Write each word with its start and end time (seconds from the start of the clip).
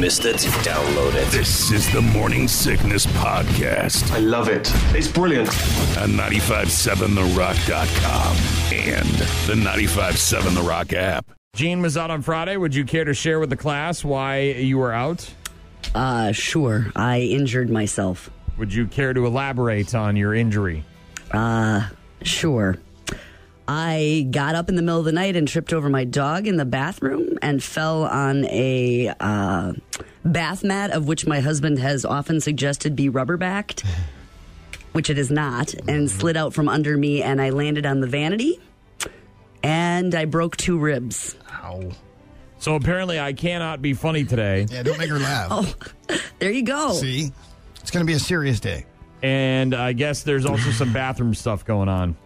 missed 0.00 0.24
it, 0.24 0.36
download 0.64 1.14
it. 1.14 1.30
This 1.30 1.70
is 1.70 1.92
the 1.92 2.00
Morning 2.00 2.48
Sickness 2.48 3.04
Podcast 3.06 4.10
I 4.12 4.18
love 4.18 4.48
it. 4.48 4.70
It's 4.96 5.08
brilliant. 5.08 5.48
on 5.98 6.12
957therock.com 6.12 8.36
and 8.72 9.06
the 9.46 9.56
957 9.56 10.54
The 10.54 10.62
Rock 10.62 10.94
app. 10.94 11.26
Gene 11.54 11.82
was 11.82 11.98
out 11.98 12.10
on 12.10 12.22
Friday. 12.22 12.56
Would 12.56 12.74
you 12.74 12.86
care 12.86 13.04
to 13.04 13.12
share 13.12 13.38
with 13.40 13.50
the 13.50 13.58
class 13.58 14.02
why 14.02 14.40
you 14.40 14.78
were 14.78 14.92
out? 14.92 15.30
Uh, 15.94 16.32
sure. 16.32 16.86
I 16.96 17.20
injured 17.20 17.68
myself. 17.68 18.30
Would 18.56 18.72
you 18.72 18.86
care 18.86 19.12
to 19.12 19.26
elaborate 19.26 19.94
on 19.94 20.16
your 20.16 20.34
injury? 20.34 20.82
Uh, 21.30 21.88
sure. 22.22 22.78
I 23.72 24.26
got 24.32 24.56
up 24.56 24.68
in 24.68 24.74
the 24.74 24.82
middle 24.82 24.98
of 24.98 25.04
the 25.04 25.12
night 25.12 25.36
and 25.36 25.46
tripped 25.46 25.72
over 25.72 25.88
my 25.88 26.02
dog 26.02 26.48
in 26.48 26.56
the 26.56 26.64
bathroom 26.64 27.38
and 27.40 27.62
fell 27.62 28.02
on 28.02 28.44
a 28.46 29.14
uh, 29.20 29.74
bath 30.24 30.64
mat, 30.64 30.90
of 30.90 31.06
which 31.06 31.24
my 31.24 31.38
husband 31.38 31.78
has 31.78 32.04
often 32.04 32.40
suggested 32.40 32.96
be 32.96 33.08
rubber 33.08 33.36
backed, 33.36 33.84
which 34.92 35.08
it 35.08 35.18
is 35.18 35.30
not, 35.30 35.72
and 35.86 36.10
slid 36.10 36.36
out 36.36 36.52
from 36.52 36.68
under 36.68 36.96
me. 36.96 37.22
And 37.22 37.40
I 37.40 37.50
landed 37.50 37.86
on 37.86 38.00
the 38.00 38.08
vanity 38.08 38.58
and 39.62 40.16
I 40.16 40.24
broke 40.24 40.56
two 40.56 40.76
ribs. 40.76 41.36
Ow. 41.52 41.92
So 42.58 42.74
apparently, 42.74 43.20
I 43.20 43.34
cannot 43.34 43.80
be 43.80 43.94
funny 43.94 44.24
today. 44.24 44.66
Yeah, 44.68 44.82
don't 44.82 44.98
make 44.98 45.10
her 45.10 45.20
laugh. 45.20 45.48
oh, 46.10 46.18
There 46.40 46.50
you 46.50 46.64
go. 46.64 46.94
See? 46.94 47.30
It's 47.76 47.92
going 47.92 48.04
to 48.04 48.10
be 48.10 48.16
a 48.16 48.18
serious 48.18 48.58
day. 48.58 48.84
And 49.22 49.74
I 49.74 49.92
guess 49.92 50.24
there's 50.24 50.44
also 50.44 50.70
some 50.72 50.92
bathroom 50.92 51.34
stuff 51.34 51.64
going 51.64 51.88
on. 51.88 52.16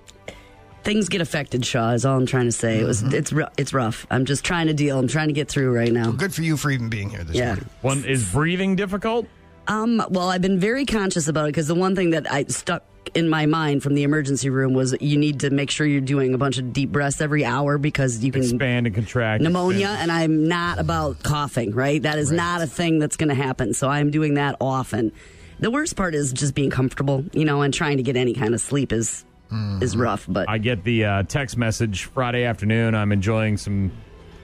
Things 0.84 1.08
get 1.08 1.22
affected, 1.22 1.64
Shaw, 1.64 1.92
is 1.92 2.04
all 2.04 2.16
I'm 2.18 2.26
trying 2.26 2.44
to 2.44 2.52
say. 2.52 2.78
It 2.78 2.84
was, 2.84 3.02
it's, 3.02 3.32
ru- 3.32 3.46
it's 3.56 3.72
rough. 3.72 4.06
I'm 4.10 4.26
just 4.26 4.44
trying 4.44 4.66
to 4.66 4.74
deal. 4.74 4.98
I'm 4.98 5.08
trying 5.08 5.28
to 5.28 5.32
get 5.34 5.48
through 5.48 5.74
right 5.74 5.90
now. 5.90 6.10
Good 6.12 6.34
for 6.34 6.42
you 6.42 6.58
for 6.58 6.70
even 6.70 6.90
being 6.90 7.08
here 7.08 7.24
this 7.24 7.34
Yeah. 7.36 7.46
morning. 7.54 7.68
One 7.80 8.04
is 8.04 8.30
breathing 8.32 8.76
difficult. 8.76 9.26
Um, 9.66 10.02
well, 10.10 10.28
I've 10.28 10.42
been 10.42 10.60
very 10.60 10.84
conscious 10.84 11.26
about 11.26 11.44
it 11.46 11.48
because 11.48 11.68
the 11.68 11.74
one 11.74 11.96
thing 11.96 12.10
that 12.10 12.30
I 12.30 12.44
stuck 12.44 12.84
in 13.14 13.30
my 13.30 13.46
mind 13.46 13.82
from 13.82 13.94
the 13.94 14.02
emergency 14.02 14.50
room 14.50 14.74
was 14.74 14.94
you 15.00 15.16
need 15.16 15.40
to 15.40 15.48
make 15.48 15.70
sure 15.70 15.86
you're 15.86 16.02
doing 16.02 16.34
a 16.34 16.38
bunch 16.38 16.58
of 16.58 16.74
deep 16.74 16.92
breaths 16.92 17.20
every 17.22 17.46
hour 17.46 17.78
because 17.78 18.22
you 18.22 18.30
can 18.30 18.42
Expand 18.42 18.86
and 18.86 18.94
contract. 18.94 19.42
pneumonia, 19.42 19.88
and 19.88 20.12
I'm 20.12 20.48
not 20.48 20.78
about 20.78 21.22
coughing. 21.22 21.72
Right, 21.74 22.02
that 22.02 22.18
is 22.18 22.30
not 22.30 22.60
a 22.60 22.66
thing 22.66 22.98
that's 22.98 23.16
going 23.16 23.30
to 23.30 23.34
happen. 23.34 23.72
So 23.72 23.88
I'm 23.88 24.10
doing 24.10 24.34
that 24.34 24.56
often. 24.60 25.12
The 25.60 25.70
worst 25.70 25.96
part 25.96 26.14
is 26.14 26.30
just 26.34 26.54
being 26.54 26.68
comfortable, 26.68 27.24
you 27.32 27.46
know, 27.46 27.62
and 27.62 27.72
trying 27.72 27.96
to 27.96 28.02
get 28.02 28.16
any 28.16 28.34
kind 28.34 28.52
of 28.52 28.60
sleep 28.60 28.92
is 28.92 29.24
is 29.50 29.96
rough. 29.96 30.26
But 30.28 30.48
I 30.48 30.58
get 30.58 30.84
the 30.84 31.04
uh, 31.04 31.22
text 31.24 31.56
message 31.56 32.04
Friday 32.04 32.44
afternoon. 32.44 32.94
I'm 32.94 33.12
enjoying 33.12 33.56
some 33.56 33.92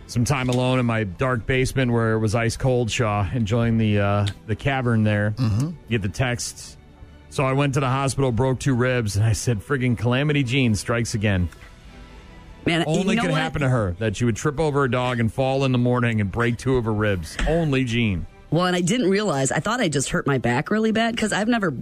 some 0.06 0.24
time 0.24 0.48
alone 0.48 0.78
in 0.78 0.86
my 0.86 1.04
dark 1.04 1.46
basement 1.46 1.92
where 1.92 2.12
it 2.12 2.18
was 2.18 2.34
ice 2.34 2.56
cold. 2.56 2.90
Shaw 2.90 3.28
enjoying 3.32 3.78
the 3.78 4.00
uh, 4.00 4.26
the 4.46 4.56
cavern 4.56 5.04
there. 5.04 5.32
Mm-hmm. 5.32 5.70
Get 5.88 6.02
the 6.02 6.08
text. 6.08 6.76
So 7.30 7.44
I 7.44 7.52
went 7.52 7.74
to 7.74 7.80
the 7.80 7.88
hospital, 7.88 8.32
broke 8.32 8.58
two 8.58 8.74
ribs, 8.74 9.16
and 9.16 9.24
I 9.24 9.32
said, 9.32 9.60
"Friggin' 9.60 9.96
calamity 9.96 10.42
Jean 10.42 10.74
strikes 10.74 11.14
again." 11.14 11.48
man, 12.66 12.84
Only 12.86 13.14
you 13.14 13.16
know 13.16 13.22
could 13.22 13.30
what? 13.32 13.40
happen 13.40 13.62
to 13.62 13.68
her 13.68 13.96
that 13.98 14.16
she 14.16 14.24
would 14.24 14.36
trip 14.36 14.60
over 14.60 14.84
a 14.84 14.90
dog 14.90 15.18
and 15.20 15.32
fall 15.32 15.64
in 15.64 15.72
the 15.72 15.78
morning 15.78 16.20
and 16.20 16.30
break 16.30 16.58
two 16.58 16.76
of 16.76 16.84
her 16.84 16.92
ribs. 16.92 17.36
Only 17.48 17.84
Jean. 17.84 18.26
Well, 18.50 18.66
and 18.66 18.76
I 18.76 18.80
didn't 18.80 19.08
realize. 19.08 19.52
I 19.52 19.60
thought 19.60 19.80
I 19.80 19.88
just 19.88 20.10
hurt 20.10 20.26
my 20.26 20.38
back 20.38 20.70
really 20.70 20.92
bad 20.92 21.14
because 21.14 21.32
I've 21.32 21.48
never. 21.48 21.72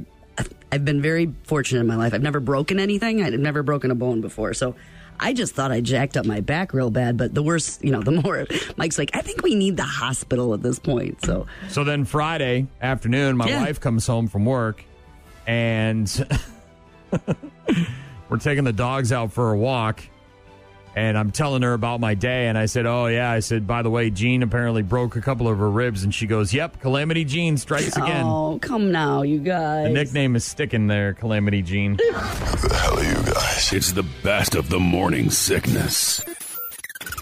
I've 0.70 0.84
been 0.84 1.00
very 1.02 1.33
fortunate 1.44 1.80
in 1.80 1.86
my 1.86 1.97
life. 1.97 2.12
I've 2.14 2.22
never 2.22 2.41
broken 2.41 2.78
anything. 2.78 3.22
I've 3.22 3.33
never 3.38 3.62
broken 3.62 3.91
a 3.91 3.94
bone 3.94 4.20
before. 4.20 4.52
So 4.55 4.75
I 5.20 5.33
just 5.33 5.55
thought 5.55 5.72
I 5.72 5.80
jacked 5.80 6.16
up 6.16 6.27
my 6.27 6.41
back 6.41 6.72
real 6.75 6.91
bad. 6.91 7.16
But 7.16 7.34
the 7.34 7.42
worse, 7.42 7.78
you 7.83 7.91
know, 7.91 8.02
the 8.02 8.10
more 8.22 8.47
Mike's 8.77 8.98
like, 8.98 9.10
I 9.14 9.20
think 9.22 9.42
we 9.42 9.55
need 9.55 9.77
the 9.77 9.83
hospital 9.84 10.52
at 10.55 10.62
this 10.62 10.78
point. 10.78 11.25
So 11.25 11.47
So 11.69 11.84
then 11.84 12.05
Friday 12.05 12.66
afternoon, 12.83 13.36
my 13.36 13.48
Yeah. 13.48 13.62
wife 13.64 13.80
comes 13.80 14.06
home 14.06 14.28
from 14.28 14.44
work 14.44 14.84
and 15.47 16.08
we're 18.28 18.36
taking 18.38 18.64
the 18.64 18.72
dogs 18.72 19.12
out 19.12 19.32
for 19.32 19.53
a 19.53 19.56
walk. 19.59 20.03
And 20.98 21.16
I'm 21.16 21.31
telling 21.31 21.62
her 21.62 21.75
about 21.75 22.00
my 22.00 22.14
day. 22.14 22.48
And 22.48 22.59
I 22.59 22.66
said, 22.66 22.84
Oh, 22.86 23.06
yeah. 23.06 23.31
I 23.31 23.38
said, 23.38 23.66
By 23.66 23.82
the 23.82 23.91
way, 23.91 24.10
Jean 24.10 24.42
apparently 24.42 24.82
broke 24.82 25.14
a 25.14 25.20
couple 25.20 25.47
of 25.47 25.59
her 25.59 25.70
ribs. 25.70 26.03
And 26.03 26.12
she 26.12 26.26
goes, 26.26 26.53
Yep, 26.53 26.81
Calamity 26.81 27.25
Jean 27.25 27.56
strikes 27.56 27.97
again. 27.97 28.25
oh, 28.26 28.59
come 28.60 28.91
now, 28.91 29.22
you 29.22 29.38
guys. 29.38 29.86
The 29.86 29.92
nickname 29.92 30.34
is 30.34 30.44
sticking 30.44 30.88
there, 30.88 31.14
Calamity 31.14 31.62
Jean. 31.62 31.92
Who 31.98 32.69
the 32.69 32.75
hell 32.75 32.98
are 32.98 33.04
you 33.04 33.32
guys? 33.32 33.72
It's 33.72 33.92
the 33.92 34.06
best 34.25 34.54
of 34.56 34.70
the 34.70 34.81
morning 34.81 35.31
sickness. 35.31 36.25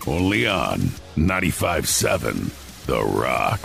Only 0.06 0.46
on 0.46 0.78
95.7 1.16 2.86
The 2.86 3.02
Rock. 3.04 3.60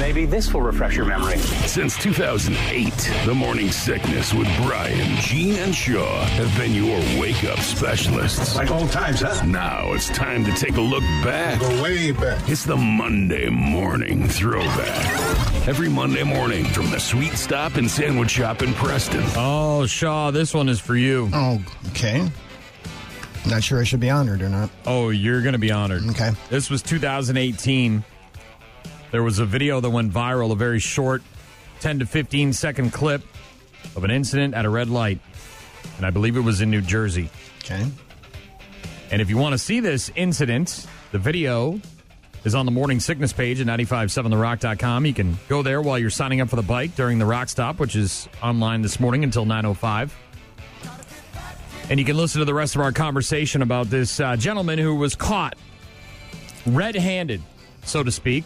Maybe 0.00 0.24
this 0.24 0.54
will 0.54 0.62
refresh 0.62 0.96
your 0.96 1.04
memory. 1.04 1.36
Since 1.36 1.98
2008, 1.98 3.26
the 3.26 3.34
morning 3.34 3.70
sickness 3.70 4.32
with 4.32 4.48
Brian, 4.56 5.16
Gene, 5.18 5.56
and 5.56 5.74
Shaw 5.74 6.24
have 6.24 6.56
been 6.56 6.72
your 6.72 6.98
wake 7.20 7.44
up 7.44 7.58
specialists. 7.58 8.56
Like 8.56 8.70
old 8.70 8.90
times, 8.90 9.20
huh? 9.20 9.44
Now 9.44 9.92
it's 9.92 10.08
time 10.08 10.42
to 10.46 10.52
take 10.52 10.78
a 10.78 10.80
look 10.80 11.02
back. 11.22 11.60
Go 11.60 11.82
way 11.82 12.12
back. 12.12 12.48
It's 12.48 12.64
the 12.64 12.78
Monday 12.78 13.50
morning 13.50 14.26
throwback. 14.26 15.68
Every 15.68 15.90
Monday 15.90 16.22
morning 16.24 16.64
from 16.64 16.90
the 16.90 16.98
Sweet 16.98 17.34
Stop 17.34 17.74
and 17.74 17.88
Sandwich 17.88 18.30
Shop 18.30 18.62
in 18.62 18.72
Preston. 18.72 19.22
Oh, 19.36 19.84
Shaw, 19.84 20.30
this 20.30 20.54
one 20.54 20.70
is 20.70 20.80
for 20.80 20.96
you. 20.96 21.28
Oh, 21.34 21.62
okay. 21.90 22.26
Not 23.46 23.62
sure 23.62 23.78
I 23.80 23.84
should 23.84 24.00
be 24.00 24.10
honored 24.10 24.40
or 24.40 24.48
not. 24.48 24.70
Oh, 24.86 25.10
you're 25.10 25.42
going 25.42 25.52
to 25.52 25.58
be 25.58 25.70
honored. 25.70 26.08
Okay. 26.08 26.30
This 26.48 26.70
was 26.70 26.80
2018. 26.80 28.02
There 29.10 29.22
was 29.22 29.38
a 29.38 29.46
video 29.46 29.80
that 29.80 29.90
went 29.90 30.12
viral, 30.12 30.52
a 30.52 30.54
very 30.54 30.78
short 30.78 31.22
10 31.80 32.00
to 32.00 32.06
15 32.06 32.52
second 32.52 32.92
clip 32.92 33.22
of 33.96 34.04
an 34.04 34.10
incident 34.10 34.54
at 34.54 34.64
a 34.64 34.68
red 34.68 34.88
light. 34.88 35.18
And 35.96 36.06
I 36.06 36.10
believe 36.10 36.36
it 36.36 36.40
was 36.40 36.60
in 36.60 36.70
New 36.70 36.80
Jersey. 36.80 37.28
Okay. 37.64 37.86
And 39.10 39.20
if 39.20 39.28
you 39.28 39.36
want 39.36 39.54
to 39.54 39.58
see 39.58 39.80
this 39.80 40.10
incident, 40.14 40.86
the 41.10 41.18
video 41.18 41.80
is 42.44 42.54
on 42.54 42.64
the 42.64 42.72
morning 42.72 43.00
sickness 43.00 43.32
page 43.32 43.60
at 43.60 43.66
957therock.com. 43.66 45.04
You 45.04 45.14
can 45.14 45.38
go 45.48 45.62
there 45.62 45.82
while 45.82 45.98
you're 45.98 46.10
signing 46.10 46.40
up 46.40 46.48
for 46.48 46.56
the 46.56 46.62
bike 46.62 46.94
during 46.94 47.18
the 47.18 47.26
rock 47.26 47.48
stop, 47.48 47.78
which 47.78 47.96
is 47.96 48.28
online 48.42 48.82
this 48.82 49.00
morning 49.00 49.24
until 49.24 49.44
905. 49.44 50.16
And 51.90 51.98
you 51.98 52.06
can 52.06 52.16
listen 52.16 52.38
to 52.38 52.44
the 52.44 52.54
rest 52.54 52.76
of 52.76 52.82
our 52.82 52.92
conversation 52.92 53.62
about 53.62 53.90
this 53.90 54.20
uh, 54.20 54.36
gentleman 54.36 54.78
who 54.78 54.94
was 54.94 55.16
caught 55.16 55.56
red 56.64 56.94
handed, 56.94 57.42
so 57.82 58.04
to 58.04 58.12
speak, 58.12 58.44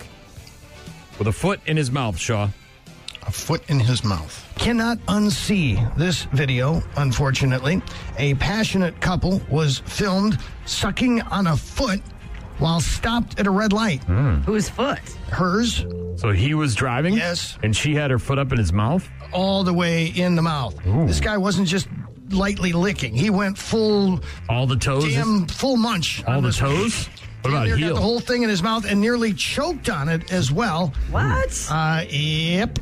with 1.18 1.28
a 1.28 1.32
foot 1.32 1.60
in 1.66 1.76
his 1.76 1.90
mouth, 1.90 2.18
Shaw. 2.18 2.48
A 3.26 3.30
foot 3.32 3.62
in 3.70 3.80
his 3.80 4.04
mouth. 4.04 4.52
Cannot 4.56 4.98
unsee 5.06 5.78
this 5.96 6.24
video, 6.24 6.82
unfortunately. 6.96 7.80
A 8.18 8.34
passionate 8.34 9.00
couple 9.00 9.40
was 9.48 9.78
filmed 9.86 10.38
sucking 10.66 11.22
on 11.22 11.46
a 11.46 11.56
foot 11.56 12.00
while 12.58 12.80
stopped 12.80 13.40
at 13.40 13.46
a 13.46 13.50
red 13.50 13.72
light. 13.72 14.04
Hmm. 14.04 14.36
Whose 14.42 14.68
foot? 14.68 14.98
Hers, 15.30 15.86
So 16.16 16.30
he 16.32 16.52
was 16.54 16.74
driving? 16.74 17.14
Yes. 17.14 17.58
And 17.62 17.74
she 17.74 17.94
had 17.94 18.10
her 18.10 18.18
foot 18.18 18.38
up 18.38 18.52
in 18.52 18.58
his 18.58 18.72
mouth? 18.72 19.08
all 19.32 19.64
the 19.64 19.72
way 19.74 20.06
in 20.06 20.36
the 20.36 20.42
mouth. 20.42 20.76
This 21.08 21.18
guy 21.18 21.36
wasn't 21.38 21.66
just 21.66 21.88
lightly 22.30 22.72
licking, 22.72 23.14
he 23.14 23.30
went 23.30 23.58
full 23.58 24.20
All 24.48 24.64
the 24.66 24.76
toes? 24.76 25.12
damn 25.12 25.46
full 25.46 25.76
munch. 25.76 26.22
all 26.24 26.40
the 26.40 26.48
this- 26.48 26.58
toes? 26.58 27.08
What 27.44 27.50
Damn 27.50 27.56
about 27.58 27.66
near 27.66 27.76
heel? 27.76 27.88
Got 27.90 27.94
the 27.96 28.00
whole 28.00 28.20
thing 28.20 28.42
in 28.42 28.48
his 28.48 28.62
mouth 28.62 28.86
and 28.90 29.00
nearly 29.00 29.34
choked 29.34 29.90
on 29.90 30.08
it 30.08 30.32
as 30.32 30.50
well. 30.50 30.94
What? 31.10 31.66
Uh, 31.70 32.04
yep. 32.08 32.78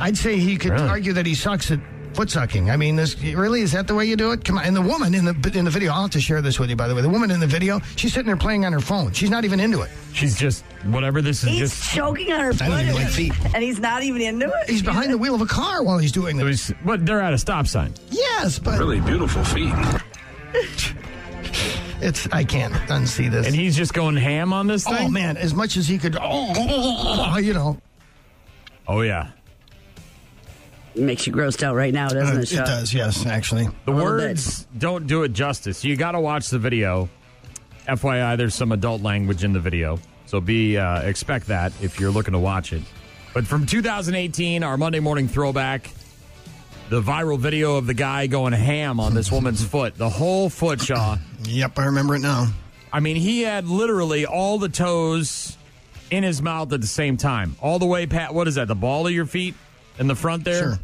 I'd 0.00 0.16
say 0.16 0.38
he 0.38 0.56
could 0.56 0.72
Really? 0.72 0.88
argue 0.88 1.12
that 1.12 1.26
he 1.26 1.34
sucks 1.34 1.70
at 1.70 1.80
foot 2.14 2.30
sucking. 2.30 2.70
I 2.70 2.76
mean, 2.76 2.96
this 2.96 3.20
really 3.22 3.60
is 3.60 3.72
that 3.72 3.86
the 3.86 3.94
way 3.94 4.06
you 4.06 4.16
do 4.16 4.32
it? 4.32 4.44
Come 4.44 4.58
on. 4.58 4.64
And 4.64 4.74
the 4.74 4.80
woman 4.82 5.14
in 5.14 5.24
the 5.24 5.52
in 5.54 5.64
the 5.66 5.70
video, 5.70 5.92
I'll 5.92 6.02
have 6.02 6.10
to 6.12 6.20
share 6.20 6.40
this 6.40 6.58
with 6.58 6.70
you. 6.70 6.74
By 6.76 6.88
the 6.88 6.94
way, 6.94 7.02
the 7.02 7.08
woman 7.08 7.30
in 7.30 7.38
the 7.38 7.46
video, 7.46 7.80
she's 7.96 8.12
sitting 8.14 8.26
there 8.26 8.36
playing 8.36 8.64
on 8.64 8.72
her 8.72 8.80
phone. 8.80 9.12
She's 9.12 9.30
not 9.30 9.44
even 9.44 9.60
into 9.60 9.82
it. 9.82 9.90
She's 10.14 10.36
just, 10.36 10.64
whatever 10.86 11.20
this 11.20 11.42
is, 11.44 11.50
He's 11.50 11.58
just. 11.58 11.94
choking 11.94 12.32
on 12.32 12.40
her 12.40 12.52
foot. 12.52 12.62
I 12.62 12.68
don't 12.70 12.80
even 12.80 12.94
like 12.94 13.08
feet. 13.08 13.32
And 13.54 13.62
he's 13.62 13.78
not 13.78 14.02
even 14.02 14.22
into 14.22 14.46
it. 14.46 14.70
He's 14.70 14.82
behind 14.82 15.12
the 15.12 15.18
wheel 15.18 15.34
of 15.34 15.42
a 15.42 15.46
car 15.46 15.82
while 15.82 15.98
he's 15.98 16.12
doing 16.12 16.38
So 16.38 16.44
this. 16.46 16.68
he's, 16.68 16.76
but 16.84 17.04
they're 17.04 17.20
at 17.20 17.34
a 17.34 17.38
stop 17.38 17.66
sign. 17.66 17.92
Yes, 18.10 18.58
but 18.58 18.78
Really 18.78 19.00
beautiful 19.00 19.44
feet. 19.44 19.74
it's 22.00 22.28
I 22.32 22.44
can't 22.44 22.74
unsee 22.74 23.30
this. 23.30 23.46
And 23.46 23.54
he's 23.54 23.76
just 23.76 23.94
going 23.94 24.16
ham 24.16 24.52
on 24.52 24.66
this 24.66 24.84
thing? 24.84 24.96
oh 24.98 25.08
man, 25.08 25.36
as 25.36 25.54
much 25.54 25.76
as 25.76 25.86
he 25.88 25.98
could, 25.98 26.16
oh, 26.20 27.38
you 27.38 27.52
know, 27.54 27.78
Oh, 28.88 29.02
yeah. 29.02 29.30
Makes 30.94 31.26
you 31.26 31.32
grossed 31.32 31.62
out 31.62 31.76
right 31.76 31.92
now, 31.92 32.08
doesn't 32.08 32.36
uh, 32.36 32.40
it? 32.40 32.52
it 32.52 32.56
does. 32.56 32.92
Yes, 32.92 33.26
actually. 33.26 33.68
The 33.84 33.92
little 33.92 34.04
words 34.04 34.66
don't 34.76 35.06
do 35.06 35.22
it 35.22 35.32
justice. 35.32 35.84
You 35.84 35.94
got 35.96 36.12
to 36.12 36.20
watch 36.20 36.48
the 36.48 36.58
video. 36.58 37.08
FYI, 37.86 38.36
there's 38.36 38.54
some 38.54 38.72
adult 38.72 39.02
language 39.02 39.44
in 39.44 39.52
the 39.52 39.60
video. 39.60 40.00
So 40.26 40.40
be 40.40 40.76
uh, 40.76 41.02
expect 41.02 41.46
that 41.46 41.72
if 41.80 42.00
you're 42.00 42.10
looking 42.10 42.32
to 42.32 42.38
watch 42.38 42.72
it. 42.72 42.82
But 43.32 43.46
from 43.46 43.66
2018, 43.66 44.62
our 44.62 44.76
Monday 44.76 45.00
morning 45.00 45.28
throwback, 45.28 45.90
the 46.88 47.02
viral 47.02 47.38
video 47.38 47.76
of 47.76 47.86
the 47.86 47.94
guy 47.94 48.26
going 48.26 48.52
ham 48.52 49.00
on 49.00 49.14
this 49.14 49.30
woman's 49.30 49.64
foot, 49.70 49.96
the 49.96 50.08
whole 50.08 50.48
foot, 50.48 50.80
Shaw. 50.80 51.18
Yep, 51.44 51.78
I 51.78 51.86
remember 51.86 52.14
it 52.14 52.20
now. 52.20 52.48
I 52.92 53.00
mean, 53.00 53.16
he 53.16 53.42
had 53.42 53.66
literally 53.66 54.24
all 54.26 54.58
the 54.58 54.68
toes 54.68 55.56
in 56.10 56.22
his 56.22 56.40
mouth 56.40 56.72
at 56.72 56.80
the 56.80 56.86
same 56.86 57.16
time. 57.16 57.56
All 57.60 57.78
the 57.78 57.86
way, 57.86 58.06
Pat, 58.06 58.32
what 58.32 58.48
is 58.48 58.54
that, 58.54 58.68
the 58.68 58.74
ball 58.74 59.06
of 59.06 59.12
your 59.12 59.26
feet 59.26 59.54
in 59.98 60.06
the 60.06 60.14
front 60.14 60.44
there? 60.44 60.62
Sure. 60.62 60.78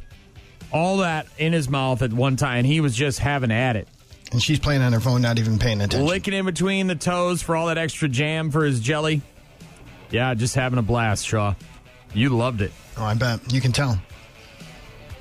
All 0.73 0.99
that 0.99 1.27
in 1.39 1.53
his 1.53 1.69
mouth 1.69 2.03
at 2.03 2.13
one 2.13 2.37
time. 2.37 2.59
And 2.59 2.67
he 2.67 2.81
was 2.81 2.95
just 2.95 3.21
having 3.21 3.51
at 3.51 3.77
it. 3.77 3.89
And 4.33 4.43
she's 4.43 4.59
playing 4.59 4.83
on 4.83 4.93
her 4.93 5.01
phone, 5.01 5.23
not 5.23 5.39
even 5.39 5.59
paying 5.59 5.81
attention. 5.81 6.07
Licking 6.07 6.35
in 6.35 6.45
between 6.45 6.89
the 6.89 6.97
toes 6.97 7.41
for 7.41 7.55
all 7.55 7.69
that 7.69 7.79
extra 7.79 8.09
jam 8.09 8.51
for 8.51 8.65
his 8.65 8.81
jelly. 8.81 9.23
Yeah, 10.11 10.35
just 10.35 10.55
having 10.55 10.79
a 10.79 10.83
blast, 10.83 11.27
Shaw. 11.27 11.55
You 12.13 12.31
loved 12.31 12.61
it. 12.61 12.73
Oh, 12.97 13.05
I 13.05 13.15
bet. 13.15 13.53
You 13.53 13.61
can 13.61 13.73
tell. 13.73 13.99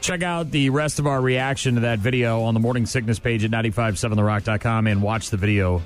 Check 0.04 0.22
out 0.22 0.52
the 0.52 0.70
rest 0.70 1.00
of 1.00 1.08
our 1.08 1.22
reaction 1.22 1.76
to 1.76 1.82
that 1.82 2.00
video 2.00 2.42
on 2.42 2.54
the 2.54 2.60
morning 2.60 2.86
sickness 2.86 3.20
page 3.20 3.46
at 3.46 3.52
957therock.com 3.52 4.88
and 4.88 5.02
watch 5.02 5.30
the 5.30 5.38
video 5.38 5.82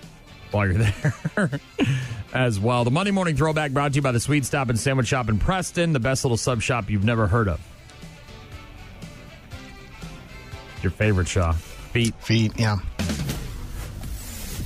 while 0.50 0.66
you're 0.66 0.84
there 1.36 1.60
as 2.34 2.60
well. 2.60 2.84
The 2.84 2.90
Monday 2.90 3.12
morning 3.12 3.36
throwback 3.36 3.74
brought 3.74 3.92
to 3.94 3.98
you 3.98 4.02
by 4.02 4.12
the 4.12 4.20
Sweet 4.20 4.44
Stop 4.44 4.70
and 4.70 4.80
Sandwich 4.80 5.06
Shop 5.06 5.30
in 5.30 5.38
Preston, 5.38 5.94
the 5.94 6.00
best 6.00 6.26
little 6.26 6.36
sub 6.36 6.64
shop 6.64 6.90
you've 6.90 7.04
never 7.04 7.28
heard 7.28 7.48
of. 7.48 7.62
Your 10.82 10.92
favorite 10.92 11.28
Shaw. 11.28 11.52
Feet. 11.52 12.16
Feet, 12.16 12.54
yeah. 12.58 12.78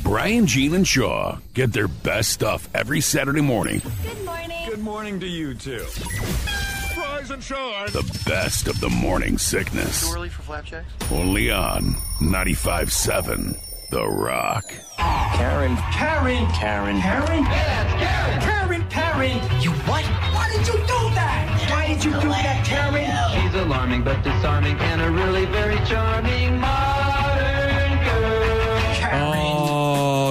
Brian, 0.01 0.47
Gene, 0.47 0.75
and 0.75 0.87
Shaw 0.87 1.39
get 1.53 1.73
their 1.73 1.89
best 1.89 2.31
stuff 2.31 2.69
every 2.73 3.01
Saturday 3.01 3.41
morning. 3.41 3.81
Good 4.01 4.23
morning. 4.23 4.69
Good 4.69 4.79
morning 4.79 5.19
to 5.19 5.27
you, 5.27 5.55
too. 5.55 5.85
Rise 7.21 7.29
and 7.29 7.43
shine. 7.43 7.85
The 7.91 8.21
best 8.25 8.67
of 8.67 8.79
the 8.79 8.89
morning 8.89 9.37
sickness. 9.37 10.11
early 10.11 10.29
for 10.29 10.41
flapjacks? 10.41 10.87
Only 11.11 11.51
on 11.51 11.93
95.7 12.19 13.59
The 13.91 14.07
Rock. 14.07 14.65
Karen. 14.97 15.75
Karen! 15.91 16.47
Karen. 16.51 16.99
Karen? 16.99 17.45
Karen! 17.45 18.41
Karen! 18.41 18.89
Karen! 18.89 19.61
You 19.61 19.69
what? 19.85 20.03
Why 20.33 20.49
did 20.51 20.65
you 20.65 20.73
do 20.73 21.01
that? 21.13 21.67
Why 21.69 21.87
did 21.93 22.03
you 22.03 22.11
do 22.11 22.29
that, 22.29 22.65
Karen? 22.65 23.41
She's 23.51 23.61
alarming 23.61 24.03
but 24.03 24.23
disarming 24.23 24.79
and 24.79 25.01
a 25.01 25.11
really 25.11 25.45
very 25.45 25.77
charming 25.85 26.59
modern 26.59 26.80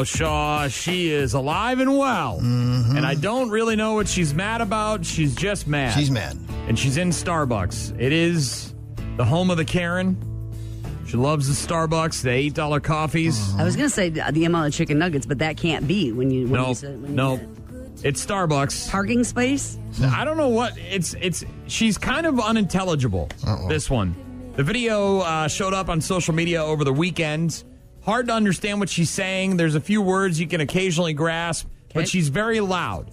Oh, 0.01 0.05
Shaw, 0.05 0.69
she 0.69 1.11
is 1.11 1.35
alive 1.35 1.79
and 1.79 1.99
well. 1.99 2.39
And 2.41 3.05
I 3.05 3.15
don't 3.15 3.51
really 3.51 3.77
know 3.77 3.93
what 3.95 4.09
she's 4.09 4.33
mad 4.33 4.63
about. 4.63 5.05
She's 5.05 5.35
just 5.35 5.67
mad. 5.67 5.93
She's 5.93 6.11
mad. 6.11 6.39
and 6.69 6.79
she's 6.79 6.97
in 6.97 7.11
Starbucks. 7.11 8.01
It 8.01 8.11
is 8.13 8.75
the 9.19 9.25
home 9.27 9.51
of 9.51 9.59
the 9.59 9.65
Karen. 9.67 10.17
She 11.07 11.19
loves 11.19 11.49
the 11.49 11.69
Starbucks, 11.75 12.23
the 12.23 12.31
eight 12.31 12.55
dollar 12.55 12.81
coffees. 12.81 13.55
I 13.57 13.65
was 13.65 13.77
going 13.77 13.91
to 13.91 13.95
say 13.95 14.09
the 14.09 14.25
the 14.33 14.47
amount 14.47 14.69
of 14.69 14.73
chicken 14.73 14.99
nuggets, 14.99 15.27
but 15.27 15.41
that 15.41 15.59
can't 15.59 15.87
be 15.87 16.13
when 16.13 16.31
you 16.31 16.45
when 16.49 16.63
No, 16.63 16.69
you 16.69 16.75
said 16.75 17.03
when 17.03 17.11
you 17.11 17.17
no, 17.17 17.37
said- 17.37 17.49
it's 18.03 18.25
Starbucks. 18.25 18.91
parking 18.91 19.23
space. 19.25 19.77
I 20.03 20.25
don't 20.25 20.39
know 20.39 20.49
what 20.49 20.79
it's. 20.79 21.15
It's 21.21 21.45
she's 21.67 21.99
kind 21.99 22.25
of 22.27 22.41
unintelligible. 22.41 23.29
This 23.69 23.91
one, 23.91 24.15
the 24.57 24.63
video 24.63 25.19
uh, 25.19 25.49
showed 25.49 25.75
up 25.75 25.91
on 25.91 26.01
social 26.01 26.33
media 26.33 26.65
over 26.65 26.85
the 26.85 26.93
weekend. 26.95 27.65
Hard 28.05 28.27
to 28.29 28.33
understand 28.33 28.81
what 28.81 28.89
she's 28.89 29.11
saying. 29.11 29.57
There's 29.57 29.75
a 29.75 29.81
few 29.81 30.01
words 30.01 30.41
you 30.41 30.47
can 30.47 30.61
occasionally 30.61 31.13
grasp, 31.13 31.69
but 31.93 32.09
she's 32.09 32.29
very 32.29 32.61
loud, 32.61 33.11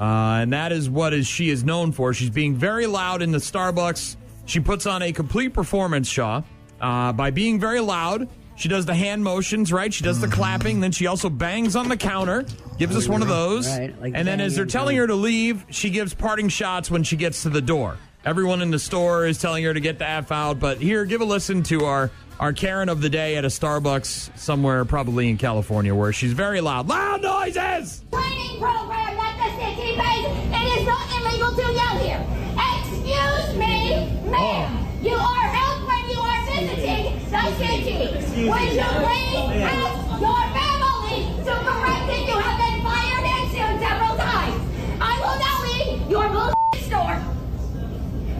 uh, 0.00 0.40
and 0.42 0.52
that 0.52 0.72
is 0.72 0.88
what 0.88 1.12
is 1.12 1.26
she 1.26 1.50
is 1.50 1.64
known 1.64 1.92
for. 1.92 2.14
She's 2.14 2.30
being 2.30 2.54
very 2.54 2.86
loud 2.86 3.20
in 3.22 3.30
the 3.30 3.38
Starbucks. 3.38 4.16
She 4.46 4.58
puts 4.58 4.86
on 4.86 5.02
a 5.02 5.12
complete 5.12 5.50
performance, 5.50 6.08
Shaw, 6.08 6.42
uh, 6.80 7.12
by 7.12 7.30
being 7.30 7.60
very 7.60 7.80
loud. 7.80 8.28
She 8.56 8.68
does 8.68 8.86
the 8.86 8.94
hand 8.94 9.24
motions, 9.24 9.72
right? 9.72 9.92
She 9.92 10.04
does 10.04 10.20
the 10.20 10.28
clapping. 10.28 10.80
Then 10.80 10.92
she 10.92 11.06
also 11.06 11.28
bangs 11.30 11.74
on 11.74 11.88
the 11.88 11.96
counter, 11.96 12.44
gives 12.78 12.96
us 12.96 13.08
one 13.08 13.22
of 13.22 13.28
those. 13.28 13.66
Right, 13.66 13.98
like 14.00 14.12
and 14.14 14.26
then 14.26 14.40
as 14.40 14.56
they're 14.56 14.66
telling 14.66 14.96
her 14.96 15.06
to 15.06 15.14
leave, 15.14 15.64
she 15.70 15.90
gives 15.90 16.14
parting 16.14 16.48
shots 16.48 16.90
when 16.90 17.02
she 17.02 17.16
gets 17.16 17.42
to 17.42 17.50
the 17.50 17.62
door. 17.62 17.96
Everyone 18.24 18.62
in 18.62 18.70
the 18.70 18.78
store 18.78 19.26
is 19.26 19.38
telling 19.38 19.64
her 19.64 19.74
to 19.74 19.80
get 19.80 19.98
the 19.98 20.06
F 20.06 20.30
out. 20.30 20.60
But 20.60 20.78
here, 20.78 21.04
give 21.04 21.20
a 21.22 21.24
listen 21.24 21.62
to 21.64 21.86
our, 21.86 22.10
our 22.42 22.52
Karen 22.52 22.88
of 22.88 23.00
the 23.00 23.08
day 23.08 23.36
at 23.36 23.44
a 23.44 23.48
Starbucks 23.48 24.36
somewhere, 24.36 24.84
probably 24.84 25.30
in 25.30 25.38
California, 25.38 25.94
where 25.94 26.12
she's 26.12 26.32
very 26.32 26.60
loud. 26.60 26.88
Loud 26.88 27.22
noises! 27.22 28.02
Training 28.10 28.58
program 28.58 29.14
that 29.14 29.38
the 29.38 29.50
city 29.62 29.94
pays. 29.94 30.26
It 30.50 30.66
is 30.74 30.84
not 30.84 31.06
illegal 31.22 31.54
to 31.54 31.62
yell 31.70 31.96
here. 32.02 32.18
Excuse 32.58 33.54
me, 33.54 33.94
ma'am. 34.26 34.34
Oh. 34.34 34.66
You 35.06 35.14
are 35.14 35.48
held 35.54 35.86
when 35.86 36.02
you 36.10 36.18
are 36.18 36.42
visiting 36.50 37.14
the 37.30 37.46
city. 37.62 38.10
When 38.50 38.74
you 38.74 38.90
bring 38.90 39.62
out 39.62 39.94
your 40.18 40.42
family 40.50 41.22
to 41.46 41.52
correct 41.62 42.10
it, 42.10 42.26
you 42.26 42.34
have 42.42 42.58
been 42.58 42.82
fired 42.82 43.22
and 43.22 43.46
sued 43.54 43.78
several 43.86 44.18
times. 44.18 44.58
I 44.98 45.14
will 45.22 45.38
now 45.38 45.62
leave 45.70 46.10
your 46.10 46.26
bullshit 46.26 46.90
store. 46.90 47.22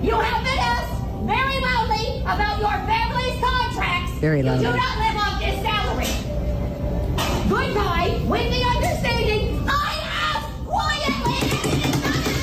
You 0.03 0.19
have 0.19 0.43
been 0.43 0.59
asked 0.59 0.91
very 1.23 1.63
loudly 1.63 2.19
about 2.23 2.59
your 2.59 2.75
family's 2.91 3.39
contracts. 3.39 3.62
Very 4.23 4.39
You 4.39 4.45
do 4.45 4.51
not 4.53 4.63
live 4.63 5.17
off 5.19 5.41
this 5.41 5.59
salary. 5.67 6.07
Goodbye, 7.49 8.21
with 8.29 8.49
the 8.53 8.63
understanding 8.63 9.67
I 9.69 9.99
have 10.07 10.45
quietly. 10.65 11.41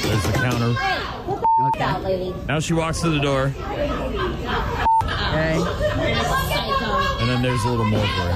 There's 0.10 0.24
the 0.24 0.34
counter. 0.34 0.74
Hey, 0.74 1.00
Okay. 1.68 1.82
out, 1.82 2.04
lady. 2.04 2.36
Now 2.50 2.60
she 2.60 2.74
walks 2.74 3.00
to 3.00 3.10
the 3.10 3.20
door, 3.20 3.54
Okay. 3.64 3.96
and 7.22 7.30
then 7.30 7.42
there's 7.42 7.64
a 7.64 7.70
little 7.70 7.86
more 7.86 8.02
for 8.02 8.08
her. 8.08 8.34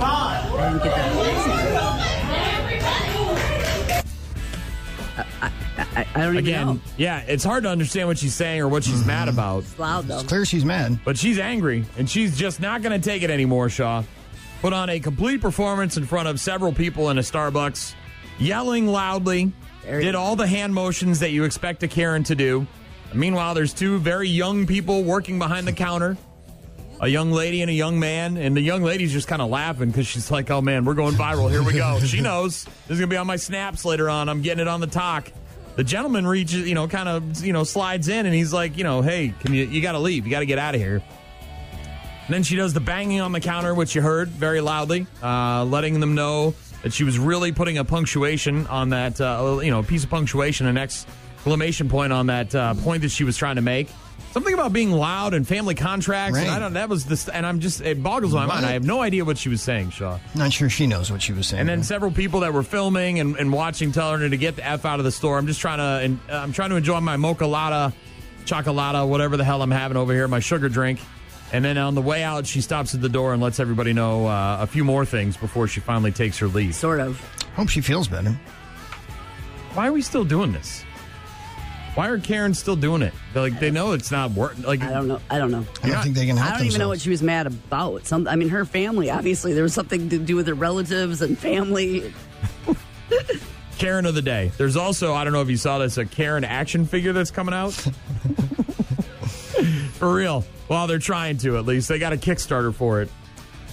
Uh, 0.00 0.40
I 0.58 0.70
didn't 0.70 0.82
get 0.82 0.92
that. 0.96 1.14
I, 5.40 5.50
I 5.76 6.06
don't 6.14 6.34
even 6.34 6.36
Again, 6.36 6.66
know. 6.66 6.80
yeah, 6.96 7.20
it's 7.26 7.44
hard 7.44 7.64
to 7.64 7.68
understand 7.68 8.08
what 8.08 8.18
she's 8.18 8.34
saying 8.34 8.60
or 8.60 8.68
what 8.68 8.84
she's 8.84 8.98
mm-hmm. 8.98 9.08
mad 9.08 9.28
about. 9.28 9.60
It's 9.64 9.78
loud 9.78 10.06
though. 10.06 10.20
It's 10.20 10.28
clear 10.28 10.44
she's 10.44 10.64
mad. 10.64 11.00
But 11.04 11.18
she's 11.18 11.38
angry, 11.38 11.84
and 11.98 12.08
she's 12.08 12.36
just 12.36 12.60
not 12.60 12.82
going 12.82 12.98
to 12.98 13.04
take 13.04 13.22
it 13.22 13.30
anymore, 13.30 13.68
Shaw. 13.68 14.04
Put 14.60 14.72
on 14.72 14.88
a 14.88 15.00
complete 15.00 15.40
performance 15.40 15.96
in 15.96 16.06
front 16.06 16.28
of 16.28 16.40
several 16.40 16.72
people 16.72 17.10
in 17.10 17.18
a 17.18 17.22
Starbucks, 17.22 17.94
yelling 18.38 18.86
loudly, 18.86 19.52
Very 19.82 20.04
did 20.04 20.14
all 20.14 20.36
the 20.36 20.46
hand 20.46 20.72
motions 20.74 21.20
that 21.20 21.30
you 21.30 21.44
expect 21.44 21.82
a 21.82 21.88
Karen 21.88 22.24
to 22.24 22.34
do. 22.34 22.66
Meanwhile, 23.12 23.54
there's 23.54 23.72
two 23.72 23.98
very 23.98 24.28
young 24.28 24.66
people 24.66 25.04
working 25.04 25.38
behind 25.38 25.66
the 25.66 25.72
counter. 25.72 26.16
A 27.00 27.08
young 27.08 27.32
lady 27.32 27.60
and 27.60 27.70
a 27.70 27.74
young 27.74 27.98
man, 27.98 28.36
and 28.36 28.56
the 28.56 28.60
young 28.60 28.82
lady's 28.82 29.12
just 29.12 29.26
kind 29.26 29.42
of 29.42 29.50
laughing 29.50 29.88
because 29.88 30.06
she's 30.06 30.30
like, 30.30 30.50
"Oh 30.50 30.62
man, 30.62 30.84
we're 30.84 30.94
going 30.94 31.14
viral. 31.14 31.50
Here 31.50 31.62
we 31.62 31.72
go." 31.72 31.98
she 32.00 32.20
knows 32.22 32.64
this 32.64 32.90
is 32.90 32.98
gonna 32.98 33.08
be 33.08 33.16
on 33.16 33.26
my 33.26 33.36
snaps 33.36 33.84
later 33.84 34.08
on. 34.08 34.28
I'm 34.28 34.42
getting 34.42 34.62
it 34.62 34.68
on 34.68 34.80
the 34.80 34.86
talk. 34.86 35.30
The 35.76 35.84
gentleman 35.84 36.26
reaches, 36.26 36.68
you 36.68 36.74
know, 36.74 36.86
kind 36.86 37.08
of, 37.08 37.44
you 37.44 37.52
know, 37.52 37.64
slides 37.64 38.08
in, 38.08 38.26
and 38.26 38.34
he's 38.34 38.52
like, 38.52 38.76
you 38.78 38.84
know, 38.84 39.02
"Hey, 39.02 39.34
can 39.40 39.52
you? 39.52 39.64
You 39.64 39.82
got 39.82 39.92
to 39.92 39.98
leave. 39.98 40.24
You 40.24 40.30
got 40.30 40.40
to 40.40 40.46
get 40.46 40.58
out 40.58 40.74
of 40.74 40.80
here." 40.80 41.02
And 42.26 42.32
then 42.32 42.42
she 42.42 42.56
does 42.56 42.72
the 42.72 42.80
banging 42.80 43.20
on 43.20 43.32
the 43.32 43.40
counter, 43.40 43.74
which 43.74 43.94
you 43.94 44.00
heard 44.00 44.28
very 44.28 44.60
loudly, 44.60 45.06
uh, 45.22 45.64
letting 45.64 46.00
them 46.00 46.14
know 46.14 46.54
that 46.82 46.92
she 46.92 47.04
was 47.04 47.18
really 47.18 47.52
putting 47.52 47.76
a 47.78 47.84
punctuation 47.84 48.66
on 48.68 48.90
that, 48.90 49.20
uh, 49.20 49.58
you 49.62 49.70
know, 49.70 49.82
piece 49.82 50.04
of 50.04 50.10
punctuation, 50.10 50.66
an 50.66 50.78
exclamation 50.78 51.88
point 51.88 52.12
on 52.12 52.28
that 52.28 52.54
uh, 52.54 52.74
point 52.74 53.02
that 53.02 53.10
she 53.10 53.24
was 53.24 53.36
trying 53.36 53.56
to 53.56 53.62
make. 53.62 53.88
Something 54.32 54.54
about 54.54 54.72
being 54.72 54.90
loud 54.90 55.32
and 55.32 55.46
family 55.46 55.76
contracts. 55.76 56.36
And 56.36 56.50
I 56.50 56.58
don't. 56.58 56.72
That 56.72 56.88
was 56.88 57.04
the. 57.04 57.34
And 57.34 57.46
I'm 57.46 57.60
just. 57.60 57.80
It 57.80 58.02
boggles 58.02 58.34
my 58.34 58.46
mind. 58.46 58.62
What? 58.62 58.68
I 58.68 58.72
have 58.72 58.84
no 58.84 59.00
idea 59.00 59.24
what 59.24 59.38
she 59.38 59.48
was 59.48 59.62
saying, 59.62 59.90
Shaw. 59.90 60.18
Not 60.34 60.52
sure 60.52 60.68
she 60.68 60.88
knows 60.88 61.12
what 61.12 61.22
she 61.22 61.32
was 61.32 61.46
saying. 61.46 61.60
And 61.60 61.68
then 61.68 61.84
several 61.84 62.10
people 62.10 62.40
that 62.40 62.52
were 62.52 62.64
filming 62.64 63.20
and, 63.20 63.36
and 63.36 63.52
watching 63.52 63.92
telling 63.92 64.20
her 64.20 64.28
to 64.28 64.36
get 64.36 64.56
the 64.56 64.66
f 64.66 64.84
out 64.84 64.98
of 64.98 65.04
the 65.04 65.12
store. 65.12 65.38
I'm 65.38 65.46
just 65.46 65.60
trying 65.60 65.78
to. 65.78 66.04
And 66.04 66.18
uh, 66.28 66.38
I'm 66.38 66.52
trying 66.52 66.70
to 66.70 66.76
enjoy 66.76 66.98
my 66.98 67.16
mocha 67.16 67.46
latte, 67.46 67.94
chocolata, 68.44 69.06
whatever 69.06 69.36
the 69.36 69.44
hell 69.44 69.62
I'm 69.62 69.70
having 69.70 69.96
over 69.96 70.12
here, 70.12 70.26
my 70.26 70.40
sugar 70.40 70.68
drink. 70.68 70.98
And 71.52 71.64
then 71.64 71.78
on 71.78 71.94
the 71.94 72.02
way 72.02 72.24
out, 72.24 72.44
she 72.44 72.60
stops 72.60 72.92
at 72.96 73.00
the 73.00 73.08
door 73.08 73.32
and 73.32 73.40
lets 73.40 73.60
everybody 73.60 73.92
know 73.92 74.26
uh, 74.26 74.58
a 74.60 74.66
few 74.66 74.82
more 74.82 75.04
things 75.04 75.36
before 75.36 75.68
she 75.68 75.78
finally 75.78 76.10
takes 76.10 76.38
her 76.38 76.48
leave. 76.48 76.74
Sort 76.74 76.98
of. 76.98 77.20
Hope 77.54 77.68
she 77.68 77.80
feels 77.80 78.08
better. 78.08 78.36
Why 79.74 79.86
are 79.86 79.92
we 79.92 80.02
still 80.02 80.24
doing 80.24 80.50
this? 80.50 80.84
Why 81.94 82.08
are 82.08 82.18
Karen 82.18 82.54
still 82.54 82.74
doing 82.74 83.02
it? 83.02 83.14
They're 83.32 83.42
like 83.42 83.60
they 83.60 83.70
know 83.70 83.92
it's 83.92 84.10
not 84.10 84.32
working. 84.32 84.64
Like 84.64 84.82
I 84.82 84.90
don't 84.90 85.06
know. 85.06 85.20
I 85.30 85.38
don't 85.38 85.52
know. 85.52 85.64
I 85.82 85.90
don't 85.90 86.02
think 86.02 86.16
they 86.16 86.26
can 86.26 86.36
help 86.36 86.54
I 86.54 86.58
don't 86.58 86.66
even 86.66 86.80
know 86.80 86.88
what 86.88 87.00
she 87.00 87.10
was 87.10 87.22
mad 87.22 87.46
about. 87.46 88.06
Some, 88.06 88.26
I 88.26 88.34
mean, 88.34 88.48
her 88.48 88.64
family. 88.64 89.10
Obviously, 89.10 89.52
there 89.52 89.62
was 89.62 89.74
something 89.74 90.08
to 90.08 90.18
do 90.18 90.34
with 90.34 90.48
her 90.48 90.54
relatives 90.54 91.22
and 91.22 91.38
family. 91.38 92.12
Karen 93.78 94.06
of 94.06 94.16
the 94.16 94.22
day. 94.22 94.50
There's 94.56 94.76
also 94.76 95.14
I 95.14 95.22
don't 95.22 95.32
know 95.32 95.42
if 95.42 95.50
you 95.50 95.56
saw 95.56 95.78
this 95.78 95.96
a 95.96 96.04
Karen 96.04 96.42
action 96.42 96.84
figure 96.84 97.12
that's 97.12 97.30
coming 97.30 97.54
out. 97.54 97.72
for 99.94 100.12
real. 100.12 100.44
Well, 100.68 100.88
they're 100.88 100.98
trying 100.98 101.38
to 101.38 101.58
at 101.58 101.64
least. 101.64 101.88
They 101.88 102.00
got 102.00 102.12
a 102.12 102.16
Kickstarter 102.16 102.74
for 102.74 103.02
it. 103.02 103.10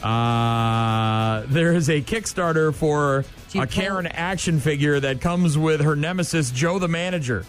Uh, 0.04 1.44
there 1.48 1.74
is 1.74 1.90
a 1.90 2.02
Kickstarter 2.02 2.74
for 2.74 3.26
a 3.56 3.66
Karen 3.66 4.08
action 4.08 4.60
figure 4.60 5.00
that 5.00 5.22
comes 5.22 5.58
with 5.58 5.82
her 5.82 5.96
nemesis 5.96 6.52
Joe 6.52 6.78
the 6.78 6.88
manager. 6.88 7.46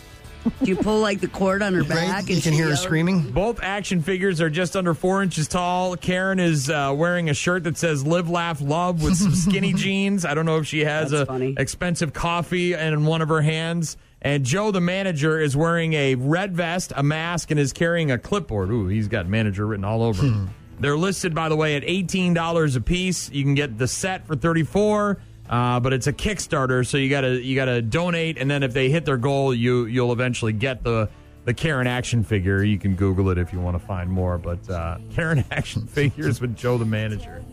Do 0.62 0.68
you 0.70 0.76
pull 0.76 1.00
like 1.00 1.20
the 1.20 1.28
cord 1.28 1.62
on 1.62 1.74
her 1.74 1.84
back? 1.84 2.08
Right? 2.12 2.18
and 2.20 2.28
You 2.28 2.40
can 2.42 2.52
she 2.52 2.56
hear 2.56 2.64
her 2.64 2.70
yells? 2.70 2.82
screaming. 2.82 3.30
Both 3.30 3.60
action 3.62 4.02
figures 4.02 4.40
are 4.40 4.50
just 4.50 4.76
under 4.76 4.94
four 4.94 5.22
inches 5.22 5.46
tall. 5.48 5.96
Karen 5.96 6.40
is 6.40 6.68
uh, 6.70 6.92
wearing 6.96 7.30
a 7.30 7.34
shirt 7.34 7.64
that 7.64 7.76
says 7.76 8.04
"Live, 8.06 8.28
Laugh, 8.28 8.60
Love" 8.60 9.02
with 9.02 9.16
some 9.16 9.34
skinny 9.34 9.72
jeans. 9.72 10.24
I 10.24 10.34
don't 10.34 10.46
know 10.46 10.58
if 10.58 10.66
she 10.66 10.80
has 10.84 11.10
That's 11.10 11.22
a 11.22 11.26
funny. 11.26 11.54
expensive 11.56 12.12
coffee 12.12 12.72
in 12.74 13.04
one 13.06 13.22
of 13.22 13.28
her 13.28 13.42
hands. 13.42 13.96
And 14.24 14.44
Joe, 14.44 14.70
the 14.70 14.80
manager, 14.80 15.40
is 15.40 15.56
wearing 15.56 15.94
a 15.94 16.14
red 16.14 16.54
vest, 16.54 16.92
a 16.94 17.02
mask, 17.02 17.50
and 17.50 17.58
is 17.58 17.72
carrying 17.72 18.10
a 18.12 18.18
clipboard. 18.18 18.70
Ooh, 18.70 18.86
he's 18.86 19.08
got 19.08 19.26
manager 19.26 19.66
written 19.66 19.84
all 19.84 20.02
over. 20.02 20.22
him. 20.22 20.50
They're 20.78 20.96
listed, 20.96 21.34
by 21.34 21.48
the 21.48 21.56
way, 21.56 21.76
at 21.76 21.82
eighteen 21.84 22.34
dollars 22.34 22.74
a 22.76 22.80
piece. 22.80 23.30
You 23.30 23.42
can 23.44 23.54
get 23.54 23.78
the 23.78 23.86
set 23.88 24.26
for 24.26 24.34
thirty 24.36 24.62
four. 24.64 25.18
Uh, 25.52 25.78
but 25.80 25.92
it's 25.92 26.06
a 26.06 26.12
Kickstarter, 26.14 26.84
so 26.86 26.96
you 26.96 27.10
gotta 27.10 27.42
you 27.42 27.54
gotta 27.54 27.82
donate, 27.82 28.38
and 28.38 28.50
then 28.50 28.62
if 28.62 28.72
they 28.72 28.88
hit 28.88 29.04
their 29.04 29.18
goal, 29.18 29.52
you 29.54 29.84
you'll 29.84 30.10
eventually 30.10 30.54
get 30.54 30.82
the 30.82 31.10
the 31.44 31.52
Karen 31.52 31.86
action 31.86 32.24
figure. 32.24 32.62
You 32.64 32.78
can 32.78 32.94
Google 32.94 33.28
it 33.28 33.36
if 33.36 33.52
you 33.52 33.60
want 33.60 33.78
to 33.78 33.86
find 33.86 34.08
more. 34.10 34.38
But 34.38 34.68
uh, 34.70 34.96
Karen 35.14 35.44
action 35.50 35.86
figures 35.86 36.40
with 36.40 36.56
Joe 36.56 36.78
the 36.78 36.86
manager. 36.86 37.44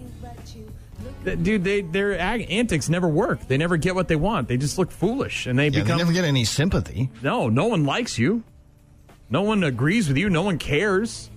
Dude, 1.25 1.65
they 1.65 1.81
their 1.81 2.17
antics 2.17 2.87
never 2.87 3.09
work. 3.09 3.45
They 3.49 3.57
never 3.57 3.75
get 3.75 3.95
what 3.95 4.07
they 4.07 4.15
want. 4.15 4.47
They 4.47 4.55
just 4.55 4.77
look 4.77 4.91
foolish, 4.91 5.45
and 5.45 5.59
they 5.59 5.67
Yeah, 5.67 5.83
they 5.83 5.97
never 5.97 6.13
get 6.13 6.23
any 6.23 6.45
sympathy. 6.45 7.09
no. 7.21 7.49
No 7.49 7.65
one 7.65 7.83
likes 7.83 8.17
you. 8.17 8.43
No 9.29 9.41
one 9.41 9.61
agrees 9.65 10.07
with 10.07 10.15
you. 10.17 10.29
No 10.29 10.43
one 10.43 10.57
cares. 10.57 11.29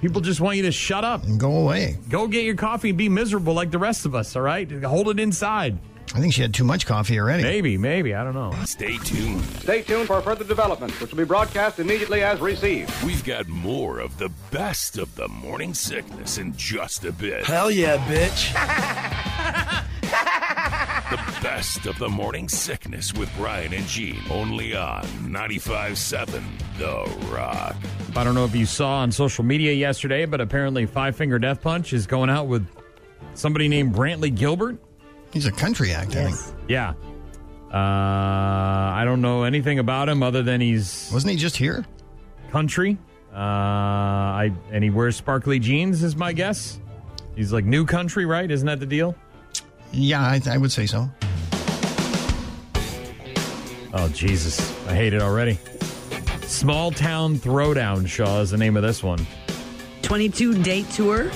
People 0.00 0.20
just 0.20 0.40
want 0.40 0.56
you 0.56 0.62
to 0.62 0.72
shut 0.72 1.04
up. 1.04 1.24
And 1.24 1.40
go 1.40 1.56
away. 1.56 1.98
Go 2.08 2.28
get 2.28 2.44
your 2.44 2.54
coffee 2.54 2.90
and 2.90 2.98
be 2.98 3.08
miserable 3.08 3.52
like 3.54 3.70
the 3.70 3.78
rest 3.78 4.06
of 4.06 4.14
us. 4.14 4.36
All 4.36 4.42
right, 4.42 4.70
hold 4.82 5.08
it 5.08 5.18
inside. 5.18 5.78
I 6.14 6.20
think 6.20 6.32
she 6.32 6.40
had 6.40 6.54
too 6.54 6.64
much 6.64 6.86
coffee 6.86 7.18
already. 7.18 7.42
Maybe, 7.42 7.76
maybe 7.76 8.14
I 8.14 8.24
don't 8.24 8.34
know. 8.34 8.54
Stay 8.64 8.96
tuned. 8.98 9.44
Stay 9.60 9.82
tuned 9.82 10.06
for 10.06 10.22
further 10.22 10.44
developments, 10.44 10.98
which 11.00 11.10
will 11.10 11.18
be 11.18 11.24
broadcast 11.24 11.80
immediately 11.80 12.22
as 12.22 12.40
received. 12.40 12.90
We've 13.04 13.22
got 13.24 13.46
more 13.48 13.98
of 13.98 14.16
the 14.16 14.30
best 14.50 14.96
of 14.96 15.14
the 15.16 15.28
morning 15.28 15.74
sickness 15.74 16.38
in 16.38 16.56
just 16.56 17.04
a 17.04 17.12
bit. 17.12 17.44
Hell 17.44 17.70
yeah, 17.70 17.98
bitch. 18.08 19.84
The 21.10 21.16
best 21.42 21.86
of 21.86 21.98
the 21.98 22.08
morning 22.08 22.48
sickness 22.50 23.14
with 23.14 23.34
Brian 23.36 23.72
and 23.72 23.86
Gene. 23.86 24.20
Only 24.30 24.76
on 24.76 25.02
95.7 25.04 26.42
The 26.76 27.26
Rock. 27.32 27.76
I 28.14 28.24
don't 28.24 28.34
know 28.34 28.44
if 28.44 28.54
you 28.54 28.66
saw 28.66 28.96
on 28.98 29.10
social 29.10 29.42
media 29.42 29.72
yesterday, 29.72 30.26
but 30.26 30.40
apparently 30.42 30.84
Five 30.84 31.16
Finger 31.16 31.38
Death 31.38 31.62
Punch 31.62 31.94
is 31.94 32.06
going 32.06 32.28
out 32.28 32.46
with 32.46 32.66
somebody 33.34 33.68
named 33.68 33.94
Brantley 33.94 34.34
Gilbert. 34.34 34.76
He's 35.32 35.46
a 35.46 35.52
country 35.52 35.92
act, 35.92 36.14
I 36.14 36.20
Yes. 36.24 36.42
think. 36.50 36.58
Yeah. 36.68 36.92
Uh, 37.72 37.76
I 37.76 39.02
don't 39.06 39.22
know 39.22 39.44
anything 39.44 39.78
about 39.78 40.08
him 40.10 40.22
other 40.22 40.42
than 40.42 40.60
he's 40.60 41.10
Wasn't 41.12 41.30
he 41.30 41.36
just 41.38 41.56
here? 41.56 41.86
country. 42.50 42.98
Uh, 43.32 43.36
I 43.38 44.52
and 44.72 44.82
he 44.84 44.90
wears 44.90 45.16
sparkly 45.16 45.58
jeans, 45.58 46.02
is 46.02 46.16
my 46.16 46.32
guess. 46.34 46.80
He's 47.36 47.52
like 47.52 47.64
new 47.64 47.84
country, 47.86 48.26
right? 48.26 48.50
Isn't 48.50 48.66
that 48.66 48.80
the 48.80 48.86
deal? 48.86 49.14
Yeah, 49.92 50.20
I, 50.20 50.40
I 50.48 50.56
would 50.58 50.72
say 50.72 50.86
so. 50.86 51.08
Oh 53.94 54.08
Jesus, 54.12 54.60
I 54.86 54.94
hate 54.94 55.14
it 55.14 55.22
already. 55.22 55.58
Small 56.42 56.90
Town 56.90 57.36
Throwdown, 57.36 58.06
Shaw 58.06 58.40
is 58.40 58.50
the 58.50 58.56
name 58.56 58.76
of 58.76 58.82
this 58.82 59.02
one. 59.02 59.26
22 60.02 60.62
date 60.62 60.88
tour. 60.90 61.30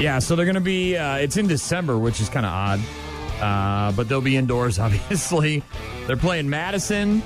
Yeah, 0.00 0.18
so 0.18 0.34
they're 0.34 0.46
going 0.46 0.54
to 0.54 0.60
be, 0.60 0.96
uh, 0.96 1.16
it's 1.16 1.36
in 1.36 1.46
December, 1.46 1.98
which 1.98 2.20
is 2.20 2.28
kind 2.28 2.44
of 2.44 2.52
odd. 2.52 2.80
Uh, 3.40 3.92
but 3.92 4.08
they'll 4.08 4.20
be 4.20 4.36
indoors, 4.36 4.78
obviously. 4.80 5.62
They're 6.06 6.16
playing 6.16 6.48
Madison. 6.48 7.22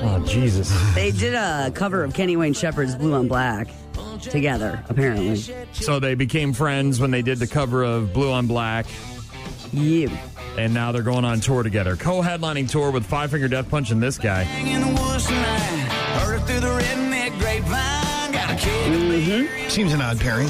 Oh, 0.00 0.24
Jesus. 0.26 0.72
They 0.94 1.10
did 1.10 1.34
a 1.34 1.72
cover 1.74 2.04
of 2.04 2.14
Kenny 2.14 2.36
Wayne 2.36 2.52
Shepherd's 2.52 2.94
Blue 2.94 3.14
on 3.14 3.26
Black 3.26 3.68
together, 4.30 4.82
apparently. 4.88 5.36
So 5.72 5.98
they 6.00 6.14
became 6.14 6.52
friends 6.52 7.00
when 7.00 7.10
they 7.10 7.22
did 7.22 7.38
the 7.38 7.46
cover 7.46 7.82
of 7.84 8.12
Blue 8.12 8.30
on 8.32 8.46
Black, 8.46 8.86
You. 9.72 10.10
and 10.56 10.72
now 10.74 10.92
they're 10.92 11.02
going 11.02 11.24
on 11.24 11.40
tour 11.40 11.62
together. 11.62 11.96
Co 11.96 12.22
headlining 12.22 12.68
tour 12.68 12.90
with 12.90 13.04
Five 13.06 13.30
Finger 13.30 13.48
Death 13.48 13.68
Punch 13.68 13.90
and 13.90 14.02
this 14.02 14.18
guy. 14.18 14.42
In 14.64 14.80
the 14.80 15.02
woods 15.02 15.26
tonight. 15.26 15.88
Heard 16.20 16.36
it 16.36 16.44
through 16.46 16.60
the 16.60 16.66
redneck 16.66 17.38
grapevine. 17.38 18.32
Got 18.32 18.50
a 18.50 18.56
kid. 18.56 19.70
Seems 19.70 19.92
an 19.92 20.00
odd 20.00 20.18
pairing. 20.20 20.48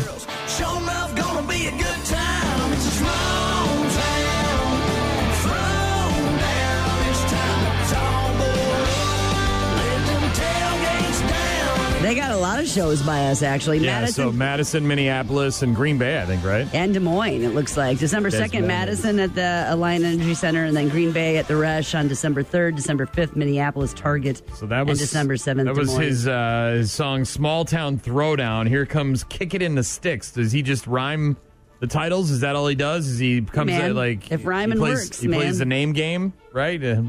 They 12.01 12.15
got 12.15 12.31
a 12.31 12.37
lot 12.37 12.61
of 12.61 12.69
shows 12.69 13.03
by 13.03 13.27
us, 13.27 13.43
actually. 13.43 13.79
Yeah, 13.79 14.01
Madison 14.01 14.25
so 14.27 14.33
Madison, 14.33 14.87
Minneapolis, 14.87 15.63
and 15.63 15.75
Green 15.75 15.99
Bay, 15.99 16.23
I 16.23 16.27
think, 16.27 16.45
right? 16.45 16.67
and 16.73 16.95
Des 16.95 17.01
Moines, 17.01 17.43
it 17.43 17.55
looks 17.55 17.77
like. 17.77 17.99
December 17.99 18.31
2nd, 18.31 18.67
Madison 18.67 19.19
at 19.19 19.35
the 19.35 19.41
Alliant 19.41 20.05
Energy 20.05 20.35
Center, 20.35 20.65
and 20.65 20.77
then 20.77 20.89
Green 20.89 21.11
Bay 21.11 21.39
at 21.39 21.49
the 21.49 21.55
Resch 21.55 21.99
on 21.99 22.07
December 22.07 22.45
3rd, 22.45 22.77
December 22.77 23.05
5th, 23.05 23.35
Minneapolis 23.35 23.93
Target. 23.93 24.43
So 24.55 24.67
that 24.67 24.87
was 24.87 25.01
and 25.01 25.09
December 25.09 25.35
7th. 25.35 25.65
That 25.65 25.77
was 25.77 25.93
his 25.97 26.29
uh, 26.29 26.75
his 26.77 26.93
song 26.93 27.25
"Small 27.25 27.65
Town 27.65 27.99
Throwdown." 27.99 28.69
Here 28.69 28.87
comes 28.87 29.25
"Kick 29.25 29.53
It 29.55 29.61
in 29.61 29.75
the 29.75 29.85
Sticks." 29.85 30.31
Does 30.31 30.53
he 30.53 30.63
just 30.63 30.87
rhyme 30.87 31.37
the 31.81 31.89
titles? 31.89 32.31
Is 32.31 32.41
that 32.41 32.55
all 32.55 32.69
he 32.69 32.77
does? 32.77 33.09
Is 33.09 33.19
he 33.19 33.43
comes 33.43 33.73
Man, 33.73 33.91
at, 33.91 33.95
like 33.97 34.31
if 34.31 34.47
rhyming 34.47 34.79
he 34.79 34.83
plays, 34.83 35.05
works, 35.07 35.21
he 35.21 35.27
man. 35.29 35.41
plays 35.41 35.59
the 35.59 35.67
name 35.67 35.93
game, 35.93 36.33
right? 36.53 36.83
Uh, 36.83 37.03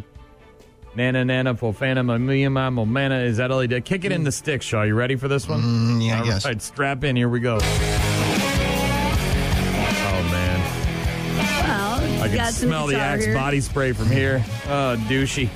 Nana 0.99 1.23
nana 1.23 1.55
fofana 1.55 2.03
mamia 2.03 2.51
mama 2.51 2.85
mana. 2.85 3.19
Is 3.19 3.37
that 3.37 3.51
all 3.51 3.61
he 3.61 3.67
did? 3.67 3.85
Kick 3.85 4.03
it 4.03 4.11
in 4.11 4.25
the 4.25 4.33
sticks, 4.33 4.65
Shaw. 4.65 4.81
You 4.83 4.95
ready 4.95 5.15
for 5.15 5.29
this 5.29 5.47
one? 5.47 5.61
Mm, 5.61 6.05
yeah, 6.05 6.15
I 6.17 6.19
All 6.19 6.25
guess. 6.25 6.43
right, 6.45 6.61
strap 6.61 7.05
in. 7.05 7.15
Here 7.15 7.29
we 7.29 7.39
go. 7.39 7.55
Oh 7.55 7.59
man, 10.29 10.59
Well, 11.37 12.23
I 12.23 12.27
can 12.27 12.35
got 12.35 12.51
some 12.51 12.67
smell 12.67 12.87
the 12.87 12.97
Axe 12.99 13.23
here. 13.23 13.33
body 13.33 13.61
spray 13.61 13.93
from 13.93 14.07
here. 14.11 14.43
Oh, 14.65 14.97
douchey. 15.07 15.47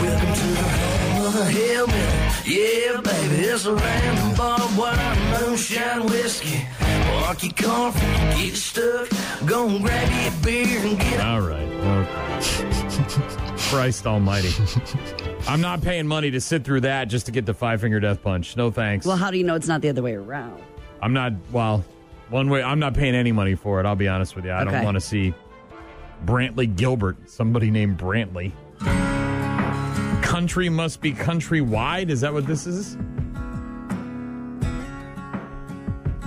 Welcome 0.00 0.34
to 0.34 0.46
the 0.46 0.62
home 0.62 1.26
of 1.26 1.34
a 1.34 1.44
hillbilly. 1.50 1.98
Yeah, 2.46 3.00
baby, 3.00 3.42
it's 3.44 3.66
a 3.66 3.74
random 3.74 4.36
barbed 4.36 4.78
wire, 4.78 5.16
moonshine 5.40 6.06
whiskey. 6.06 6.64
Park 6.78 7.42
your 7.42 7.52
car 7.54 7.90
before 7.92 8.38
you 8.38 8.46
get 8.50 8.56
stuck. 8.56 9.08
Go 9.46 9.68
and 9.68 9.82
grab 9.84 10.08
you 10.12 10.28
a 10.28 10.30
beer 10.44 10.78
and 10.86 10.96
get 10.98 11.17
All 11.17 11.17
right. 11.17 11.17
Okay. 11.17 11.17
Christ 13.68 14.06
Almighty. 14.06 14.50
I'm 15.48 15.60
not 15.60 15.82
paying 15.82 16.06
money 16.06 16.30
to 16.30 16.40
sit 16.40 16.64
through 16.64 16.80
that 16.82 17.06
just 17.06 17.26
to 17.26 17.32
get 17.32 17.44
the 17.46 17.52
five 17.54 17.80
finger 17.80 18.00
death 18.00 18.22
punch. 18.22 18.56
No 18.56 18.70
thanks. 18.70 19.04
Well, 19.04 19.16
how 19.16 19.30
do 19.30 19.36
you 19.38 19.44
know 19.44 19.54
it's 19.54 19.68
not 19.68 19.82
the 19.82 19.90
other 19.90 20.02
way 20.02 20.14
around? 20.14 20.62
I'm 21.02 21.12
not. 21.12 21.32
Well, 21.52 21.84
one 22.30 22.48
way. 22.48 22.62
I'm 22.62 22.78
not 22.78 22.94
paying 22.94 23.14
any 23.14 23.32
money 23.32 23.54
for 23.54 23.78
it. 23.80 23.86
I'll 23.86 23.94
be 23.94 24.08
honest 24.08 24.34
with 24.36 24.46
you. 24.46 24.52
I 24.52 24.64
don't 24.64 24.84
want 24.84 24.94
to 24.94 25.00
see 25.00 25.34
Brantley 26.24 26.74
Gilbert. 26.74 27.28
Somebody 27.28 27.70
named 27.70 27.98
Brantley. 27.98 28.52
Country 30.22 30.68
must 30.68 31.00
be 31.00 31.12
countrywide. 31.12 32.08
Is 32.10 32.22
that 32.22 32.32
what 32.32 32.46
this 32.46 32.66
is? 32.66 32.96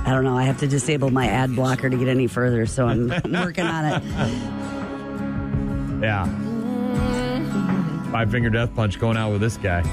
I 0.05 0.13
don't 0.13 0.23
know. 0.23 0.37
I 0.37 0.43
have 0.43 0.59
to 0.59 0.67
disable 0.67 1.09
my 1.09 1.27
ad 1.27 1.55
blocker 1.55 1.89
to 1.89 1.97
get 1.97 2.07
any 2.07 2.27
further, 2.27 2.65
so 2.65 2.87
I'm, 2.87 3.11
I'm 3.11 3.31
working 3.31 3.65
on 3.65 3.85
it. 3.85 4.03
Yeah. 6.03 6.25
Five 8.11 8.29
finger 8.31 8.49
death 8.49 8.75
punch 8.75 8.99
going 8.99 9.17
out 9.17 9.31
with 9.31 9.41
this 9.41 9.57
guy. 9.57 9.83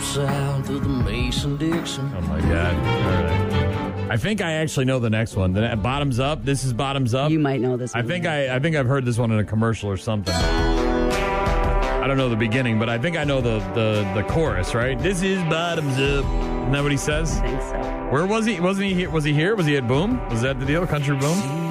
South 0.00 0.68
of 0.70 0.82
the 0.82 0.88
Mason 0.88 1.56
Dixon. 1.56 2.10
Oh 2.16 2.20
my 2.22 2.40
god! 2.40 2.74
All 2.74 4.02
right. 4.04 4.10
I 4.10 4.16
think 4.16 4.40
I 4.40 4.52
actually 4.52 4.86
know 4.86 5.00
the 5.00 5.10
next 5.10 5.36
one. 5.36 5.52
The 5.52 5.78
bottoms 5.80 6.18
up. 6.18 6.44
This 6.44 6.64
is 6.64 6.72
bottoms 6.72 7.14
up. 7.14 7.30
You 7.30 7.38
might 7.38 7.60
know 7.60 7.76
this 7.76 7.94
I 7.94 7.98
one. 7.98 8.08
think 8.08 8.24
I, 8.26 8.56
I 8.56 8.58
think 8.58 8.74
I've 8.76 8.86
heard 8.86 9.04
this 9.04 9.18
one 9.18 9.30
in 9.32 9.38
a 9.38 9.44
commercial 9.44 9.90
or 9.90 9.96
something. 9.96 10.34
I 10.34 12.06
don't 12.06 12.16
know 12.16 12.28
the 12.28 12.36
beginning, 12.36 12.78
but 12.78 12.88
I 12.88 12.96
think 12.98 13.16
I 13.16 13.24
know 13.24 13.40
the 13.40 13.58
the, 13.74 14.10
the 14.14 14.22
chorus. 14.28 14.74
Right? 14.74 14.98
This 14.98 15.22
is 15.22 15.42
bottoms 15.44 15.94
up. 15.94 16.24
Isn't 16.24 16.72
that 16.72 16.82
what 16.82 16.92
he 16.92 16.96
says? 16.98 17.38
I 17.38 17.46
think 17.48 17.60
so. 17.62 18.08
Where 18.10 18.24
was 18.26 18.46
he? 18.46 18.60
Wasn't 18.60 18.86
he? 18.86 18.94
Here? 18.94 19.10
Was 19.10 19.24
he 19.24 19.34
here? 19.34 19.56
Was 19.56 19.66
he 19.66 19.76
at 19.76 19.86
Boom? 19.86 20.26
Was 20.30 20.42
that 20.42 20.58
the 20.58 20.66
deal? 20.66 20.86
Country 20.86 21.16
Boom? 21.16 21.67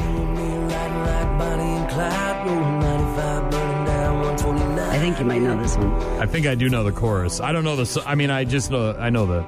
Think 5.18 5.20
you 5.20 5.26
might 5.26 5.42
know 5.42 5.62
this 5.62 5.76
one. 5.78 5.92
I 6.20 6.26
think 6.26 6.46
I 6.48 6.56
do 6.56 6.70
know 6.70 6.84
the 6.84 6.92
chorus. 6.92 7.40
I 7.40 7.52
don't 7.52 7.64
know 7.64 7.76
the. 7.76 8.04
I 8.06 8.16
mean, 8.16 8.30
I 8.30 8.44
just 8.44 8.72
know. 8.72 8.96
I 8.98 9.10
know 9.10 9.26
the 9.26 9.42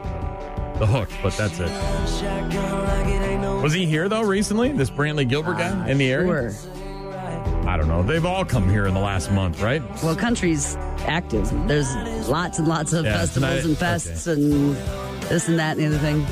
the 0.80 0.88
hook, 0.88 1.10
but 1.22 1.36
that's 1.36 1.60
it. 1.60 1.68
Shotgun 1.68 2.84
like 2.86 3.08
it 3.08 3.22
ain't 3.22 3.42
no 3.42 3.60
Was 3.62 3.74
he 3.74 3.86
here 3.86 4.08
though 4.10 4.22
recently? 4.24 4.72
This 4.72 4.90
Brantley 4.90 5.28
Gilbert 5.28 5.58
guy 5.58 5.72
ah, 5.74 5.86
in 5.88 5.98
the 5.98 6.12
area? 6.12 6.52
Sure. 6.52 6.74
I 7.68 7.78
don't 7.78 7.88
know. 7.88 8.02
They've 8.02 8.26
all 8.26 8.46
come 8.46 8.70
here 8.70 8.88
in 8.88 8.94
the 8.94 9.00
last 9.00 9.32
month, 9.32 9.62
right? 9.62 9.84
Well, 10.02 10.16
country's 10.16 10.76
active. 11.06 11.50
There's 11.68 11.94
lots 12.28 12.58
and 12.58 12.68
lots 12.68 12.94
of 12.94 13.06
Yeah, 13.06 13.18
festivals 13.18 13.62
tonight- 13.62 13.66
and 13.66 13.78
fests 13.78 14.28
and 14.28 14.76
this 15.30 15.48
and 15.50 15.60
that 15.60 15.78
and 15.78 15.94
the 15.94 15.98
other 15.98 16.00
thing. 16.00 16.26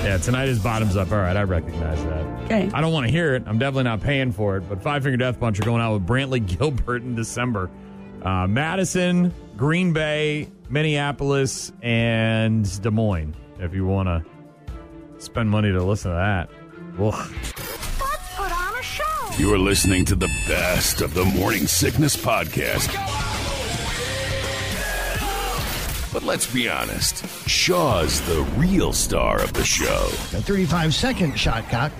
Watch 0.00 0.04
me 0.04 0.08
turn. 0.08 0.18
Yeah, 0.18 0.18
tonight 0.18 0.48
is 0.48 0.58
bottoms 0.58 0.96
up. 0.96 1.10
All 1.12 1.18
right, 1.18 1.36
I 1.36 1.42
recognize 1.42 2.02
that. 2.04 2.44
Okay. 2.44 2.70
I 2.72 2.80
don't 2.80 2.92
want 2.92 3.06
to 3.06 3.12
hear 3.12 3.34
it. 3.34 3.44
I'm 3.46 3.58
definitely 3.58 3.84
not 3.84 4.00
paying 4.00 4.32
for 4.32 4.56
it. 4.56 4.68
But 4.68 4.82
Five 4.82 5.02
Finger 5.02 5.16
Death 5.16 5.38
Punch 5.38 5.60
are 5.60 5.64
going 5.64 5.80
out 5.82 5.94
with 5.94 6.06
Brantley 6.06 6.44
Gilbert 6.58 7.02
in 7.02 7.14
December. 7.14 7.70
Uh, 8.22 8.46
Madison, 8.46 9.32
Green 9.56 9.92
Bay, 9.92 10.48
Minneapolis, 10.68 11.72
and 11.82 12.82
Des 12.82 12.90
Moines. 12.90 13.34
If 13.58 13.74
you 13.74 13.86
want 13.86 14.08
to 14.08 14.24
spend 15.22 15.50
money 15.50 15.70
to 15.70 15.82
listen 15.82 16.10
to 16.10 16.16
that. 16.16 16.50
Ugh. 16.98 17.32
Let's 18.00 18.34
put 18.36 18.52
on 18.52 18.78
a 18.78 18.82
show. 18.82 19.04
You're 19.38 19.58
listening 19.58 20.04
to 20.06 20.14
the 20.16 20.28
best 20.48 21.00
of 21.02 21.14
the 21.14 21.24
Morning 21.24 21.66
Sickness 21.66 22.16
Podcast. 22.16 22.88
But 26.12 26.24
let's 26.24 26.52
be 26.52 26.68
honest, 26.68 27.24
Shaw's 27.48 28.20
the 28.22 28.42
real 28.56 28.92
star 28.92 29.40
of 29.42 29.52
the 29.52 29.64
show. 29.64 30.06
A 30.36 30.42
35 30.42 30.92
second 30.94 31.38
shot 31.38 31.68
cock. 31.68 31.92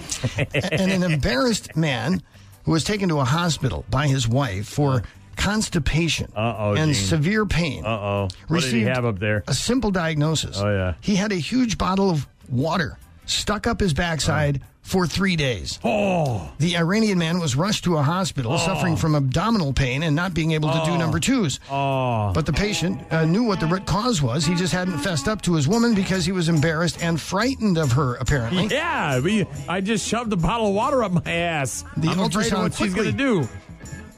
and 0.52 0.90
an 0.90 1.02
embarrassed 1.04 1.76
man 1.76 2.20
who 2.64 2.72
was 2.72 2.82
taken 2.82 3.08
to 3.10 3.20
a 3.20 3.24
hospital 3.24 3.84
by 3.88 4.08
his 4.08 4.26
wife 4.26 4.66
for 4.68 5.02
constipation 5.36 6.30
Uh-oh, 6.36 6.74
and 6.74 6.92
Gene. 6.92 6.94
severe 7.06 7.46
pain. 7.46 7.84
Uh-oh. 7.84 8.28
What 8.48 8.62
did 8.62 8.72
he 8.74 8.82
have 8.82 9.04
up 9.04 9.18
there? 9.20 9.44
A 9.46 9.54
simple 9.54 9.90
diagnosis. 9.92 10.58
Oh, 10.60 10.68
yeah. 10.70 10.94
He 11.00 11.14
had 11.16 11.30
a 11.32 11.36
huge 11.36 11.78
bottle 11.78 12.10
of 12.10 12.26
water 12.48 12.98
stuck 13.26 13.66
up 13.68 13.78
his 13.80 13.94
backside 13.94 14.60
for 14.90 15.06
three 15.06 15.36
days. 15.36 15.78
Oh. 15.84 16.50
The 16.58 16.76
Iranian 16.76 17.16
man 17.16 17.38
was 17.38 17.54
rushed 17.54 17.84
to 17.84 17.96
a 17.96 18.02
hospital 18.02 18.58
suffering 18.58 18.96
from 18.96 19.14
abdominal 19.14 19.72
pain 19.72 20.02
and 20.02 20.16
not 20.16 20.34
being 20.34 20.50
able 20.50 20.68
to 20.70 20.82
do 20.84 20.98
number 20.98 21.20
twos. 21.20 21.60
Oh. 21.70 22.32
But 22.34 22.44
the 22.44 22.52
patient 22.52 23.00
uh, 23.12 23.24
knew 23.24 23.44
what 23.44 23.60
the 23.60 23.66
root 23.66 23.86
cause 23.86 24.20
was. 24.20 24.44
He 24.44 24.56
just 24.56 24.72
hadn't 24.72 24.98
fessed 24.98 25.28
up 25.28 25.42
to 25.42 25.54
his 25.54 25.68
woman 25.68 25.94
because 25.94 26.24
he 26.26 26.32
was 26.32 26.48
embarrassed 26.48 27.00
and 27.02 27.20
frightened 27.20 27.78
of 27.78 27.92
her, 27.92 28.16
apparently. 28.16 28.66
Yeah, 28.66 29.20
I 29.68 29.80
just 29.80 30.06
shoved 30.06 30.32
a 30.32 30.36
bottle 30.36 30.68
of 30.68 30.74
water 30.74 31.04
up 31.04 31.12
my 31.12 31.22
ass. 31.30 31.84
The 31.96 32.08
I'm 32.08 32.18
afraid 32.18 32.52
of 32.52 32.58
ultrasound 32.58 32.62
what 32.62 32.74
she's 32.74 32.92
quickly- 32.92 33.12
going 33.12 33.44
to 33.44 33.46
do. 33.46 33.48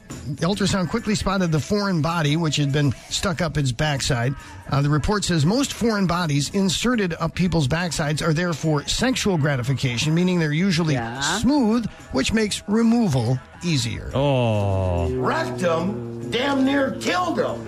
The 0.09 0.45
ultrasound 0.47 0.89
quickly 0.89 1.15
spotted 1.15 1.51
the 1.51 1.59
foreign 1.59 2.01
body, 2.01 2.37
which 2.37 2.55
had 2.55 2.71
been 2.71 2.93
stuck 3.09 3.41
up 3.41 3.57
its 3.57 3.71
backside. 3.73 4.33
Uh, 4.71 4.81
the 4.81 4.89
report 4.89 5.25
says 5.25 5.45
most 5.45 5.73
foreign 5.73 6.07
bodies 6.07 6.49
inserted 6.51 7.13
up 7.19 7.35
people's 7.35 7.67
backsides 7.67 8.25
are 8.25 8.31
there 8.33 8.53
for 8.53 8.83
sexual 8.87 9.37
gratification, 9.37 10.13
meaning 10.15 10.39
they're 10.39 10.53
usually 10.53 10.93
Yeah. 10.93 11.19
smooth, 11.39 11.85
which 12.13 12.31
makes 12.31 12.63
removal 12.67 13.37
easier. 13.63 14.11
Oh. 14.13 15.09
Rectum 15.15 16.29
damn 16.31 16.63
near 16.63 16.91
killed 17.01 17.39
him. 17.39 17.67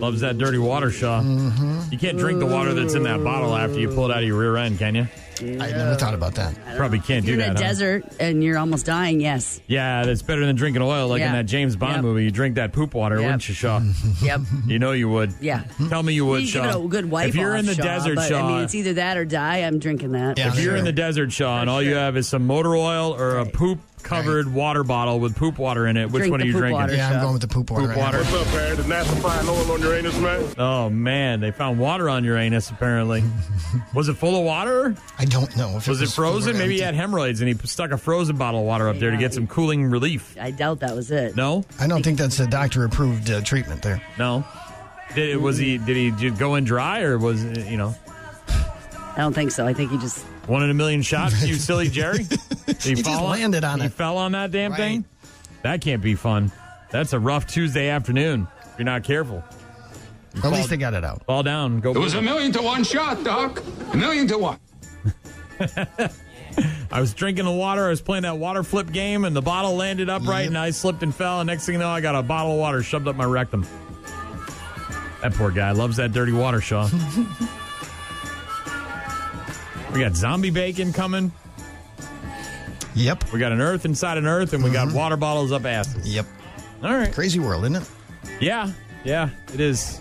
Loves 0.00 0.20
that 0.20 0.36
dirty 0.38 0.58
water, 0.58 0.90
Shaw. 0.90 1.20
Mm-hmm. 1.22 1.80
You 1.92 1.98
can't 1.98 2.18
drink 2.18 2.40
the 2.40 2.46
water 2.46 2.74
that's 2.74 2.94
in 2.94 3.04
that 3.04 3.22
bottle 3.22 3.54
after 3.54 3.78
you 3.78 3.88
pull 3.88 4.10
it 4.10 4.12
out 4.12 4.22
of 4.22 4.28
your 4.28 4.38
rear 4.38 4.56
end, 4.56 4.78
can 4.78 4.94
you? 4.94 5.06
I 5.40 5.70
never 5.70 5.94
thought 5.96 6.14
about 6.14 6.34
that. 6.36 6.54
Probably 6.76 7.00
can't 7.00 7.24
You're 7.24 7.36
do 7.36 7.42
in 7.42 7.50
a 7.50 7.54
that. 7.54 7.62
huh? 7.62 7.68
desert 7.68 8.04
and 8.20 8.42
you're 8.42 8.58
almost 8.58 8.86
dying. 8.86 9.20
Yes. 9.20 9.60
Yeah, 9.66 10.04
that's 10.04 10.22
better 10.22 10.44
than 10.46 10.56
drinking 10.56 10.82
oil 10.82 11.08
like 11.08 11.22
in 11.22 11.32
that 11.32 11.46
James 11.46 11.76
Bond 11.76 11.94
Yep. 11.96 12.02
movie. 12.04 12.24
You 12.24 12.30
drink 12.30 12.54
that 12.56 12.72
poop 12.72 12.94
water, 12.94 13.16
Yep. 13.16 13.24
wouldn't 13.24 13.48
you, 13.48 13.54
Shaw? 13.54 13.80
Yep. 14.22 14.40
you 14.66 14.78
know 14.78 14.92
you 14.92 15.08
would. 15.08 15.34
Yeah. 15.40 15.64
Tell 15.88 16.02
me 16.02 16.12
you 16.14 16.26
would, 16.26 16.42
you 16.42 16.46
Shaw. 16.48 16.66
give 16.66 16.74
it 16.80 16.84
a 16.84 16.88
good 16.88 17.10
wipe 17.10 17.28
if 17.28 17.34
you're 17.34 17.52
off, 17.54 17.60
in 17.60 17.66
the 17.66 17.74
Shaw, 17.74 17.82
desert, 17.82 18.14
but, 18.16 18.28
Shaw. 18.28 18.44
I 18.46 18.52
mean, 18.54 18.62
it's 18.64 18.74
either 18.74 18.94
that 18.94 19.16
or 19.16 19.24
die. 19.24 19.58
I'm 19.58 19.78
drinking 19.78 20.12
that. 20.12 20.38
Yeah. 20.38 20.48
if 20.48 20.60
you're 20.60 20.76
in 20.76 20.84
the 20.84 20.92
desert, 20.92 21.32
Shaw, 21.32 21.60
and 21.60 21.68
all 21.70 21.82
you 21.82 21.94
have 21.94 22.16
is 22.16 22.28
some 22.28 22.46
motor 22.46 22.74
oil 22.76 23.12
or 23.14 23.38
a 23.38 23.46
poop 23.46 23.80
covered 24.04 24.52
water 24.52 24.84
bottle 24.84 25.18
with 25.18 25.34
poop 25.36 25.58
water 25.58 25.86
in 25.86 25.96
it, 25.96 26.10
which 26.10 26.20
Drink 26.20 26.30
one 26.32 26.42
are 26.42 26.44
you 26.44 26.52
drinking? 26.52 26.72
water. 26.72 26.94
Yeah, 26.94 27.10
I'm 27.12 27.20
going 27.20 27.32
with 27.32 27.42
the 27.42 27.48
poop 27.48 27.70
water. 27.70 27.86
Poop 27.86 27.96
right 27.96 27.98
water. 27.98 28.22
now. 28.22 28.40
up, 28.40 28.46
man? 28.54 28.76
Did 28.76 28.86
NASA 28.86 29.22
find 29.22 29.48
oil 29.48 29.72
on 29.72 29.80
your 29.80 29.94
anus, 29.94 30.18
man? 30.18 30.54
Oh 30.58 30.90
man, 30.90 31.40
they 31.40 31.50
found 31.50 31.78
water 31.78 32.08
on 32.08 32.22
your 32.24 32.36
anus. 32.36 32.70
Apparently, 32.70 33.24
was 33.94 34.08
it 34.08 34.14
full 34.14 34.36
of 34.38 34.44
water? 34.44 34.94
I 35.18 35.24
don't 35.24 35.56
know 35.56 35.76
if 35.78 35.88
Was 35.88 36.00
it 36.02 36.08
full 36.10 36.24
or 36.24 36.30
frozen? 36.32 36.58
Maybe 36.58 36.74
he 36.74 36.80
had 36.80 36.94
hemorrhoids 36.94 37.40
and 37.40 37.48
he 37.48 37.54
stuck 37.66 37.90
a 37.90 37.98
frozen 37.98 38.36
bottle 38.36 38.60
of 38.60 38.66
water 38.66 38.88
up 38.88 38.98
there 38.98 39.10
to 39.10 39.16
Yeah. 39.16 39.20
get 39.20 39.34
some 39.34 39.46
cooling 39.46 39.86
relief. 39.86 40.36
I 40.40 40.50
doubt 40.50 40.80
that 40.80 40.94
was 40.94 41.10
it. 41.10 41.34
No, 41.36 41.64
I 41.80 41.86
don't 41.86 42.02
think 42.04 42.18
that's 42.18 42.38
a 42.40 42.46
doctor 42.46 42.84
approved 42.84 43.30
uh, 43.30 43.40
treatment 43.40 43.82
there. 43.82 44.00
no. 44.18 44.44
Did 45.14 45.28
it, 45.28 45.40
was 45.40 45.58
he? 45.58 45.78
Did 45.78 45.96
he 45.96 46.10
just 46.10 46.38
go 46.40 46.56
in 46.56 46.64
dry 46.64 47.02
or 47.02 47.18
was 47.18 47.44
it, 47.44 47.66
you 47.66 47.76
know 47.76 47.94
I 48.48 49.18
don't 49.18 49.32
think 49.32 49.52
so. 49.52 49.64
I 49.66 49.72
think 49.72 49.92
he 49.92 49.98
just. 49.98 50.24
One 50.46 50.62
in 50.62 50.70
a 50.70 50.74
million 50.74 51.02
shots? 51.02 51.46
You 51.46 51.54
silly 51.54 51.88
Jerry. 51.88 52.24
Did 52.24 52.40
He 52.82 52.94
just 52.94 53.04
fall 53.04 53.28
landed 53.30 53.64
on 53.64 53.80
he 53.80 53.86
it. 53.86 53.92
fell 53.92 54.18
on 54.18 54.32
that 54.32 54.50
damn 54.50 54.72
Right. 54.72 54.76
thing. 54.78 55.04
That 55.62 55.80
can't 55.80 56.02
be 56.02 56.14
fun. 56.14 56.52
That's 56.90 57.12
a 57.12 57.18
rough 57.18 57.46
Tuesday 57.46 57.88
afternoon. 57.88 58.46
If 58.72 58.78
you're 58.78 58.84
not 58.84 59.04
careful, 59.04 59.42
At 60.42 60.52
least 60.52 60.68
they 60.70 60.76
got 60.76 60.94
it 60.94 61.04
out. 61.04 61.24
fall 61.26 61.42
down. 61.42 61.80
Go. 61.80 61.92
It 61.92 61.98
was 61.98 62.14
a 62.14 62.22
million 62.22 62.52
to 62.52 62.62
one 62.62 62.84
shot, 62.84 63.22
Doc. 63.24 63.62
A 63.92 63.96
million 63.96 64.26
to 64.28 64.38
one. 64.38 64.58
I 66.92 67.00
was 67.00 67.14
drinking 67.14 67.46
the 67.46 67.50
water. 67.52 67.86
I 67.86 67.90
was 67.90 68.00
playing 68.00 68.22
that 68.22 68.38
water 68.38 68.62
flip 68.62 68.92
game, 68.92 69.24
and 69.24 69.34
the 69.34 69.42
bottle 69.42 69.74
landed 69.74 70.08
upright, 70.08 70.46
and 70.46 70.56
I 70.58 70.70
slipped 70.70 71.02
and 71.02 71.12
fell. 71.14 71.40
And 71.40 71.46
next 71.48 71.66
thing 71.66 71.74
you 71.74 71.78
know, 71.80 71.88
I 71.88 72.00
got 72.00 72.14
a 72.14 72.22
bottle 72.22 72.52
of 72.52 72.58
water 72.58 72.82
shoved 72.82 73.08
up 73.08 73.16
my 73.16 73.24
rectum. 73.24 73.66
That 75.22 75.32
poor 75.34 75.50
guy 75.50 75.72
loves 75.72 75.96
that 75.96 76.12
dirty 76.12 76.32
water, 76.32 76.60
Shaw. 76.60 76.88
we 79.94 80.00
got 80.00 80.16
zombie 80.16 80.50
bacon 80.50 80.92
coming. 80.92 81.32
Yep. 82.96 83.32
We 83.32 83.38
got 83.38 83.52
an 83.52 83.60
earth 83.60 83.84
inside 83.84 84.18
an 84.18 84.26
earth, 84.26 84.52
and 84.52 84.62
we 84.62 84.70
got 84.70 84.88
mm-hmm. 84.88 84.96
water 84.96 85.16
bottles 85.16 85.52
up 85.52 85.64
asses. 85.64 86.06
Yep. 86.06 86.26
All 86.82 86.94
right. 86.94 87.12
Crazy 87.12 87.38
world, 87.38 87.64
isn't 87.64 87.76
it? 87.76 87.88
Yeah, 88.40 88.72
yeah, 89.04 89.30
it 89.52 89.60
is. 89.60 90.00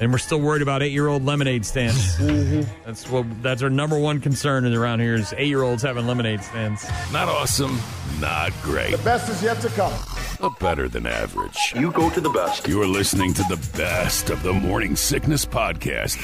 And 0.00 0.10
we're 0.10 0.18
still 0.18 0.40
worried 0.40 0.62
about 0.62 0.82
eight-year-old 0.82 1.24
lemonade 1.24 1.64
stands. 1.66 2.16
Mm-hmm. 2.22 2.62
That's 2.84 3.08
what. 3.10 3.26
That's 3.42 3.62
our 3.62 3.70
number 3.70 3.98
one 3.98 4.20
concern 4.20 4.64
around 4.72 5.00
here 5.00 5.14
is 5.14 5.32
eight-year-olds 5.36 5.82
having 5.82 6.06
lemonade 6.06 6.42
stands. 6.42 6.84
Not 7.12 7.28
awesome, 7.28 7.78
not 8.20 8.52
great, 8.62 8.92
The 8.92 8.98
Best 8.98 9.28
is 9.28 9.42
yet 9.42 9.60
to 9.60 9.68
come. 9.70 9.92
but 10.40 10.58
better 10.58 10.88
than 10.88 11.06
average. 11.06 11.72
You 11.76 11.90
go 11.90 12.10
to 12.10 12.20
the 12.20 12.30
best. 12.30 12.66
You're 12.68 12.86
listening 12.86 13.34
to 13.34 13.42
the 13.48 13.56
best 13.76 14.30
of 14.30 14.42
the 14.42 14.52
Morning 14.52 14.94
Sickness 14.96 15.44
Podcast. 15.44 16.16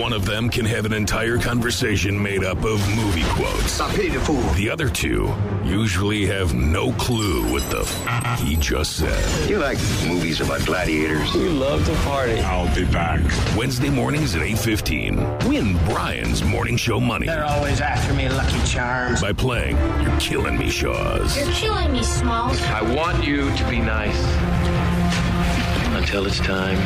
One 0.00 0.12
of 0.12 0.24
them 0.24 0.48
can 0.50 0.64
have 0.66 0.84
an 0.86 0.92
entire 0.92 1.38
conversation 1.38 2.20
made 2.20 2.44
up 2.44 2.58
of 2.64 2.80
movie 2.96 3.24
quotes. 3.30 3.80
I 3.80 3.92
pity 3.94 4.10
the 4.10 4.20
fool. 4.20 4.40
The 4.54 4.70
other 4.70 4.88
two 4.88 5.32
usually 5.64 6.26
have 6.26 6.54
no 6.54 6.92
clue 6.92 7.50
what 7.52 7.68
the 7.70 7.80
f- 7.80 8.40
he 8.40 8.56
just 8.56 8.96
said. 8.96 9.50
You 9.50 9.58
like 9.58 9.78
movies 10.06 10.40
about 10.40 10.64
gladiators? 10.64 11.34
You 11.34 11.50
love 11.50 11.84
to 11.86 11.94
party. 12.08 12.38
I'll 12.40 12.72
be 12.74 12.84
back. 12.84 13.09
Wednesday 13.56 13.90
mornings 13.90 14.34
at 14.36 14.42
8.15. 14.42 15.48
Win 15.48 15.76
Brian's 15.86 16.44
Morning 16.44 16.76
Show 16.76 17.00
money 17.00 17.26
They're 17.26 17.44
always 17.44 17.80
after 17.80 18.14
me, 18.14 18.28
Lucky 18.28 18.58
Charms. 18.64 19.20
by 19.20 19.32
playing 19.32 19.76
You're 20.02 20.16
Killing 20.20 20.56
Me 20.58 20.70
Shaws. 20.70 21.36
You're 21.36 21.52
killing 21.54 21.92
me, 21.92 22.02
Smalls. 22.02 22.60
I 22.62 22.82
want 22.94 23.24
you 23.24 23.54
to 23.56 23.68
be 23.68 23.80
nice 23.80 24.16
until 25.96 26.26
it's 26.26 26.38
time 26.38 26.76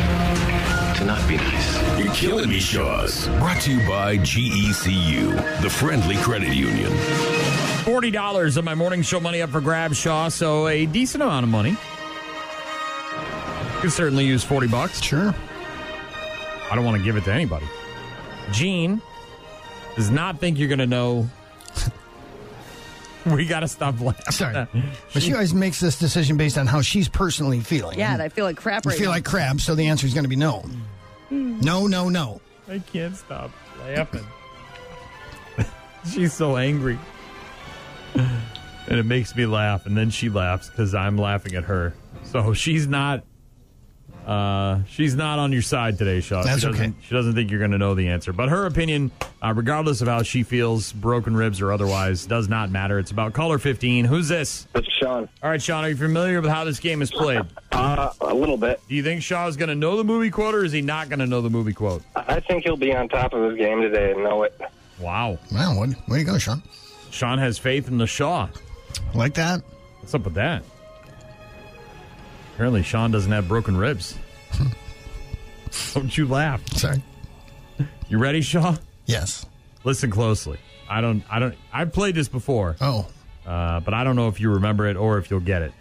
to 0.96 1.04
not 1.04 1.26
be 1.28 1.36
nice. 1.36 1.98
You're 2.02 2.14
Killing 2.14 2.48
Me 2.48 2.58
Shaws. 2.60 3.26
Brought 3.38 3.60
to 3.62 3.72
you 3.72 3.86
by 3.88 4.16
GECU, 4.18 5.60
the 5.62 5.70
friendly 5.70 6.16
credit 6.16 6.54
union. 6.54 6.90
Forty 7.84 8.10
dollars 8.10 8.56
of 8.56 8.64
my 8.64 8.74
morning 8.74 9.02
show 9.02 9.20
money 9.20 9.42
up 9.42 9.50
for 9.50 9.60
grabs, 9.60 9.98
Shaw. 9.98 10.28
So 10.28 10.68
a 10.68 10.86
decent 10.86 11.22
amount 11.22 11.44
of 11.44 11.50
money. 11.50 11.70
You 13.74 13.80
could 13.80 13.92
certainly 13.92 14.24
use 14.24 14.42
forty 14.42 14.66
bucks. 14.68 15.02
Sure. 15.02 15.34
I 16.74 16.76
don't 16.76 16.84
want 16.86 16.96
to 16.98 17.04
give 17.04 17.16
it 17.16 17.22
to 17.26 17.32
anybody. 17.32 17.66
Gene 18.50 19.00
does 19.94 20.10
not 20.10 20.40
think 20.40 20.58
you're 20.58 20.66
going 20.66 20.80
to 20.80 20.88
know. 20.88 21.28
we 23.26 23.46
got 23.46 23.60
to 23.60 23.68
stop 23.68 24.00
laughing. 24.00 24.32
Sorry. 24.32 24.66
But 25.12 25.22
she 25.22 25.32
always 25.34 25.54
makes 25.54 25.78
this 25.78 26.00
decision 26.00 26.36
based 26.36 26.58
on 26.58 26.66
how 26.66 26.80
she's 26.80 27.08
personally 27.08 27.60
feeling. 27.60 27.96
Yeah, 27.96 28.12
and 28.14 28.20
I 28.20 28.28
feel 28.28 28.44
like 28.44 28.56
crap 28.56 28.84
You 28.86 28.88
right 28.90 28.98
feel 28.98 29.10
now. 29.10 29.12
like 29.14 29.24
crap, 29.24 29.60
so 29.60 29.76
the 29.76 29.86
answer 29.86 30.04
is 30.04 30.14
going 30.14 30.24
to 30.24 30.28
be 30.28 30.34
no. 30.34 30.64
Hmm. 31.28 31.60
No, 31.60 31.86
no, 31.86 32.08
no. 32.08 32.40
I 32.68 32.80
can't 32.80 33.14
stop 33.14 33.52
laughing. 33.86 34.26
She's 36.12 36.32
so 36.32 36.56
angry. 36.56 36.98
And 38.16 38.98
it 38.98 39.06
makes 39.06 39.36
me 39.36 39.46
laugh, 39.46 39.86
and 39.86 39.96
then 39.96 40.10
she 40.10 40.28
laughs 40.28 40.70
because 40.70 40.92
I'm 40.92 41.16
laughing 41.16 41.54
at 41.54 41.62
her. 41.62 41.94
So 42.24 42.52
she's 42.52 42.88
not, 42.88 43.22
uh, 44.26 44.84
she's 44.84 45.14
not 45.14 45.38
on 45.38 45.52
your 45.52 45.62
side 45.62 45.98
today, 45.98 46.20
Shaw. 46.20 46.42
That's 46.42 46.60
she 46.60 46.66
doesn't, 46.66 46.82
okay. 46.82 46.92
She 47.02 47.14
doesn't 47.14 47.34
think 47.34 47.50
you're 47.50 47.58
going 47.58 47.72
to 47.72 47.78
know 47.78 47.94
the 47.94 48.08
answer, 48.08 48.32
but 48.32 48.48
her 48.48 48.66
opinion, 48.66 49.10
uh, 49.42 49.52
regardless 49.54 50.00
of 50.00 50.08
how 50.08 50.22
she 50.22 50.42
feels, 50.42 50.92
broken 50.92 51.36
ribs 51.36 51.60
or 51.60 51.72
otherwise, 51.72 52.26
does 52.26 52.48
not 52.48 52.70
matter. 52.70 52.98
It's 52.98 53.10
about 53.10 53.32
caller 53.34 53.58
15. 53.58 54.04
Who's 54.04 54.28
this? 54.28 54.66
This 54.72 54.86
is 54.86 54.92
Sean. 54.92 55.28
All 55.42 55.50
right, 55.50 55.60
Sean, 55.60 55.84
are 55.84 55.88
you 55.88 55.96
familiar 55.96 56.40
with 56.40 56.50
how 56.50 56.64
this 56.64 56.80
game 56.80 57.02
is 57.02 57.10
played? 57.10 57.42
Uh, 57.74 58.12
a 58.20 58.32
little 58.32 58.56
bit. 58.56 58.80
Do 58.88 58.94
you 58.94 59.02
think 59.02 59.20
Shaw's 59.20 59.56
going 59.56 59.68
to 59.68 59.74
know 59.74 59.96
the 59.96 60.04
movie 60.04 60.30
quote, 60.30 60.54
or 60.54 60.64
is 60.64 60.70
he 60.70 60.80
not 60.80 61.08
going 61.08 61.18
to 61.18 61.26
know 61.26 61.40
the 61.40 61.50
movie 61.50 61.72
quote? 61.72 62.04
I 62.14 62.38
think 62.38 62.62
he'll 62.62 62.76
be 62.76 62.94
on 62.94 63.08
top 63.08 63.32
of 63.32 63.50
his 63.50 63.58
game 63.58 63.80
today 63.80 64.12
and 64.12 64.22
know 64.22 64.44
it. 64.44 64.56
Wow. 65.00 65.40
Wow, 65.50 65.76
what, 65.76 65.88
way 66.08 66.18
to 66.18 66.24
go, 66.24 66.38
Sean. 66.38 66.62
Sean 67.10 67.38
has 67.38 67.58
faith 67.58 67.88
in 67.88 67.98
the 67.98 68.06
Shaw. 68.06 68.48
Like 69.12 69.34
that? 69.34 69.62
What's 69.98 70.14
up 70.14 70.24
with 70.24 70.34
that? 70.34 70.62
Apparently, 72.54 72.84
Sean 72.84 73.10
doesn't 73.10 73.32
have 73.32 73.48
broken 73.48 73.76
ribs. 73.76 74.16
Don't 75.94 76.16
you 76.16 76.26
laugh. 76.28 76.62
Sorry. 76.76 77.02
You 78.08 78.18
ready, 78.18 78.42
Shaw? 78.42 78.76
Yes. 79.06 79.44
Listen 79.82 80.08
closely. 80.08 80.58
I 80.88 81.00
don't. 81.00 81.24
I 81.28 81.40
don't. 81.40 81.56
I've 81.72 81.92
played 81.92 82.14
this 82.14 82.28
before. 82.28 82.76
Oh. 82.80 83.08
Uh, 83.44 83.80
but 83.80 83.92
I 83.92 84.04
don't 84.04 84.14
know 84.16 84.28
if 84.28 84.38
you 84.40 84.50
remember 84.50 84.86
it 84.86 84.96
or 84.96 85.18
if 85.18 85.30
you'll 85.30 85.40
get 85.40 85.62
it. 85.62 85.72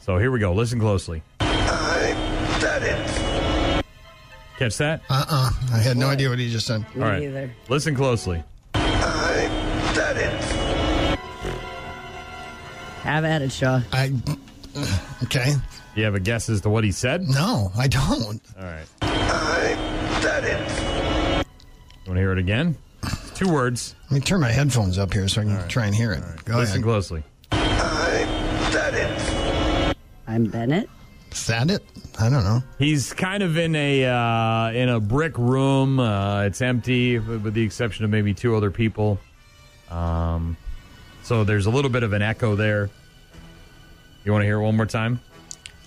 So 0.00 0.18
here 0.18 0.30
we 0.30 0.38
go. 0.38 0.52
Listen 0.52 0.78
closely. 0.78 1.22
I 1.40 2.58
did 2.60 2.82
it. 2.84 3.84
Catch 4.58 4.78
that? 4.78 5.02
Uh 5.10 5.24
uh 5.28 5.50
I 5.72 5.78
had 5.78 5.96
no 5.96 6.08
idea 6.08 6.28
what 6.30 6.38
he 6.38 6.50
just 6.50 6.66
said. 6.66 6.80
Me 6.94 7.02
All 7.02 7.08
right. 7.08 7.50
Listen 7.68 7.96
closely. 7.96 8.42
I 8.74 9.48
did 9.94 10.16
it. 10.16 11.18
Have 13.02 13.24
at 13.24 13.42
it, 13.42 13.50
Shaw. 13.50 13.80
I. 13.92 14.12
Okay. 15.24 15.54
Do 15.94 16.00
you 16.00 16.04
have 16.04 16.14
a 16.14 16.20
guess 16.20 16.48
as 16.48 16.60
to 16.62 16.70
what 16.70 16.84
he 16.84 16.92
said? 16.92 17.22
No, 17.28 17.70
I 17.76 17.86
don't. 17.88 18.40
All 18.58 18.64
right. 18.64 18.86
I 19.02 20.18
did 20.20 20.44
it. 20.44 21.46
You 22.04 22.10
want 22.10 22.16
to 22.16 22.20
hear 22.20 22.32
it 22.32 22.38
again? 22.38 22.76
It's 23.04 23.30
two 23.32 23.52
words. 23.52 23.94
Let 24.04 24.12
me 24.12 24.20
turn 24.20 24.40
my 24.40 24.50
headphones 24.50 24.98
up 24.98 25.12
here 25.12 25.28
so 25.28 25.42
I 25.42 25.44
can 25.44 25.68
try 25.68 25.86
and 25.86 25.94
hear 25.94 26.12
it. 26.12 26.22
Go 26.44 26.56
Listen 26.56 26.76
ahead. 26.76 26.84
closely. 26.84 27.22
I 27.52 28.68
did 28.72 28.94
it. 28.94 29.96
I'm 30.26 30.44
Bennett. 30.46 30.88
Is 31.30 31.46
that 31.46 31.70
it? 31.70 31.82
I 32.18 32.28
don't 32.28 32.44
know. 32.44 32.62
He's 32.78 33.12
kind 33.12 33.42
of 33.42 33.56
in 33.56 33.74
a 33.74 34.04
uh, 34.04 34.70
in 34.72 34.88
a 34.88 35.00
brick 35.00 35.38
room. 35.38 35.98
Uh, 35.98 36.42
it's 36.42 36.60
empty, 36.60 37.18
with 37.18 37.42
with 37.42 37.54
the 37.54 37.62
exception 37.62 38.04
of 38.04 38.10
maybe 38.10 38.34
two 38.34 38.54
other 38.54 38.70
people. 38.70 39.18
Um, 39.90 40.56
so 41.22 41.44
there's 41.44 41.66
a 41.66 41.70
little 41.70 41.90
bit 41.90 42.02
of 42.02 42.12
an 42.12 42.22
echo 42.22 42.54
there. 42.56 42.90
You 44.24 44.32
want 44.32 44.42
to 44.42 44.46
hear 44.46 44.56
it 44.58 44.62
one 44.62 44.76
more 44.76 44.86
time? 44.86 45.20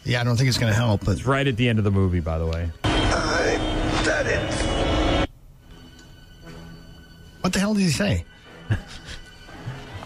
Yeah, 0.03 0.21
I 0.21 0.23
don't 0.23 0.35
think 0.37 0.49
it's 0.49 0.57
going 0.57 0.71
to 0.71 0.75
help, 0.77 1.03
but 1.05 1.11
It's 1.13 1.25
right 1.25 1.47
at 1.47 1.57
the 1.57 1.67
end 1.69 1.79
of 1.79 1.85
the 1.85 1.91
movie, 1.91 2.19
by 2.19 2.37
the 2.37 2.45
way. 2.45 2.69
I 2.83 4.01
did 4.03 4.27
it. 4.27 5.29
what 7.41 7.53
the 7.53 7.59
hell 7.59 7.73
did 7.73 7.81
he 7.83 7.89
say? 7.89 8.25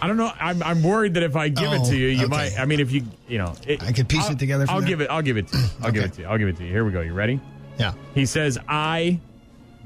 I 0.02 0.06
don't 0.06 0.16
know. 0.16 0.32
I'm, 0.40 0.62
I'm 0.62 0.82
worried 0.82 1.14
that 1.14 1.22
if 1.22 1.36
I 1.36 1.48
give 1.48 1.70
it 1.72 1.80
Oh, 1.82 1.90
to 1.90 1.96
you, 1.96 2.06
you 2.08 2.20
okay. 2.24 2.28
might. 2.28 2.58
I 2.58 2.64
mean, 2.64 2.80
if 2.80 2.90
you 2.92 3.02
you 3.28 3.36
know, 3.38 3.54
it, 3.66 3.82
I 3.82 3.92
could 3.92 4.08
piece 4.08 4.24
I'll- 4.24 4.32
it 4.32 4.38
together 4.38 4.64
from 4.66 4.76
I'll 4.76 4.80
that? 4.80 4.86
give 4.86 5.00
it. 5.02 5.10
I'll 5.10 5.20
give 5.22 5.36
it. 5.36 5.48
To 5.48 5.58
you. 5.58 5.64
I'll 5.82 5.92
give 5.92 6.04
it 6.04 6.12
to 6.14 6.20
you. 6.22 6.26
I'll 6.28 6.38
give 6.38 6.48
it 6.48 6.56
to 6.56 6.64
you. 6.64 6.70
Here 6.70 6.84
we 6.84 6.92
go. 6.92 7.02
You 7.02 7.12
ready? 7.12 7.38
Yeah. 7.78 7.92
He 8.14 8.24
says, 8.24 8.58
"I 8.68 9.20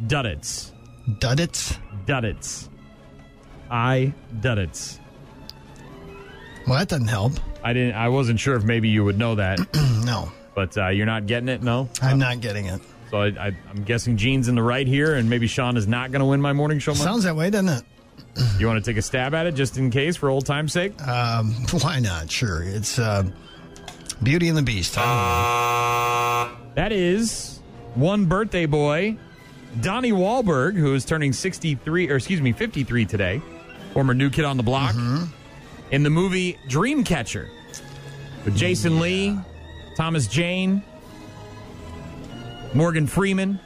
duddits, 0.06 0.70
Duddits? 1.08 1.76
duddits, 2.06 2.68
I 3.70 4.12
duddits." 4.38 4.98
Well, 6.68 6.78
that 6.78 6.88
doesn't 6.88 7.08
help. 7.08 7.32
I 7.64 7.72
didn't. 7.72 7.94
I 7.94 8.10
wasn't 8.10 8.38
sure 8.38 8.54
if 8.56 8.62
maybe 8.62 8.90
you 8.90 9.04
would 9.04 9.18
know 9.18 9.36
that, 9.36 9.58
No, 10.04 10.30
but 10.54 10.76
uh, 10.76 10.88
you're 10.88 11.06
not 11.06 11.26
getting 11.26 11.48
it. 11.48 11.62
No. 11.62 11.88
I'm 12.02 12.18
not 12.18 12.40
getting 12.40 12.66
it. 12.66 12.80
So 13.10 13.22
I, 13.22 13.26
I, 13.28 13.56
I'm 13.70 13.84
guessing 13.84 14.16
Gene's 14.16 14.48
in 14.48 14.54
the 14.54 14.62
right 14.62 14.86
here, 14.86 15.14
and 15.14 15.30
maybe 15.30 15.46
Sean 15.46 15.76
is 15.76 15.88
not 15.88 16.12
going 16.12 16.20
to 16.20 16.26
win 16.26 16.40
my 16.42 16.52
morning 16.52 16.78
show. 16.78 16.92
Money. 16.92 17.04
Sounds 17.04 17.24
that 17.24 17.34
way, 17.34 17.50
doesn't 17.50 17.68
it? 17.68 17.82
You 18.58 18.66
want 18.66 18.84
to 18.84 18.88
take 18.90 18.98
a 18.98 19.02
stab 19.02 19.34
at 19.34 19.46
it 19.46 19.54
just 19.54 19.78
in 19.78 19.90
case, 19.90 20.16
for 20.16 20.28
old 20.28 20.44
time's 20.46 20.72
sake? 20.72 21.00
Um, 21.06 21.52
why 21.80 22.00
not? 22.00 22.30
Sure. 22.30 22.62
It's 22.62 22.98
uh, 22.98 23.24
Beauty 24.22 24.48
and 24.48 24.58
the 24.58 24.62
Beast. 24.62 24.96
I 24.98 26.52
That 26.74 26.92
is 26.92 27.60
one 27.94 28.26
birthday 28.26 28.66
boy, 28.66 29.16
Donnie 29.80 30.12
Wahlberg, 30.12 30.74
who 30.76 30.94
is 30.94 31.04
turning 31.04 31.32
63, 31.32 32.10
or 32.10 32.16
excuse 32.16 32.40
me, 32.40 32.52
53 32.52 33.06
today. 33.06 33.42
Former 33.92 34.14
new 34.14 34.30
kid 34.30 34.44
on 34.44 34.56
the 34.56 34.62
block. 34.64 34.94
In 35.90 36.02
the 36.02 36.10
movie 36.10 36.58
Dreamcatcher 36.68 37.48
with 38.44 38.56
Jason 38.56 39.00
Lee, 39.00 39.38
Thomas 39.96 40.26
Jane, 40.26 40.82
Morgan 42.72 43.06
Freeman. 43.06 43.60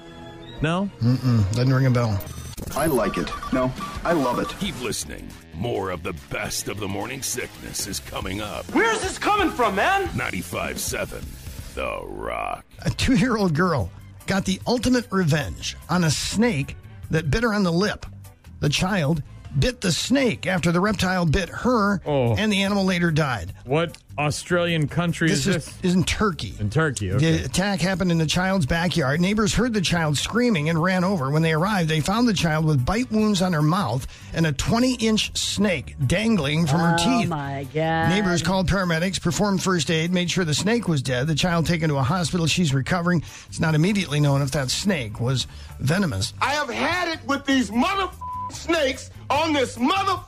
No? 0.61 0.91
don't 1.01 1.03
know. 1.03 1.17
Mm-mm, 1.17 1.55
doesn't 1.55 1.73
ring 1.73 1.87
a 1.87 1.91
bell. 1.91 2.21
I 2.77 2.87
like 2.87 3.17
it. 3.17 3.31
No, 3.53 3.73
I 4.05 4.13
love 4.13 4.39
it. 4.39 4.49
Keep 4.61 4.81
listening. 4.83 5.29
More 5.55 5.91
of 5.91 6.03
the 6.03 6.13
best 6.31 6.69
of 6.69 6.79
the 6.79 6.87
morning 6.87 7.23
sickness 7.23 7.87
is 7.87 7.99
coming 8.01 8.41
up. 8.41 8.65
Where's 8.73 9.01
this 9.01 9.19
coming 9.19 9.51
from, 9.51 9.75
man? 9.77 10.07
95.7 10.09 11.25
The 11.75 12.01
Rock. 12.05 12.65
A 12.85 12.91
two 12.91 13.17
year 13.17 13.37
old 13.37 13.55
girl 13.55 13.91
got 14.27 14.45
the 14.45 14.61
ultimate 14.67 15.07
revenge 15.11 15.77
on 15.89 16.05
a 16.05 16.11
snake 16.11 16.77
that 17.11 17.31
bit 17.31 17.43
her 17.43 17.55
on 17.55 17.63
the 17.63 17.73
lip. 17.73 18.05
The 18.61 18.69
child 18.69 19.23
bit 19.59 19.81
the 19.81 19.93
snake 19.93 20.47
after 20.47 20.73
the 20.73 20.81
reptile 20.81 21.27
bit 21.27 21.49
her, 21.49 22.01
Oh. 22.07 22.35
and 22.37 22.53
the 22.53 22.63
animal 22.63 22.85
later 22.85 23.11
died. 23.11 23.53
What 23.65 23.97
Australian 24.19 24.89
country 24.89 25.29
This 25.29 25.47
is 25.47 25.47
is, 25.47 25.65
this? 25.67 25.75
is 25.83 25.95
in 25.95 26.03
Turkey. 26.03 26.55
In 26.59 26.71
Turkey. 26.71 27.13
Okay. 27.13 27.37
The 27.39 27.45
attack 27.45 27.81
happened 27.81 28.11
in 28.11 28.19
the 28.19 28.27
child's 28.27 28.67
backyard. 28.67 29.21
Neighbors 29.21 29.55
heard 29.55 29.73
the 29.73 29.81
child 29.81 30.19
screaming 30.19 30.69
and 30.69 30.83
ran 30.83 31.05
over. 31.05 31.31
When 31.31 31.43
they 31.43 31.53
arrived, 31.53 31.89
they 31.89 32.01
found 32.01 32.27
the 32.27 32.35
child 32.35 32.65
with 32.65 32.85
bite 32.85 33.11
wounds 33.13 33.43
on 33.43 33.53
her 33.53 33.63
mouth 33.63 34.07
and 34.35 34.45
a 34.45 34.53
20 34.53 34.95
inch 34.95 35.37
snake 35.39 35.95
dangling 36.05 36.67
from 36.67 36.81
her 36.81 36.97
teeth. 36.99 37.07
Oh 37.09 37.21
teeth. 37.21 37.29
my 37.29 37.67
god. 37.73 38.09
Neighbors 38.09 38.43
called 38.43 38.69
paramedics, 38.69 39.21
performed 39.23 39.63
first 39.63 39.89
aid, 39.89 40.13
made 40.13 40.31
sure 40.31 40.45
the 40.45 40.53
snake 40.55 40.89
was 40.89 41.01
dead. 41.01 41.29
The 41.29 41.35
child 41.37 41.67
taken 41.67 41.89
to 41.91 41.97
a 41.99 42.03
hospital. 42.03 42.47
She's 42.49 42.75
recovering. 42.75 43.23
It's 43.49 43.61
not 43.61 43.77
immediately 43.77 44.19
known 44.19 44.43
if 44.43 44.51
that 44.51 44.69
snake 44.71 45.21
was 45.21 45.47
venomous. 45.79 46.35
I 46.41 46.55
have 46.55 46.69
had 46.71 47.09
it 47.09 47.25
with 47.27 47.45
these 47.47 47.71
mother 47.71 48.09
snakes 48.51 49.11
on 49.31 49.53
this 49.53 49.79
mother 49.79 50.21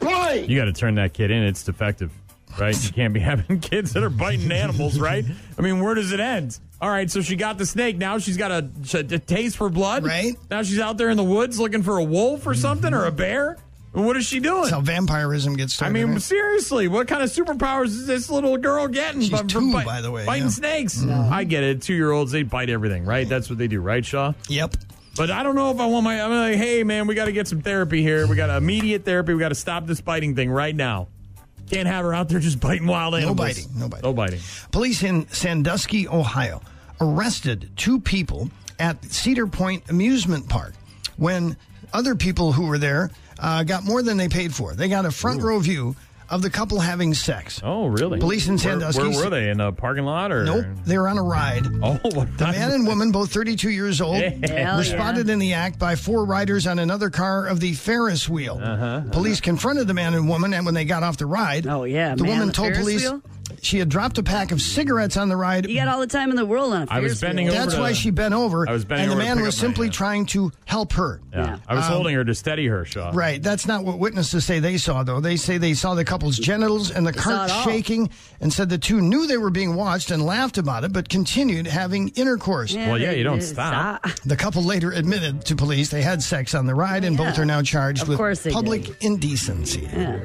plane. 0.00 0.48
You 0.48 0.58
got 0.58 0.66
to 0.66 0.72
turn 0.72 0.96
that 0.96 1.12
kid 1.14 1.30
in. 1.30 1.42
It's 1.42 1.62
defective, 1.62 2.12
right? 2.58 2.76
You 2.84 2.92
can't 2.92 3.14
be 3.14 3.20
having 3.32 3.60
kids 3.60 3.92
that 3.92 4.02
are 4.02 4.10
biting 4.10 4.52
animals, 4.52 4.98
right? 4.98 5.24
I 5.58 5.62
mean, 5.62 5.80
where 5.80 5.94
does 5.94 6.12
it 6.12 6.20
end? 6.20 6.58
All 6.80 6.90
right, 6.90 7.10
so 7.10 7.22
she 7.22 7.34
got 7.34 7.58
the 7.58 7.66
snake. 7.66 7.96
Now 7.96 8.18
she's 8.18 8.36
got 8.36 8.52
a, 8.52 8.70
a 8.94 9.18
taste 9.18 9.56
for 9.56 9.68
blood. 9.68 10.04
Right. 10.04 10.36
Now 10.48 10.62
she's 10.62 10.78
out 10.78 10.96
there 10.96 11.10
in 11.10 11.16
the 11.16 11.24
woods 11.24 11.58
looking 11.58 11.82
for 11.82 11.98
a 11.98 12.04
wolf 12.04 12.46
or 12.46 12.54
something 12.54 12.94
or 12.94 13.04
a 13.04 13.08
mm-hmm. 13.08 13.16
bear. 13.16 13.56
What 13.92 14.16
is 14.16 14.26
she 14.26 14.38
doing? 14.38 14.62
That's 14.62 14.74
how 14.74 14.80
vampirism 14.80 15.56
gets 15.56 15.74
started. 15.74 15.98
I 15.98 16.04
mean, 16.04 16.12
right? 16.12 16.22
seriously, 16.22 16.86
what 16.88 17.08
kind 17.08 17.22
of 17.22 17.30
superpowers 17.30 17.86
is 17.86 18.06
this 18.06 18.30
little 18.30 18.56
girl 18.56 18.86
getting? 18.86 19.22
She's 19.22 19.30
from- 19.30 19.48
from 19.48 19.48
two, 19.48 19.72
bi- 19.72 19.84
by 19.84 20.00
the 20.02 20.10
way, 20.10 20.26
Biting 20.26 20.44
yeah. 20.44 20.50
snakes. 20.50 20.98
Mm-hmm. 20.98 21.32
I 21.32 21.44
get 21.44 21.64
it. 21.64 21.82
Two 21.82 21.94
year 21.94 22.12
olds, 22.12 22.30
they 22.30 22.42
bite 22.42 22.70
everything, 22.70 23.04
right? 23.04 23.28
That's 23.28 23.48
what 23.48 23.58
they 23.58 23.66
do, 23.66 23.80
right, 23.80 24.04
Shaw? 24.04 24.34
yep. 24.48 24.76
But 25.18 25.32
I 25.32 25.42
don't 25.42 25.56
know 25.56 25.72
if 25.72 25.80
I 25.80 25.86
want 25.86 26.04
my. 26.04 26.22
I'm 26.22 26.30
like, 26.30 26.56
hey, 26.56 26.84
man, 26.84 27.08
we 27.08 27.16
got 27.16 27.24
to 27.24 27.32
get 27.32 27.48
some 27.48 27.60
therapy 27.60 28.02
here. 28.02 28.28
We 28.28 28.36
got 28.36 28.50
immediate 28.50 29.04
therapy. 29.04 29.34
We 29.34 29.40
got 29.40 29.48
to 29.48 29.56
stop 29.56 29.84
this 29.84 30.00
biting 30.00 30.36
thing 30.36 30.48
right 30.48 30.74
now. 30.74 31.08
Can't 31.68 31.88
have 31.88 32.04
her 32.04 32.14
out 32.14 32.28
there 32.28 32.38
just 32.38 32.60
biting 32.60 32.86
wild 32.86 33.16
animals. 33.16 33.36
No 33.36 33.42
biting, 33.42 33.66
no 33.74 33.88
biting. 33.88 34.02
No 34.04 34.12
biting. 34.12 34.40
Police 34.70 35.02
in 35.02 35.28
Sandusky, 35.28 36.06
Ohio, 36.06 36.62
arrested 37.00 37.70
two 37.76 38.00
people 38.00 38.48
at 38.78 39.04
Cedar 39.04 39.48
Point 39.48 39.90
Amusement 39.90 40.48
Park 40.48 40.74
when 41.16 41.56
other 41.92 42.14
people 42.14 42.52
who 42.52 42.68
were 42.68 42.78
there 42.78 43.10
uh, 43.40 43.64
got 43.64 43.84
more 43.84 44.02
than 44.02 44.16
they 44.16 44.28
paid 44.28 44.54
for. 44.54 44.74
They 44.74 44.88
got 44.88 45.04
a 45.04 45.10
front 45.10 45.42
row 45.42 45.58
view 45.58 45.96
of 46.30 46.42
the 46.42 46.50
couple 46.50 46.78
having 46.80 47.14
sex. 47.14 47.60
Oh, 47.64 47.86
really? 47.86 48.18
Police 48.20 48.48
in 48.48 48.58
Sandusky. 48.58 49.02
Where, 49.02 49.24
were 49.24 49.30
they? 49.30 49.48
In 49.50 49.60
a 49.60 49.72
parking 49.72 50.04
lot 50.04 50.30
or? 50.32 50.44
Nope, 50.44 50.66
they 50.84 50.98
were 50.98 51.08
on 51.08 51.18
a 51.18 51.22
ride. 51.22 51.66
Oh, 51.80 51.98
what 52.12 52.36
The 52.36 52.46
man 52.46 52.72
and 52.72 52.86
woman, 52.86 53.12
both 53.12 53.32
32 53.32 53.70
years 53.70 54.00
old, 54.00 54.16
Hell 54.20 54.32
were 54.76 54.82
yeah. 54.82 54.82
spotted 54.82 55.30
in 55.30 55.38
the 55.38 55.54
act 55.54 55.78
by 55.78 55.94
four 55.94 56.24
riders 56.24 56.66
on 56.66 56.78
another 56.78 57.08
car 57.08 57.46
of 57.46 57.60
the 57.60 57.72
Ferris 57.74 58.28
wheel. 58.28 58.60
Uh-huh, 58.62 59.02
Police 59.12 59.40
confronted 59.40 59.86
the 59.86 59.94
man 59.94 60.14
and 60.14 60.28
woman, 60.28 60.52
and 60.52 60.64
when 60.66 60.74
they 60.74 60.84
got 60.84 61.02
off 61.02 61.16
the 61.16 61.26
ride, 61.26 61.66
Oh, 61.66 61.84
yeah, 61.84 62.14
the 62.14 62.24
man, 62.24 62.32
woman 62.32 62.46
the 62.48 62.52
told 62.52 62.68
Ferris 62.72 62.80
police 62.82 63.02
wheel? 63.02 63.22
She 63.62 63.78
had 63.78 63.88
dropped 63.88 64.18
a 64.18 64.22
pack 64.22 64.52
of 64.52 64.60
cigarettes 64.60 65.16
on 65.16 65.28
the 65.28 65.36
ride. 65.36 65.68
You 65.68 65.74
got 65.76 65.88
all 65.88 66.00
the 66.00 66.06
time 66.06 66.30
in 66.30 66.36
the 66.36 66.46
world 66.46 66.72
on 66.72 66.82
a 66.82 66.86
I 66.90 67.00
was 67.00 67.20
bending 67.20 67.46
wheel. 67.46 67.54
over 67.54 67.62
That's 67.64 67.74
to- 67.74 67.80
why 67.80 67.92
she 67.92 68.10
bent 68.10 68.34
over, 68.34 68.68
I 68.68 68.72
was 68.72 68.84
bending 68.84 69.04
and 69.04 69.12
the 69.12 69.14
over 69.16 69.22
to 69.22 69.28
man 69.28 69.36
pick 69.38 69.46
was 69.46 69.54
up 69.56 69.58
my- 69.62 69.66
simply 69.68 69.86
yeah. 69.88 69.92
trying 69.92 70.26
to 70.26 70.52
help 70.64 70.92
her. 70.94 71.20
Yeah. 71.32 71.38
Yeah. 71.44 71.58
I 71.68 71.74
was 71.74 71.84
Um, 71.86 71.92
holding 71.92 72.14
her 72.14 72.24
to 72.24 72.34
steady 72.34 72.66
her, 72.66 72.84
Shaw. 72.84 73.10
Right. 73.14 73.42
That's 73.42 73.66
not 73.66 73.84
what 73.84 73.98
witnesses 73.98 74.44
say 74.44 74.58
they 74.60 74.76
saw, 74.78 75.02
though. 75.02 75.20
They 75.20 75.36
say 75.36 75.58
they 75.58 75.74
saw 75.74 75.94
the 75.94 76.04
couple's 76.04 76.38
genitals 76.38 76.90
and 76.90 77.06
the 77.06 77.12
saw 77.12 77.20
cart 77.20 77.50
it 77.50 77.54
all. 77.54 77.64
shaking 77.64 78.10
and 78.40 78.52
said 78.52 78.68
the 78.68 78.78
two 78.78 79.00
knew 79.00 79.26
they 79.26 79.36
were 79.38 79.50
being 79.50 79.74
watched 79.74 80.10
and 80.10 80.24
laughed 80.24 80.58
about 80.58 80.84
it, 80.84 80.92
but 80.92 81.08
continued 81.08 81.66
having 81.66 82.08
intercourse. 82.10 82.74
Well, 82.74 82.98
yeah, 82.98 83.12
you 83.12 83.24
don't 83.24 83.40
they- 83.40 83.44
stop. 83.46 84.04
The 84.24 84.36
couple 84.36 84.62
later 84.64 84.90
admitted 84.92 85.44
to 85.46 85.56
police 85.56 85.88
they 85.90 86.02
had 86.02 86.22
sex 86.22 86.54
on 86.54 86.66
the 86.66 86.74
ride, 86.74 87.04
and 87.04 87.16
both 87.16 87.38
are 87.38 87.44
now 87.44 87.62
charged 87.62 88.02
Of 88.02 88.08
with 88.08 88.18
course 88.18 88.40
they 88.42 88.50
public 88.50 88.84
did. 88.84 88.96
indecency. 89.00 89.88
Yeah. 89.92 90.20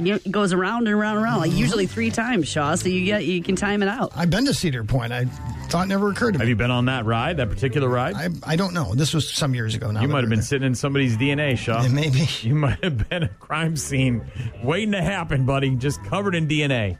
It 0.00 0.30
goes 0.30 0.52
around 0.52 0.86
and 0.86 0.94
around 0.96 1.16
and 1.16 1.24
around, 1.24 1.40
like 1.40 1.52
usually 1.52 1.86
three 1.86 2.10
times, 2.10 2.48
Shaw. 2.48 2.74
So 2.76 2.88
you 2.88 3.04
get 3.04 3.24
you 3.24 3.42
can 3.42 3.56
time 3.56 3.82
it 3.82 3.88
out. 3.88 4.12
I've 4.14 4.30
been 4.30 4.44
to 4.46 4.54
Cedar 4.54 4.84
Point. 4.84 5.12
I 5.12 5.24
thought 5.70 5.86
it 5.86 5.88
never 5.88 6.10
occurred 6.10 6.32
to 6.32 6.38
me. 6.38 6.42
Have 6.42 6.48
you 6.48 6.56
been 6.56 6.70
on 6.70 6.86
that 6.86 7.04
ride, 7.04 7.36
that 7.38 7.50
particular 7.50 7.88
ride? 7.88 8.14
I, 8.14 8.28
I 8.44 8.56
don't 8.56 8.74
know. 8.74 8.94
This 8.94 9.12
was 9.12 9.28
some 9.28 9.54
years 9.54 9.74
ago 9.74 9.90
now. 9.90 10.00
you 10.00 10.08
might 10.08 10.20
have 10.20 10.30
been 10.30 10.38
there. 10.38 10.44
sitting 10.46 10.66
in 10.66 10.74
somebody's 10.74 11.16
DNA, 11.16 11.56
Shaw. 11.58 11.86
Maybe. 11.88 12.26
You 12.42 12.54
might 12.54 12.82
have 12.84 13.08
been 13.08 13.24
a 13.24 13.28
crime 13.28 13.76
scene 13.76 14.24
waiting 14.62 14.92
to 14.92 15.02
happen, 15.02 15.44
buddy, 15.44 15.74
just 15.76 16.02
covered 16.04 16.34
in 16.34 16.46
DNA. 16.48 16.98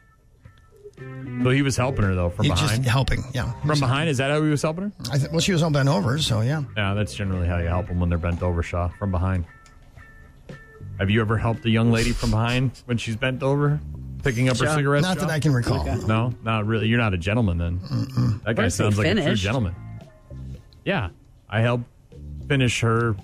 So 1.45 1.51
he 1.51 1.63
was 1.63 1.77
helping 1.77 2.03
her 2.05 2.15
though 2.17 2.29
from 2.31 2.47
He's 2.47 2.55
just 2.55 2.65
behind. 2.71 2.87
helping. 2.87 3.25
Yeah. 3.33 3.53
From 3.65 3.79
behind, 3.79 4.11
is 4.11 4.19
that 4.19 4.31
how 4.33 4.43
he 4.43 4.51
was 4.51 4.63
helping 4.63 4.85
her? 4.85 4.93
I 5.13 5.19
th- 5.19 5.31
well, 5.31 5.39
she 5.41 5.53
was 5.53 5.63
all 5.63 5.71
bent 5.71 5.89
over, 5.89 6.19
so 6.19 6.41
yeah. 6.41 6.65
Yeah, 6.77 6.95
that's 6.95 7.15
generally 7.15 7.47
how 7.47 7.59
you 7.59 7.69
help 7.69 7.87
them 7.87 8.01
when 8.01 8.09
they're 8.09 8.19
bent 8.19 8.43
over, 8.43 8.63
Shaw, 8.65 8.89
from 8.99 9.13
behind. 9.13 9.45
Have 10.99 11.11
you 11.11 11.21
ever 11.21 11.37
helped 11.39 11.65
a 11.65 11.71
young 11.71 11.93
lady 11.93 12.11
from 12.13 12.31
behind 12.31 12.73
when 12.87 12.99
she's 12.99 13.15
bent 13.17 13.43
over, 13.43 13.79
picking 14.25 14.49
up 14.49 14.59
her 14.59 14.67
Shaw? 14.67 14.75
cigarettes? 14.75 15.07
Not 15.07 15.19
that 15.21 15.31
I 15.31 15.39
can 15.39 15.53
recall. 15.53 15.85
No, 16.07 16.35
not 16.43 16.67
really. 16.67 16.89
You're 16.89 16.99
not 16.99 17.15
a 17.15 17.19
gentleman 17.19 17.59
then. 17.59 18.41
That 18.45 18.57
guy 18.57 18.65
First 18.65 18.79
they 18.79 18.85
sounds 18.85 18.99
like 18.99 19.07
a 19.07 19.15
true 19.15 19.23
finished. 19.23 19.43
gentleman. 19.43 19.75
Yeah, 20.85 21.11
I 21.49 21.61
helped 21.61 21.85
finish 22.49 22.81
her 22.81 23.15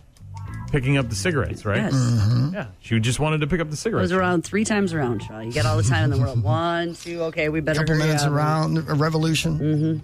picking 0.71 0.97
up 0.99 1.09
the 1.09 1.15
cigarettes, 1.17 1.65
right? 1.65 1.79
Yes. 1.93 2.51
Yeah, 2.53 2.67
she 2.81 3.01
just 3.01 3.19
wanted 3.19 3.41
to 3.41 3.47
pick 3.49 3.61
up 3.61 3.69
the 3.69 3.75
It 3.75 3.79
cigarettes. 3.79 4.03
was 4.05 4.13
around 4.13 4.45
three 4.45 4.65
times 4.65 4.93
around, 4.93 5.23
Shaw. 5.25 5.41
You 5.41 5.51
get 5.53 5.67
all 5.67 5.77
the 5.77 5.83
time 5.83 6.05
in 6.05 6.11
the 6.11 6.19
world. 6.25 6.43
One, 6.45 6.95
two, 6.95 7.23
okay, 7.25 7.49
we 7.49 7.61
better. 7.61 7.81
couple 7.81 7.95
hurry 7.97 8.05
minutes 8.07 8.23
up. 8.25 8.33
around 8.33 8.79
a 8.79 8.95
revolution. 8.95 9.59
Mm-hmm. 9.59 9.99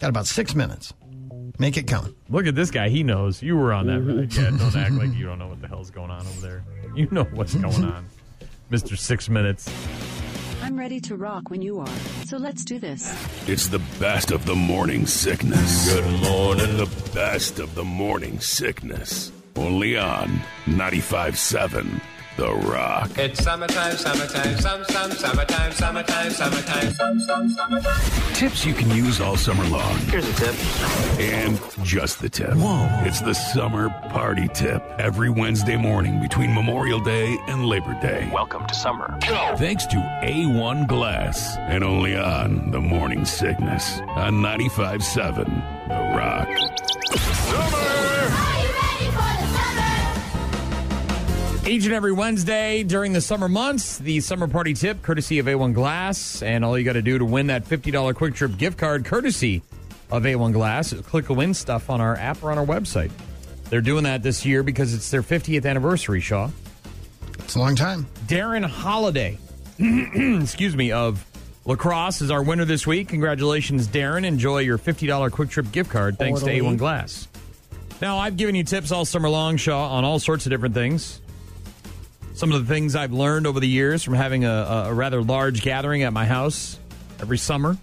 Got 0.00 0.10
about 0.10 0.26
six 0.26 0.54
minutes. 0.54 0.92
Make 1.58 1.76
it 1.76 1.86
count. 1.88 2.14
Look 2.28 2.46
at 2.46 2.54
this 2.54 2.70
guy. 2.70 2.88
He 2.88 3.02
knows. 3.02 3.42
You 3.42 3.56
were 3.56 3.72
on 3.72 3.86
that 3.88 4.00
ride. 4.02 4.32
Yeah, 4.34 4.50
don't 4.56 4.76
act 4.76 4.92
like 4.92 5.12
you 5.14 5.26
don't 5.26 5.38
know 5.38 5.48
what 5.48 5.60
the 5.60 5.68
hell's 5.68 5.90
going 5.90 6.10
on 6.10 6.20
over 6.20 6.40
there. 6.40 6.64
You 6.94 7.08
know 7.10 7.24
what's 7.24 7.54
going 7.66 7.84
on. 7.84 8.06
Mr. 8.70 8.96
Six 8.96 9.28
Minutes. 9.28 9.68
I'm 10.62 10.78
ready 10.78 11.00
to 11.00 11.16
rock 11.16 11.50
when 11.50 11.62
you 11.62 11.80
are. 11.80 11.88
So 12.26 12.36
let's 12.36 12.64
do 12.64 12.78
this. 12.78 13.12
It's 13.48 13.68
the 13.68 13.78
best 13.98 14.30
of 14.30 14.44
the 14.44 14.54
morning 14.54 15.06
sickness. 15.06 15.92
Good 15.92 16.22
morning. 16.22 16.76
The 16.76 17.10
best 17.14 17.58
of 17.58 17.74
the 17.74 17.84
morning 17.84 18.38
sickness. 18.40 19.32
Only 19.56 19.96
on 19.96 20.40
95.7 20.66 22.00
The 22.38 22.54
Rock. 22.54 23.10
It's 23.18 23.42
summertime, 23.42 23.96
summertime, 23.96 24.60
some, 24.60 24.84
some, 24.84 25.10
summertime, 25.10 25.72
summertime, 25.72 26.30
summertime, 26.30 26.92
some, 26.92 27.18
some, 27.18 27.48
summertime. 27.48 28.34
Tips 28.34 28.64
you 28.64 28.74
can 28.74 28.88
use 28.90 29.20
all 29.20 29.36
summer 29.36 29.64
long. 29.64 29.98
Here's 30.06 30.28
a 30.28 30.32
tip. 30.34 30.54
And 31.18 31.60
just 31.82 32.20
the 32.20 32.28
tip. 32.28 32.54
Whoa. 32.54 32.88
It's 33.02 33.20
the 33.20 33.34
summer 33.34 33.90
party 34.10 34.46
tip 34.54 34.84
every 35.00 35.30
Wednesday 35.30 35.76
morning 35.76 36.20
between 36.20 36.54
Memorial 36.54 37.00
Day 37.00 37.36
and 37.48 37.66
Labor 37.66 37.98
Day. 38.00 38.30
Welcome 38.32 38.64
to 38.68 38.74
summer. 38.74 39.18
Thanks 39.56 39.84
to 39.86 39.96
A1 39.96 40.86
Glass 40.86 41.56
and 41.62 41.82
only 41.82 42.16
on 42.16 42.70
The 42.70 42.80
Morning 42.80 43.24
Sickness 43.24 43.98
on 44.10 44.34
95.7 44.34 45.88
The 45.88 46.16
Rock. 46.16 46.48
Each 51.68 51.84
and 51.84 51.92
every 51.92 52.12
Wednesday 52.12 52.82
during 52.82 53.12
the 53.12 53.20
summer 53.20 53.46
months, 53.46 53.98
the 53.98 54.20
summer 54.20 54.48
party 54.48 54.72
tip, 54.72 55.02
courtesy 55.02 55.38
of 55.38 55.44
A1 55.44 55.74
Glass. 55.74 56.42
And 56.42 56.64
all 56.64 56.78
you 56.78 56.84
got 56.84 56.94
to 56.94 57.02
do 57.02 57.18
to 57.18 57.26
win 57.26 57.48
that 57.48 57.66
$50 57.66 58.14
Kwik 58.14 58.34
Trip 58.34 58.56
gift 58.56 58.78
card, 58.78 59.04
courtesy 59.04 59.60
of 60.10 60.22
A1 60.22 60.54
Glass, 60.54 60.94
is 60.94 61.02
click 61.02 61.28
a 61.28 61.34
win 61.34 61.52
stuff 61.52 61.90
on 61.90 62.00
our 62.00 62.16
app 62.16 62.42
or 62.42 62.50
on 62.50 62.56
our 62.56 62.64
website. 62.64 63.10
They're 63.68 63.82
doing 63.82 64.04
that 64.04 64.22
this 64.22 64.46
year 64.46 64.62
because 64.62 64.94
it's 64.94 65.10
their 65.10 65.22
50th 65.22 65.66
anniversary, 65.66 66.20
Shaw. 66.22 66.48
It's 67.40 67.54
a 67.54 67.58
long 67.58 67.76
time. 67.76 68.06
Darren 68.26 68.64
Holiday, 68.64 69.36
excuse 69.78 70.74
me, 70.74 70.90
of 70.92 71.22
La 71.66 71.74
Crosse 71.74 72.22
is 72.22 72.30
our 72.30 72.42
winner 72.42 72.64
this 72.64 72.86
week. 72.86 73.08
Congratulations, 73.08 73.88
Darren. 73.88 74.24
Enjoy 74.24 74.60
your 74.60 74.78
$50 74.78 75.30
Kwik 75.30 75.50
Trip 75.50 75.70
gift 75.70 75.90
card 75.90 76.18
thanks 76.18 76.40
Totally. 76.40 76.60
to 76.60 76.64
A1 76.64 76.78
Glass. 76.78 77.28
Now, 78.00 78.16
I've 78.16 78.38
given 78.38 78.54
you 78.54 78.64
tips 78.64 78.90
all 78.90 79.04
summer 79.04 79.28
long, 79.28 79.58
Shaw, 79.58 79.90
on 79.90 80.06
all 80.06 80.18
sorts 80.18 80.46
of 80.46 80.50
different 80.50 80.74
things. 80.74 81.20
Some 82.38 82.52
of 82.52 82.64
the 82.64 82.72
things 82.72 82.94
I've 82.94 83.12
learned 83.12 83.48
over 83.48 83.58
the 83.58 83.66
years 83.66 84.04
from 84.04 84.14
having 84.14 84.44
a, 84.44 84.84
a 84.86 84.94
rather 84.94 85.20
large 85.20 85.60
gathering 85.60 86.04
at 86.04 86.12
my 86.12 86.24
house 86.24 86.78
every 87.20 87.36
summer. 87.36 87.76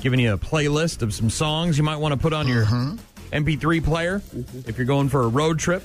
Giving 0.00 0.20
you 0.20 0.32
a 0.32 0.38
playlist 0.38 1.02
of 1.02 1.12
some 1.12 1.28
songs 1.28 1.76
you 1.76 1.84
might 1.84 1.98
want 1.98 2.14
to 2.14 2.18
put 2.18 2.32
on 2.32 2.48
your 2.48 2.64
MP3 2.64 3.84
player 3.84 4.22
if 4.66 4.78
you're 4.78 4.86
going 4.86 5.10
for 5.10 5.20
a 5.20 5.28
road 5.28 5.58
trip. 5.58 5.82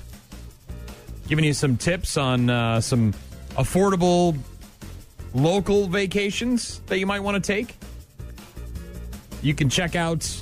Giving 1.27 1.43
you 1.43 1.51
some 1.51 1.75
tips 1.75 2.15
on 2.15 2.49
uh, 2.49 2.79
some 2.79 3.11
affordable 3.57 4.37
local 5.33 5.87
vacations 5.87 6.79
that 6.85 6.99
you 6.99 7.05
might 7.05 7.19
want 7.19 7.35
to 7.35 7.45
take. 7.45 7.75
You 9.41 9.53
can 9.53 9.67
check 9.69 9.97
out 9.97 10.41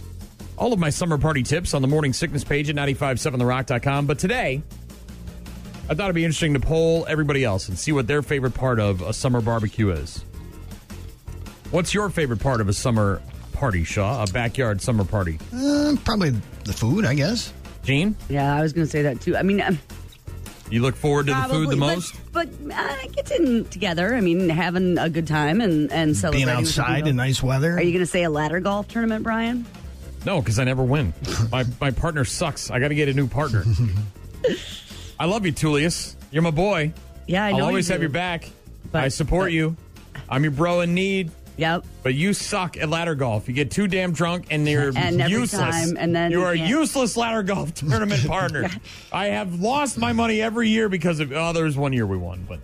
all 0.57 0.71
of 0.71 0.77
my 0.77 0.91
summer 0.91 1.17
party 1.17 1.41
tips 1.41 1.73
on 1.73 1.81
the 1.81 1.87
morning 1.87 2.13
sickness 2.13 2.43
page 2.43 2.69
at 2.69 2.75
957therock.com. 2.75 4.05
But 4.05 4.19
today, 4.19 4.61
I 5.89 5.95
thought 5.95 6.05
it'd 6.05 6.15
be 6.15 6.23
interesting 6.23 6.53
to 6.53 6.59
poll 6.59 7.05
everybody 7.07 7.43
else 7.43 7.67
and 7.69 7.77
see 7.77 7.91
what 7.91 8.07
their 8.07 8.21
favorite 8.21 8.53
part 8.53 8.79
of 8.79 9.01
a 9.01 9.13
summer 9.13 9.41
barbecue 9.41 9.89
is. 9.89 10.23
What's 11.71 11.93
your 11.93 12.09
favorite 12.09 12.39
part 12.39 12.61
of 12.61 12.69
a 12.69 12.73
summer 12.73 13.21
party, 13.51 13.83
Shaw? 13.83 14.23
A 14.23 14.27
backyard 14.27 14.81
summer 14.81 15.03
party? 15.03 15.39
Uh, 15.53 15.95
probably 16.05 16.29
the 16.65 16.73
food, 16.73 17.05
I 17.05 17.15
guess. 17.15 17.51
Gene? 17.83 18.15
Yeah, 18.29 18.55
I 18.55 18.61
was 18.61 18.71
going 18.71 18.85
to 18.87 18.91
say 18.91 19.01
that 19.01 19.19
too. 19.21 19.35
I 19.35 19.43
mean, 19.43 19.59
um, 19.61 19.77
You 20.69 20.81
look 20.81 20.95
forward 20.95 21.27
to 21.27 21.33
the 21.33 21.41
food 21.49 21.69
the 21.69 21.75
probably, 21.77 21.79
but- 21.79 21.95
most? 21.95 22.15
But, 22.31 22.49
uh, 22.73 22.95
getting 23.11 23.65
together, 23.65 24.15
I 24.15 24.21
mean, 24.21 24.49
having 24.49 24.97
a 24.97 25.09
good 25.09 25.27
time 25.27 25.59
and, 25.61 25.91
and 25.91 26.15
celebrating. 26.15 26.47
Being 26.47 26.57
outside 26.57 27.07
in 27.07 27.15
nice 27.17 27.43
weather. 27.43 27.73
Are 27.73 27.81
you 27.81 27.91
going 27.91 27.99
to 28.05 28.09
say 28.09 28.23
a 28.23 28.29
ladder 28.29 28.59
golf 28.59 28.87
tournament, 28.87 29.23
Brian? 29.23 29.65
No, 30.25 30.39
because 30.39 30.57
I 30.59 30.63
never 30.63 30.83
win. 30.83 31.13
my 31.51 31.65
my 31.81 31.91
partner 31.91 32.23
sucks. 32.23 32.71
I 32.71 32.79
got 32.79 32.87
to 32.87 32.95
get 32.95 33.09
a 33.09 33.13
new 33.13 33.27
partner. 33.27 33.65
I 35.19 35.25
love 35.25 35.45
you, 35.45 35.51
Tullius. 35.51 36.15
You're 36.31 36.41
my 36.43 36.51
boy. 36.51 36.93
Yeah, 37.27 37.43
I 37.45 37.51
know 37.51 37.55
I'll 37.57 37.61
you 37.63 37.67
always 37.67 37.87
have 37.89 37.97
do. 37.99 38.03
your 38.03 38.09
back. 38.09 38.49
But- 38.91 39.03
I 39.03 39.07
support 39.09 39.45
but- 39.47 39.53
you. 39.53 39.75
I'm 40.29 40.43
your 40.43 40.51
bro 40.51 40.81
in 40.81 40.93
need. 40.93 41.31
Yep. 41.57 41.85
But 42.01 42.15
you 42.15 42.33
suck 42.33 42.77
at 42.77 42.89
ladder 42.89 43.13
golf. 43.13 43.47
You 43.47 43.53
get 43.53 43.69
too 43.69 43.87
damn 43.87 44.11
drunk 44.11 44.47
and 44.49 44.67
you're 44.67 44.91
And 44.95 45.19
useless. 45.29 45.85
time, 45.87 45.97
and 45.99 46.15
then 46.15 46.31
you 46.31 46.39
you 46.39 46.45
are 46.45 46.53
a 46.53 46.57
useless 46.57 47.15
ladder 47.15 47.43
golf 47.43 47.73
tournament 47.75 48.25
partner. 48.25 48.69
I 49.13 49.27
have 49.27 49.59
lost 49.61 49.97
my 49.99 50.13
money 50.13 50.41
every 50.41 50.69
year 50.69 50.89
because 50.89 51.19
of. 51.19 51.31
Oh, 51.31 51.53
there 51.53 51.65
was 51.65 51.77
one 51.77 51.93
year 51.93 52.07
we 52.07 52.17
won, 52.17 52.43
but 52.49 52.59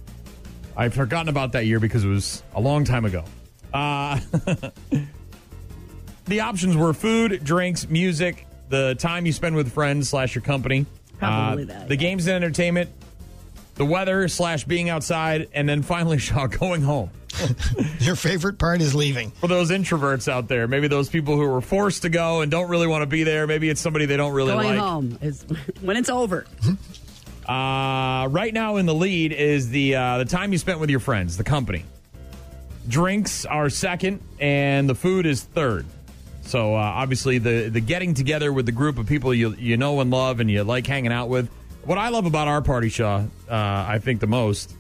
I've 0.76 0.96
forgotten 0.96 1.30
about 1.30 1.52
that 1.52 1.66
year 1.68 1.80
because 1.80 2.04
it 2.04 2.08
was 2.08 2.42
a 2.56 2.62
long 2.62 2.84
time 2.84 3.06
ago. 3.06 3.24
Uh, 3.72 4.20
the 6.26 6.40
options 6.42 6.76
were 6.76 6.94
food, 6.94 7.44
drinks, 7.44 7.88
music, 7.90 8.48
the 8.70 8.96
time 8.96 9.26
you 9.28 9.34
spend 9.34 9.56
with 9.56 9.72
friends 9.72 10.10
slash 10.10 10.34
your 10.34 10.42
company, 10.44 10.86
Probably 11.20 11.64
uh, 11.64 11.68
that, 11.68 11.88
the 11.90 11.96
games 11.96 12.28
and 12.28 12.36
entertainment, 12.36 12.90
the 13.76 13.86
weather 13.86 14.28
slash 14.28 14.64
being 14.64 14.90
outside, 14.90 15.50
and 15.54 15.68
then 15.68 15.82
finally, 15.82 16.18
Shaw, 16.20 16.48
going 16.48 16.82
home. 16.82 17.12
Your 18.00 18.16
favorite 18.16 18.58
part 18.58 18.82
is 18.82 18.96
leaving. 18.96 19.32
For 19.32 19.48
those 19.48 19.70
introverts 19.70 20.28
out 20.28 20.48
there, 20.48 20.68
maybe 20.68 20.88
those 20.88 21.10
people 21.10 21.36
who 21.36 21.48
were 21.48 21.62
forced 21.62 22.02
to 22.02 22.10
go 22.10 22.42
and 22.42 22.50
don't 22.50 22.70
really 22.70 22.88
want 22.88 23.04
to 23.04 23.06
be 23.06 23.24
there, 23.24 23.46
maybe 23.48 23.70
it's 23.70 23.80
somebody 23.80 24.06
they 24.06 24.18
don't 24.18 24.34
really 24.34 24.54
like. 24.54 24.64
Going 24.64 24.78
like. 24.78 24.88
home 24.88 25.20
is 25.22 25.44
when 25.82 25.96
it's 25.96 26.10
over. 26.10 26.46
Uh, 27.48 28.28
right 28.30 28.54
now 28.54 28.78
in 28.78 28.86
the 28.86 28.94
lead 28.94 29.32
is 29.32 29.70
the 29.70 29.96
uh, 29.96 30.18
the 30.20 30.26
time 30.26 30.52
you 30.52 30.58
spent 30.58 30.80
with 30.80 30.90
your 30.90 31.00
friends, 31.00 31.38
the 31.38 31.44
company. 31.44 31.86
Drinks 32.88 33.46
are 33.46 33.70
second, 33.70 34.22
and 34.40 34.90
the 34.90 34.96
food 34.96 35.26
is 35.26 35.44
third. 35.44 35.86
So 36.50 36.74
uh, 36.74 36.80
obviously 36.80 37.38
the 37.38 37.70
the 37.70 37.80
getting 37.80 38.16
together 38.16 38.52
with 38.52 38.66
the 38.66 38.72
group 38.72 38.98
of 38.98 39.06
people 39.06 39.36
you 39.36 39.54
you 39.60 39.78
know 39.78 40.00
and 40.00 40.10
love 40.10 40.40
and 40.40 40.50
you 40.50 40.64
like 40.64 40.88
hanging 40.88 41.12
out 41.12 41.30
with. 41.30 41.48
What 41.86 42.00
I 42.00 42.10
love 42.10 42.26
about 42.26 42.48
our 42.48 42.62
party, 42.64 42.90
Shaw, 42.90 43.18
uh, 43.48 43.54
I 43.54 44.00
think 44.00 44.20
the 44.20 44.26
most 44.28 44.74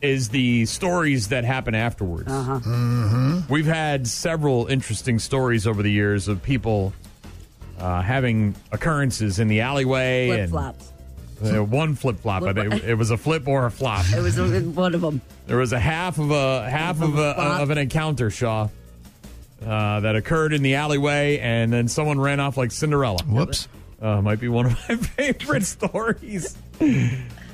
is 0.00 0.30
the 0.30 0.64
stories 0.64 1.28
that 1.28 1.44
happen 1.44 1.74
afterwards. 1.74 2.28
Uh-huh. 2.32 3.42
We've 3.50 3.66
had 3.66 4.06
several 4.06 4.66
interesting 4.68 5.18
stories 5.18 5.66
over 5.66 5.82
the 5.82 5.90
years 5.92 6.28
of 6.28 6.42
people 6.42 6.94
uh, 7.78 8.00
having 8.00 8.54
occurrences 8.72 9.38
in 9.38 9.48
the 9.48 9.60
alleyway 9.60 10.28
Flip 10.28 10.40
and 10.40 10.50
flops. 10.50 10.92
uh, 11.44 11.62
one 11.62 11.94
flip 11.94 12.20
flop. 12.20 12.42
I 12.44 12.54
think 12.54 12.84
it 12.84 12.94
was 12.94 13.10
a 13.10 13.18
flip 13.18 13.46
or 13.46 13.66
a 13.66 13.70
flop. 13.70 14.06
It 14.14 14.22
was 14.22 14.38
a, 14.38 14.60
one 14.60 14.94
of 14.94 15.02
them. 15.02 15.20
There 15.46 15.58
was 15.58 15.72
a 15.74 15.78
half 15.80 16.18
of 16.18 16.30
a 16.30 16.68
half 16.68 17.02
of 17.02 17.18
a 17.18 17.34
Flop. 17.34 17.60
of 17.60 17.70
an 17.70 17.78
encounter, 17.78 18.30
Shaw, 18.30 18.68
uh, 19.64 20.00
that 20.00 20.16
occurred 20.16 20.52
in 20.52 20.62
the 20.62 20.74
alleyway, 20.74 21.38
and 21.38 21.72
then 21.72 21.88
someone 21.88 22.20
ran 22.20 22.40
off 22.40 22.56
like 22.56 22.70
Cinderella. 22.72 23.22
Whoops. 23.24 23.68
Uh, 24.00 24.20
might 24.20 24.40
be 24.40 24.48
one 24.48 24.66
of 24.66 24.72
my 24.88 24.96
favorite 25.16 25.64
stories. 25.64 26.56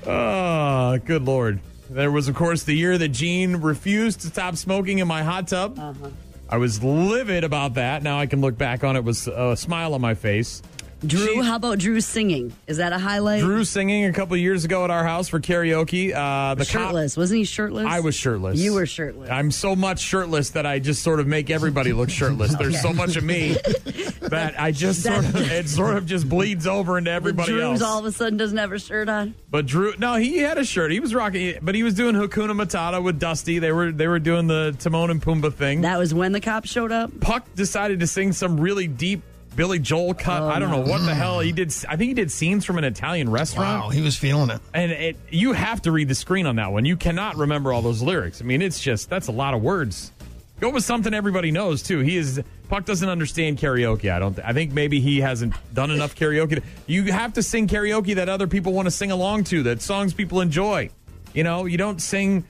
Oh, 0.07 0.99
good 1.05 1.23
lord! 1.23 1.61
There 1.89 2.11
was, 2.11 2.27
of 2.29 2.35
course, 2.35 2.65
the 2.65 2.75
year 2.75 2.99
that 2.99 3.09
Gene 3.09 3.57
refused 3.57 4.23
to 4.23 4.29
stop 4.29 4.57
smoking 4.57 4.99
in 4.99 5.07
my 5.07 5.23
hot 5.23 5.47
tub. 5.49 5.79
Uh-huh. 5.79 6.09
I 6.49 6.57
was 6.57 6.83
livid 6.83 7.45
about 7.45 7.75
that. 7.75 8.03
Now 8.03 8.19
I 8.19 8.27
can 8.27 8.41
look 8.41 8.59
back 8.59 8.83
on 8.85 8.97
it 8.97 9.05
with 9.05 9.27
a 9.29 9.57
smile 9.57 9.95
on 9.95 10.01
my 10.01 10.15
face. 10.15 10.63
Drew, 11.07 11.43
how 11.43 11.57
about 11.57 11.79
Drew 11.79 12.01
singing? 12.01 12.53
Is 12.67 12.77
that 12.77 12.93
a 12.93 12.99
highlight? 12.99 13.41
Drew 13.41 13.65
singing 13.65 14.05
a 14.05 14.13
couple 14.13 14.37
years 14.37 14.65
ago 14.65 14.85
at 14.85 14.91
our 14.91 15.05
house 15.05 15.29
for 15.29 15.41
karaoke. 15.41 16.15
Uh, 16.15 16.55
the 16.55 16.65
cop- 16.65 16.71
shirtless. 16.71 17.17
Wasn't 17.17 17.39
he 17.39 17.45
shirtless? 17.45 17.87
I 17.87 18.01
was 18.01 18.15
shirtless. 18.15 18.59
You 18.59 18.75
were 18.75 18.87
shirtless. 18.87 19.29
I'm 19.31 19.51
so 19.51 19.75
much 19.75 20.01
shirtless 20.01 20.51
that 20.51 20.65
I 20.67 20.79
just 20.79 21.03
sort 21.03 21.19
of 21.21 21.27
make 21.27 21.51
everybody 21.51 21.93
look 21.93 22.11
shirtless. 22.23 22.55
There's 22.55 22.81
so 22.81 22.93
much 22.93 23.17
of 23.17 23.25
me 23.25 23.53
that 24.21 24.55
I 24.59 24.71
just 24.71 25.03
sort 25.03 25.25
of 25.25 25.35
it 25.37 25.69
sort 25.69 25.97
of 25.97 26.07
just 26.07 26.29
bleeds 26.29 26.67
over 26.67 26.99
into 26.99 27.11
everybody 27.11 27.61
else. 27.61 27.83
all 27.83 27.99
of 27.99 28.05
a 28.05 28.13
sudden 28.13 28.37
doesn't 28.39 28.59
have 28.59 28.73
a 28.73 28.79
shirt 28.79 29.09
on. 29.09 29.35
But 29.51 29.67
Drew, 29.67 29.95
no, 29.99 30.15
he 30.15 30.39
had 30.39 30.57
a 30.59 30.65
shirt. 30.65 30.93
He 30.93 31.01
was 31.01 31.15
rocking, 31.15 31.59
but 31.63 31.75
he 31.75 31.83
was 31.83 31.95
doing 31.95 32.15
Hakuna 32.15 32.53
Matata 32.53 33.03
with 33.03 33.19
Dusty. 33.19 33.59
They 33.59 33.73
were 33.73 33.91
they 33.93 34.07
were 34.07 34.19
doing 34.21 34.47
the 34.47 34.75
Timon 34.79 35.11
and 35.11 35.21
Pumbaa 35.21 35.53
thing. 35.53 35.81
That 35.83 35.99
was 35.99 36.15
when 36.15 36.33
the 36.33 36.41
cops 36.41 36.71
showed 36.71 36.93
up. 36.93 37.11
Puck 37.21 37.55
decided 37.55 38.01
to 38.01 38.07
sing 38.07 38.33
some 38.33 38.61
really 38.61 38.87
deep 38.87 39.23
Billy 39.55 39.79
Joel 39.79 40.15
cut. 40.15 40.43
Oh, 40.43 40.49
I 40.49 40.59
don't 40.59 40.71
know 40.71 40.81
what 40.81 41.05
the 41.05 41.15
hell 41.15 41.41
he 41.41 41.53
did. 41.53 41.75
I 41.89 41.97
think 41.97 42.09
he 42.09 42.15
did 42.15 42.31
scenes 42.31 42.65
from 42.65 42.79
an 42.79 42.85
Italian 42.85 43.31
restaurant. 43.31 43.85
Wow, 43.85 43.91
he 43.91 44.01
was 44.01 44.17
feeling 44.17 44.51
it. 44.51 44.61
And 44.73 44.93
it, 44.93 45.17
you 45.31 45.53
have 45.53 45.83
to 45.83 45.93
read 45.93 46.09
the 46.09 46.15
screen 46.15 46.47
on 46.47 46.57
that 46.57 46.73
one. 46.73 46.85
You 46.85 46.97
cannot 46.97 47.37
remember 47.37 47.73
all 47.73 47.83
those 47.83 48.03
lyrics. 48.03 48.41
I 48.41 48.45
mean, 48.45 48.63
it's 48.63 48.81
just 48.81 49.11
that's 49.11 49.29
a 49.29 49.33
lot 49.33 49.55
of 49.55 49.63
words. 49.63 50.13
Go 50.61 50.71
with 50.71 50.85
something 50.85 51.13
everybody 51.13 51.51
knows 51.51 51.83
too. 51.83 51.99
He 51.99 52.17
is 52.17 52.41
Puck 52.73 52.87
doesn't 52.87 53.09
understand 53.09 53.59
karaoke. 53.59 54.11
I 54.11 54.19
don't. 54.19 54.35
Th- 54.35 54.47
I 54.47 54.55
think 54.55 54.73
maybe 54.73 54.99
he 54.99 55.21
hasn't 55.21 55.53
done 55.75 55.91
enough 55.91 56.15
karaoke. 56.15 56.63
You 56.87 57.13
have 57.13 57.35
to 57.35 57.43
sing 57.43 57.69
karaoke 57.69 58.15
that 58.15 58.31
other 58.31 58.47
people 58.47 58.73
want 58.73 58.87
to 58.87 58.91
sing 58.91 59.11
along 59.11 59.45
to. 59.45 59.65
That 59.65 59.83
songs 59.83 60.15
people 60.15 60.41
enjoy. 60.41 60.89
You 61.35 61.45
know, 61.45 61.67
you 61.67 61.77
don't 61.77 62.01
sing 62.01 62.45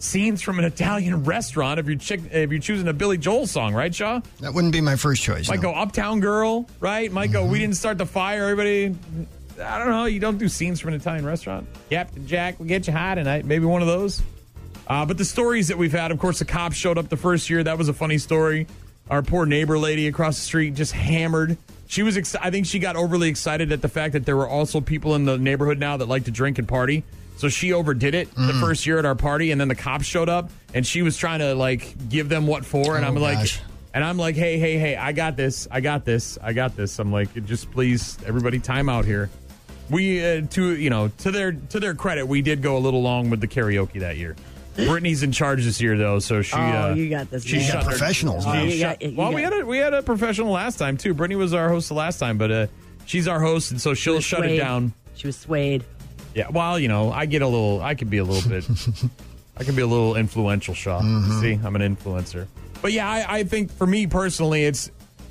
scenes 0.00 0.42
from 0.42 0.58
an 0.58 0.64
Italian 0.64 1.24
restaurant 1.24 1.78
if 1.78 1.86
you're 1.86 1.96
chick- 1.96 2.32
if 2.32 2.50
you're 2.50 2.60
choosing 2.60 2.88
a 2.88 2.92
Billy 2.92 3.18
Joel 3.18 3.46
song, 3.46 3.74
right, 3.74 3.94
Shaw? 3.94 4.20
That 4.40 4.54
wouldn't 4.54 4.72
be 4.72 4.80
my 4.80 4.96
first 4.96 5.22
choice. 5.22 5.48
Might 5.48 5.62
no. 5.62 5.72
go 5.72 5.74
Uptown 5.74 6.20
Girl, 6.20 6.68
right? 6.80 7.10
Might 7.12 7.30
go 7.30 7.44
We 7.46 7.58
Didn't 7.60 7.76
Start 7.76 7.98
the 7.98 8.06
Fire. 8.06 8.44
Everybody, 8.44 8.96
I 9.62 9.78
don't 9.78 9.90
know. 9.90 10.06
You 10.06 10.20
don't 10.20 10.38
do 10.38 10.48
scenes 10.48 10.80
from 10.80 10.94
an 10.94 11.00
Italian 11.00 11.24
restaurant. 11.24 11.68
Captain 11.90 12.26
Jack, 12.26 12.58
we 12.58 12.66
get 12.66 12.86
you 12.86 12.92
high 12.92 13.14
tonight. 13.14 13.44
Maybe 13.44 13.64
one 13.64 13.82
of 13.82 13.88
those. 13.88 14.22
Uh, 14.86 15.06
but 15.06 15.18
the 15.18 15.24
stories 15.24 15.68
that 15.68 15.78
we've 15.78 15.92
had, 15.92 16.10
of 16.10 16.18
course, 16.18 16.40
the 16.40 16.44
cops 16.44 16.74
showed 16.76 16.98
up 16.98 17.08
the 17.08 17.16
first 17.16 17.48
year. 17.48 17.62
That 17.62 17.78
was 17.78 17.88
a 17.88 17.92
funny 17.92 18.18
story. 18.18 18.66
Our 19.08 19.22
poor 19.22 19.46
neighbor 19.46 19.78
lady 19.78 20.08
across 20.08 20.36
the 20.36 20.42
street 20.42 20.74
just 20.74 20.92
hammered. 20.92 21.56
She 21.86 22.02
was, 22.02 22.16
ex- 22.16 22.34
I 22.36 22.50
think 22.50 22.66
she 22.66 22.78
got 22.78 22.96
overly 22.96 23.28
excited 23.28 23.72
at 23.72 23.82
the 23.82 23.88
fact 23.88 24.12
that 24.14 24.24
there 24.24 24.36
were 24.36 24.48
also 24.48 24.80
people 24.80 25.14
in 25.14 25.24
the 25.24 25.36
neighborhood 25.36 25.78
now 25.78 25.96
that 25.96 26.06
like 26.06 26.24
to 26.24 26.30
drink 26.30 26.58
and 26.58 26.66
party. 26.66 27.04
So 27.40 27.48
she 27.48 27.72
overdid 27.72 28.14
it 28.14 28.28
the 28.34 28.52
Mm. 28.52 28.60
first 28.60 28.86
year 28.86 28.98
at 28.98 29.06
our 29.06 29.14
party, 29.14 29.50
and 29.50 29.58
then 29.58 29.68
the 29.68 29.74
cops 29.74 30.04
showed 30.04 30.28
up, 30.28 30.50
and 30.74 30.86
she 30.86 31.00
was 31.00 31.16
trying 31.16 31.38
to 31.38 31.54
like 31.54 31.94
give 32.10 32.28
them 32.28 32.46
what 32.46 32.66
for, 32.66 32.96
and 32.96 33.04
Oh, 33.04 33.08
I'm 33.08 33.14
like, 33.14 33.48
and 33.94 34.04
I'm 34.04 34.18
like, 34.18 34.34
hey, 34.36 34.58
hey, 34.58 34.76
hey, 34.76 34.94
I 34.94 35.12
got 35.12 35.38
this, 35.38 35.66
I 35.70 35.80
got 35.80 36.04
this, 36.04 36.36
I 36.42 36.52
got 36.52 36.76
this. 36.76 36.98
I'm 36.98 37.10
like, 37.10 37.30
just 37.46 37.70
please, 37.70 38.18
everybody, 38.26 38.58
time 38.58 38.90
out 38.90 39.06
here. 39.06 39.30
We 39.88 40.22
uh, 40.22 40.42
to 40.50 40.76
you 40.76 40.90
know 40.90 41.08
to 41.18 41.30
their 41.30 41.52
to 41.52 41.80
their 41.80 41.94
credit, 41.94 42.28
we 42.28 42.42
did 42.42 42.60
go 42.60 42.76
a 42.76 42.78
little 42.78 43.00
long 43.00 43.30
with 43.30 43.40
the 43.40 43.48
karaoke 43.48 44.00
that 44.00 44.18
year. 44.18 44.36
Brittany's 44.76 45.22
in 45.22 45.32
charge 45.32 45.64
this 45.64 45.80
year 45.80 45.96
though, 45.96 46.18
so 46.18 46.42
she. 46.42 46.54
Oh, 46.56 46.58
uh, 46.90 46.94
you 46.94 47.08
got 47.08 47.30
this, 47.30 47.42
She 47.44 47.56
man. 47.56 47.64
You 47.66 47.72
got 47.72 47.78
shut 47.84 47.84
her- 47.92 47.98
professionals 47.98 48.44
she 48.44 48.50
now. 48.50 48.62
you 48.64 48.70
shut- 48.72 49.00
got- 49.00 49.10
you 49.12 49.16
well, 49.16 49.32
we 49.32 49.40
had 49.40 49.54
a 49.54 49.64
we 49.64 49.78
had 49.78 49.94
a 49.94 50.02
professional 50.02 50.52
last 50.52 50.78
time 50.78 50.98
too. 50.98 51.14
Brittany 51.14 51.36
was 51.36 51.54
our 51.54 51.70
host 51.70 51.88
the 51.88 51.94
last 51.94 52.18
time, 52.18 52.36
but 52.36 52.50
uh, 52.52 52.66
she's 53.06 53.26
our 53.26 53.40
host, 53.40 53.70
and 53.70 53.80
so 53.80 53.94
she'll 53.94 54.16
was 54.16 54.24
shut 54.24 54.40
it 54.40 54.48
swayed. 54.50 54.58
down. 54.60 54.92
She 55.14 55.26
was 55.26 55.36
swayed. 55.38 55.84
Yeah, 56.34 56.48
well, 56.50 56.78
you 56.78 56.88
know, 56.88 57.10
I 57.12 57.26
get 57.26 57.42
a 57.42 57.46
little. 57.46 57.80
I 57.80 57.94
could 57.94 58.10
be 58.10 58.18
a 58.18 58.24
little 58.24 58.48
bit. 58.48 58.64
I 59.56 59.64
can 59.64 59.74
be 59.74 59.82
a 59.82 59.86
little 59.86 60.16
influential, 60.16 60.74
Shaw. 60.74 61.00
Mm-hmm. 61.00 61.40
See, 61.40 61.60
I'm 61.62 61.76
an 61.76 61.96
influencer. 61.96 62.46
But 62.80 62.92
yeah, 62.92 63.08
I, 63.08 63.38
I 63.38 63.44
think 63.44 63.70
for 63.70 63.86
me 63.86 64.06
personally, 64.06 64.64
it's 64.64 64.90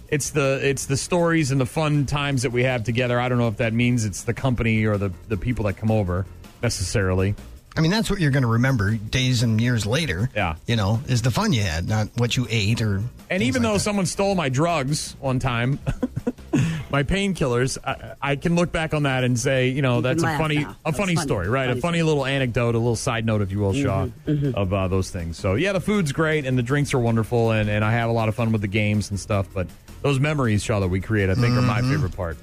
it's 0.10 0.32
the 0.32 0.60
it's 0.62 0.86
the 0.86 0.98
stories 0.98 1.52
and 1.52 1.60
the 1.60 1.66
fun 1.66 2.06
times 2.06 2.44
that 2.44 2.52
we 2.52 2.64
have 2.64 2.84
together. 2.84 3.20
I 3.20 3.30
don't 3.30 3.38
know 3.38 3.48
if 3.48 3.58
that 3.58 3.74
means 3.74 4.06
it's 4.06 4.24
the 4.24 4.34
company 4.34 4.86
or 4.86 4.98
the 4.98 5.12
the 5.28 5.38
people 5.38 5.66
that 5.66 5.78
come 5.78 5.92
over 5.92 6.26
necessarily. 6.62 7.36
I 7.78 7.82
mean, 7.82 7.92
that's 7.92 8.10
what 8.10 8.20
you're 8.20 8.32
going 8.32 8.44
to 8.44 8.50
remember 8.50 8.96
days 8.96 9.42
and 9.44 9.62
years 9.62 9.86
later. 9.86 10.30
Yeah. 10.36 10.56
You 10.68 10.76
know, 10.76 11.02
is 11.08 11.22
the 11.22 11.32
fun 11.32 11.54
you 11.54 11.62
had, 11.62 11.88
not 11.88 12.10
what 12.18 12.36
you 12.36 12.46
ate 12.50 12.82
or. 12.82 13.02
And 13.30 13.44
even 13.44 13.62
like 13.64 13.70
though 13.70 13.74
that. 13.78 13.80
someone 13.82 14.06
stole 14.06 14.34
my 14.36 14.50
drugs 14.50 15.16
one 15.20 15.38
time, 15.40 15.80
my 16.92 17.04
painkillers, 17.04 17.78
I, 17.86 18.16
I 18.22 18.36
can 18.36 18.56
look 18.56 18.72
back 18.72 18.94
on 18.94 19.04
that 19.04 19.24
and 19.24 19.40
say, 19.40 19.70
you 19.70 19.82
know, 19.82 19.98
You 19.98 20.02
that's 20.02 20.24
a 20.24 20.38
funny, 20.38 20.60
now. 20.60 20.76
a 20.86 20.92
funny 20.92 21.16
funny. 21.16 21.28
story, 21.28 21.48
right? 21.48 21.68
Funny 21.68 21.78
a 21.78 21.82
funny 21.82 22.04
little 22.04 22.26
anecdote, 22.26 22.76
a 22.76 22.80
little 22.80 22.96
side 22.96 23.26
note, 23.26 23.42
if 23.42 23.52
you 23.52 23.60
will, 23.60 23.74
Shaw, 23.74 24.08
Mm-hmm, 24.26 24.56
of 24.56 24.74
uh, 24.74 24.88
those 24.88 25.12
things. 25.12 25.38
So 25.38 25.56
yeah, 25.56 25.74
the 25.74 25.80
food's 25.82 26.12
great 26.12 26.46
and 26.46 26.58
the 26.58 26.64
drinks 26.64 26.94
are 26.94 27.00
wonderful, 27.00 27.52
and, 27.52 27.70
and 27.70 27.86
I 27.86 27.92
have 27.92 28.10
a 28.10 28.14
lot 28.14 28.30
of 28.30 28.36
fun 28.36 28.52
with 28.52 28.62
the 28.62 28.68
games 28.68 29.12
and 29.12 29.20
stuff. 29.20 29.48
But 29.54 29.68
those 30.02 30.20
memories, 30.20 30.64
Shaw, 30.64 30.80
that 30.80 30.88
we 30.88 31.00
create, 31.00 31.30
I 31.30 31.36
think, 31.36 31.54
are 31.54 31.60
Mm-hmm. 31.60 31.68
my 31.68 31.82
favorite 31.82 32.16
part. 32.16 32.38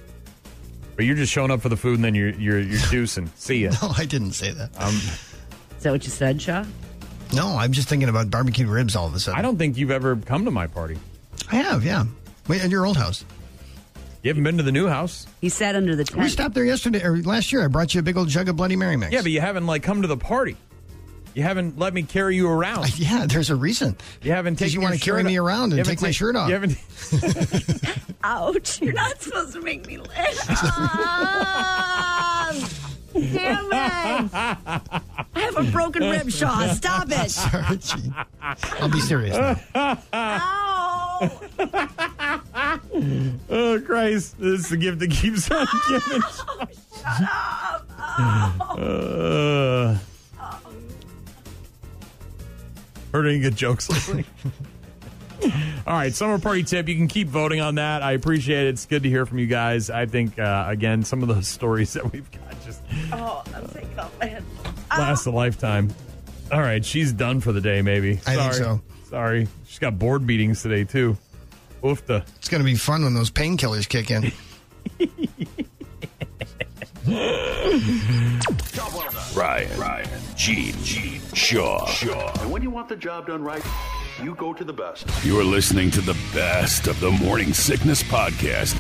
But 0.95 1.05
you're 1.05 1.17
just 1.17 1.33
showing 1.33 1.51
up 1.51 1.61
for 1.61 1.69
the 1.69 1.77
food 1.77 1.97
and 1.97 2.05
then 2.05 2.15
you're 2.15 2.31
you're 2.31 2.59
you're 2.61 2.79
deucing. 2.81 3.29
See 3.37 3.65
ya. 3.65 3.73
No, 3.83 3.93
I 3.99 4.07
didn't 4.07 4.33
say 4.33 4.53
that. 4.53 4.71
Um, 4.81 4.95
Is 5.77 5.83
that 5.83 5.91
what 5.93 6.05
you 6.05 6.11
said, 6.11 6.41
Shaw? 6.41 6.65
No, 7.33 7.57
I'm 7.57 7.73
just 7.73 7.89
thinking 7.89 8.09
about 8.09 8.31
barbecue 8.31 8.67
ribs 8.67 8.97
all 8.97 9.07
of 9.07 9.15
a 9.15 9.21
sudden. 9.21 9.39
I 9.39 9.43
don't 9.43 9.57
think 9.57 9.77
you've 9.77 9.91
ever 9.91 10.17
come 10.17 10.45
to 10.45 10.51
my 10.51 10.67
party. 10.67 10.99
I 11.51 11.57
have, 11.57 11.85
yeah. 11.85 12.05
Wait, 12.49 12.63
at 12.65 12.71
your 12.71 12.87
old 12.87 12.97
house. 12.97 13.25
You 14.23 14.31
haven't 14.31 14.45
been 14.45 14.57
to 14.57 14.63
the 14.65 14.73
new 14.73 14.89
house. 14.89 15.27
He 15.41 15.49
sat 15.49 15.77
under 15.77 15.95
the 15.95 16.05
tree. 16.05 16.23
We 16.23 16.29
stopped 16.29 16.55
there 16.55 16.65
yesterday 16.65 17.03
or 17.05 17.17
last 17.23 17.53
year. 17.53 17.63
I 17.65 17.69
brought 17.69 17.95
you 17.95 18.01
a 18.01 18.03
big 18.03 18.17
old 18.17 18.29
jug 18.29 18.49
of 18.49 18.57
Bloody 18.57 18.75
Mary 18.75 18.97
mix. 18.97 19.13
Yeah, 19.13 19.23
but 19.23 19.31
you 19.31 19.41
haven't 19.41 19.67
like 19.67 19.83
come 19.85 20.03
to 20.03 20.09
the 20.09 20.17
party. 20.17 20.57
You 21.35 21.43
haven't 21.43 21.79
let 21.79 21.93
me 21.93 22.03
carry 22.03 22.35
you 22.35 22.49
around. 22.49 22.99
yeah, 22.99 23.27
there's 23.27 23.51
a 23.51 23.57
reason. 23.57 23.97
You 24.23 24.33
haven't 24.33 24.55
Because 24.55 24.73
taken 24.73 24.81
you 24.81 24.85
wanna 24.87 24.99
carry 24.99 25.23
me 25.23 25.37
around 25.37 25.65
and 25.65 25.73
You 25.75 25.79
haven't 25.79 25.97
take 25.97 26.03
my 26.03 26.11
shirt 26.11 26.35
off. 26.35 26.49
You 26.49 26.55
haven't. 26.55 26.79
Ouch! 28.25 28.81
You're 28.81 28.95
not 28.95 29.21
supposed 29.21 29.53
to 29.53 29.61
make 29.61 29.87
me 29.87 29.99
laugh. 29.99 30.43
Damn 33.21 33.67
it! 33.67 33.73
I 34.35 34.81
have 35.35 35.57
a 35.57 35.65
broken 35.71 36.03
rib, 36.03 36.31
Shaw. 36.31 36.73
Stop 36.75 37.09
it! 37.11 37.31
Sorry, 37.31 37.77
Gene. 37.79 38.15
I'll 38.81 38.89
be 38.91 39.01
serious 39.01 39.37
now. 39.37 39.99
Ow! 40.13 41.41
oh 43.51 43.81
Christ! 43.85 44.39
This 44.39 44.61
is 44.61 44.69
the 44.69 44.77
gift 44.77 44.99
that 44.99 45.11
keeps 45.11 45.51
on 45.51 45.67
giving. 45.89 46.21
Shut 46.23 47.23
up! 47.23 47.87
Oh. 48.79 49.99
Uh, 50.39 50.49
heard 53.13 53.27
any 53.27 53.41
good 53.41 53.57
jokes 53.57 53.89
lately? 53.91 54.25
All 55.87 55.93
right, 55.95 56.13
summer 56.15 56.39
party 56.39 56.63
tip. 56.65 56.89
You 56.89 56.97
can 56.97 57.09
keep 57.09 57.29
voting 57.29 57.61
on 57.61 57.77
that. 57.77 58.03
I 58.03 58.13
appreciate 58.13 58.67
it. 58.67 58.71
It's 58.71 58.87
good 58.87 59.03
to 59.05 59.09
hear 59.09 59.27
from 59.27 59.39
you 59.39 59.47
guys. 59.47 59.91
I 59.91 60.07
think 60.07 60.39
uh, 60.39 60.65
again, 60.69 61.05
some 61.05 61.23
of 61.23 61.29
those 61.29 61.47
stories 61.57 61.93
that 61.95 62.13
we've 62.13 62.31
got 62.31 62.65
just 62.65 62.83
Oh, 63.13 63.43
I'm 63.55 63.67
taking 63.69 63.99
off 63.99 64.19
my 64.19 64.27
head. 64.27 64.45
last 64.91 65.27
a 65.27 65.31
lifetime. 65.31 65.93
All 66.53 66.61
right, 66.61 66.85
she's 66.85 67.13
done 67.13 67.41
for 67.41 67.53
the 67.53 67.61
day. 67.61 67.83
Maybe. 67.83 68.13
I 68.27 68.37
think 68.37 68.53
Sorry. 68.53 68.55
so. 68.55 68.81
Sorry, 69.11 69.49
she's 69.67 69.79
got 69.79 69.99
board 69.99 70.27
meetings 70.27 70.63
today 70.63 70.85
too. 70.85 71.17
Oofta. 71.83 72.27
It's 72.39 72.49
going 72.49 72.61
to 72.61 72.65
be 72.65 72.75
fun 72.75 73.05
when 73.05 73.15
those 73.15 73.31
painkillers 73.31 73.89
kick 73.89 74.11
in. 74.11 74.33
Ryan, 77.07 78.41
Ryan, 79.79 80.09
Gene, 80.35 80.75
Gene, 80.83 81.21
Shaw, 81.35 81.87
Shaw. 81.87 82.33
And 82.43 82.51
when 82.51 82.63
you 82.63 82.71
want 82.71 82.89
the 82.89 82.97
job 82.97 83.29
done 83.29 83.45
right, 83.45 83.63
you 84.23 84.35
go 84.35 84.53
to 84.53 84.65
the 84.65 84.73
best. 84.73 85.07
You're 85.25 85.45
listening 85.45 85.91
to 85.93 86.01
the 86.01 86.17
best 86.35 86.89
of 86.89 86.99
the 86.99 87.11
Morning 87.13 87.53
Sickness 87.55 88.03
Podcast. 88.03 88.75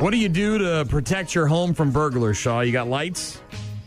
What 0.00 0.10
do 0.10 0.16
you 0.16 0.28
do 0.28 0.58
to 0.58 0.84
protect 0.88 1.32
your 1.34 1.46
home 1.46 1.72
from 1.74 1.92
burglars, 1.92 2.36
Shaw? 2.36 2.60
You 2.62 2.72
got 2.72 2.88
lights, 2.88 3.40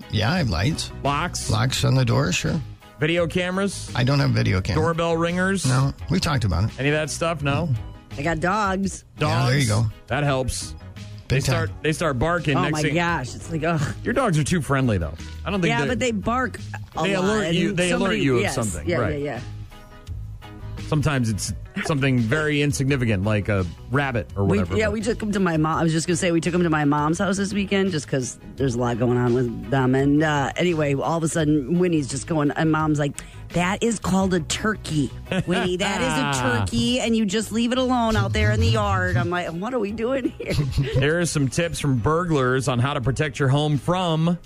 Yeah, 0.09 0.31
I 0.31 0.37
have 0.37 0.49
lights. 0.49 0.91
locks, 1.03 1.49
Locks 1.49 1.83
on 1.83 1.95
the 1.95 2.05
door, 2.05 2.31
sure. 2.31 2.61
video 3.01 3.27
cameras, 3.27 3.91
I 3.95 4.05
don't 4.05 4.19
have 4.19 4.29
video 4.31 4.61
cameras. 4.61 4.85
doorbell 4.85 5.17
ringers? 5.17 5.65
No, 5.65 5.93
we 6.09 6.21
talked 6.21 6.45
about 6.45 6.63
it. 6.65 6.69
Any 6.79 6.87
of 6.89 6.95
that 6.95 7.09
stuff? 7.09 7.43
No. 7.43 7.67
I 8.17 8.21
got 8.21 8.39
dogs. 8.39 9.03
Dogs. 9.19 9.33
Yeah, 9.33 9.45
there 9.49 9.59
you 9.59 9.67
go. 9.67 9.85
That 10.07 10.23
helps. 10.23 10.73
They 11.27 11.35
time. 11.39 11.41
start 11.41 11.71
they 11.81 11.91
start 11.93 12.19
barking. 12.19 12.57
Oh 12.57 12.61
next 12.61 12.71
my 12.73 12.81
thing, 12.81 12.95
gosh! 12.95 13.35
It's 13.35 13.51
like, 13.51 13.63
oh, 13.63 13.95
Your 14.03 14.13
dogs 14.13 14.37
are 14.39 14.43
too 14.43 14.61
friendly 14.61 14.97
though. 14.97 15.13
I 15.45 15.51
don't 15.51 15.61
think. 15.61 15.69
yeah, 15.71 15.85
but 15.85 15.99
they 15.99 16.11
bark. 16.11 16.59
They 17.01 17.13
alert 17.15 17.53
you- 17.53 17.73
they 17.73 17.91
alert 17.91 17.99
somebody- 17.99 18.21
you 18.21 18.35
of 18.37 18.41
yes, 18.41 18.55
something, 18.55 18.87
Yeah, 18.87 18.97
right. 18.97 19.19
yeah, 19.19 19.35
yeah. 19.35 19.39
Sometimes 20.87 21.29
it's 21.29 21.53
something 21.85 22.19
very 22.19 22.61
insignificant, 22.61 23.23
like 23.23 23.49
a 23.49 23.65
rabbit 23.91 24.29
or 24.35 24.45
We, 24.45 24.59
whatever. 24.59 24.77
yeah, 24.77 24.85
but- 24.85 24.93
we 24.93 25.01
took 25.01 25.19
them 25.19 25.31
to 25.33 25.39
my 25.39 25.57
mom. 25.57 25.77
I 25.79 25.83
was 25.83 25.91
just 25.93 26.07
gonna 26.07 26.15
say 26.17 26.31
we 26.31 26.41
took 26.41 26.53
them 26.53 26.63
to 26.63 26.69
my 26.69 26.85
mom's 26.85 27.19
house 27.19 27.37
this 27.37 27.53
weekend, 27.53 27.91
just 27.91 28.05
because 28.05 28.39
there's 28.55 28.75
a 28.75 28.79
lot 28.79 28.97
going 28.97 29.17
on 29.17 29.33
with 29.33 29.69
them. 29.69 29.93
And 29.95 30.23
uh, 30.23 30.51
anyway, 30.55 30.93
all 30.95 31.17
of 31.17 31.23
a 31.23 31.27
sudden, 31.27 31.77
Winnie's 31.79 32.07
just 32.07 32.25
going, 32.27 32.51
and 32.51 32.71
mom's 32.71 32.99
like, 32.99 33.13
"That 33.49 33.83
is 33.83 33.99
called 33.99 34.33
a 34.33 34.39
turkey, 34.39 35.11
Winnie. 35.45 35.77
That 35.77 36.01
is 36.01 36.39
a 36.39 36.41
turkey, 36.59 36.99
and 36.99 37.15
you 37.15 37.25
just 37.25 37.51
leave 37.51 37.71
it 37.71 37.77
alone 37.77 38.15
out 38.15 38.33
there 38.33 38.51
in 38.51 38.59
the 38.59 38.67
yard." 38.67 39.17
I'm 39.17 39.29
like, 39.29 39.49
"What 39.49 39.73
are 39.73 39.79
we 39.79 39.91
doing 39.91 40.29
here?" 40.39 40.53
Here 40.99 41.19
are 41.19 41.25
some 41.25 41.47
tips 41.49 41.79
from 41.79 41.97
burglars 41.97 42.67
on 42.67 42.79
how 42.79 42.93
to 42.93 43.01
protect 43.01 43.39
your 43.39 43.49
home 43.49 43.77
from 43.77 44.37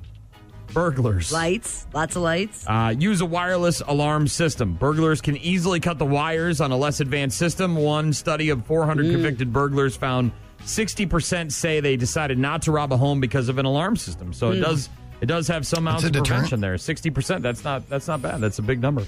burglars. 0.74 1.32
lights, 1.32 1.86
lots 1.94 2.16
of 2.16 2.22
lights. 2.22 2.66
Uh, 2.68 2.94
use 2.98 3.22
a 3.22 3.26
wireless 3.26 3.82
alarm 3.82 4.28
system. 4.28 4.74
Burglars 4.74 5.22
can 5.22 5.38
easily 5.38 5.80
cut 5.80 5.98
the 5.98 6.06
wires 6.06 6.62
on 6.62 6.72
a 6.72 6.78
less 6.78 7.00
advanced 7.00 7.38
system. 7.38 7.76
One 7.76 8.14
study 8.14 8.50
of 8.50 8.66
400 8.66 9.06
Mm. 9.06 9.12
convicted 9.12 9.54
burglars 9.54 9.96
found 9.96 10.32
60% 10.66 11.52
say 11.52 11.80
they 11.80 11.96
decided 11.98 12.38
not 12.38 12.62
to 12.64 12.72
rob 12.72 12.94
a 12.94 12.98
home 12.98 13.20
because 13.20 13.50
of 13.50 13.58
an 13.58 13.66
alarm 13.66 13.96
system. 13.96 14.34
So 14.34 14.52
it 14.52 14.58
Mm. 14.58 14.62
does 14.64 14.90
it 15.22 15.28
does 15.28 15.48
have 15.50 15.68
some 15.68 15.88
amount 15.88 16.04
of 16.04 16.12
deterrent. 16.12 16.28
prevention 16.30 16.62
there. 16.62 16.78
60%. 16.80 17.44
That's 17.44 17.64
not 17.64 17.88
that's 17.90 18.08
not 18.08 18.22
bad. 18.22 18.42
That's 18.42 18.58
a 18.60 18.64
big 18.64 18.82
number. 18.82 19.04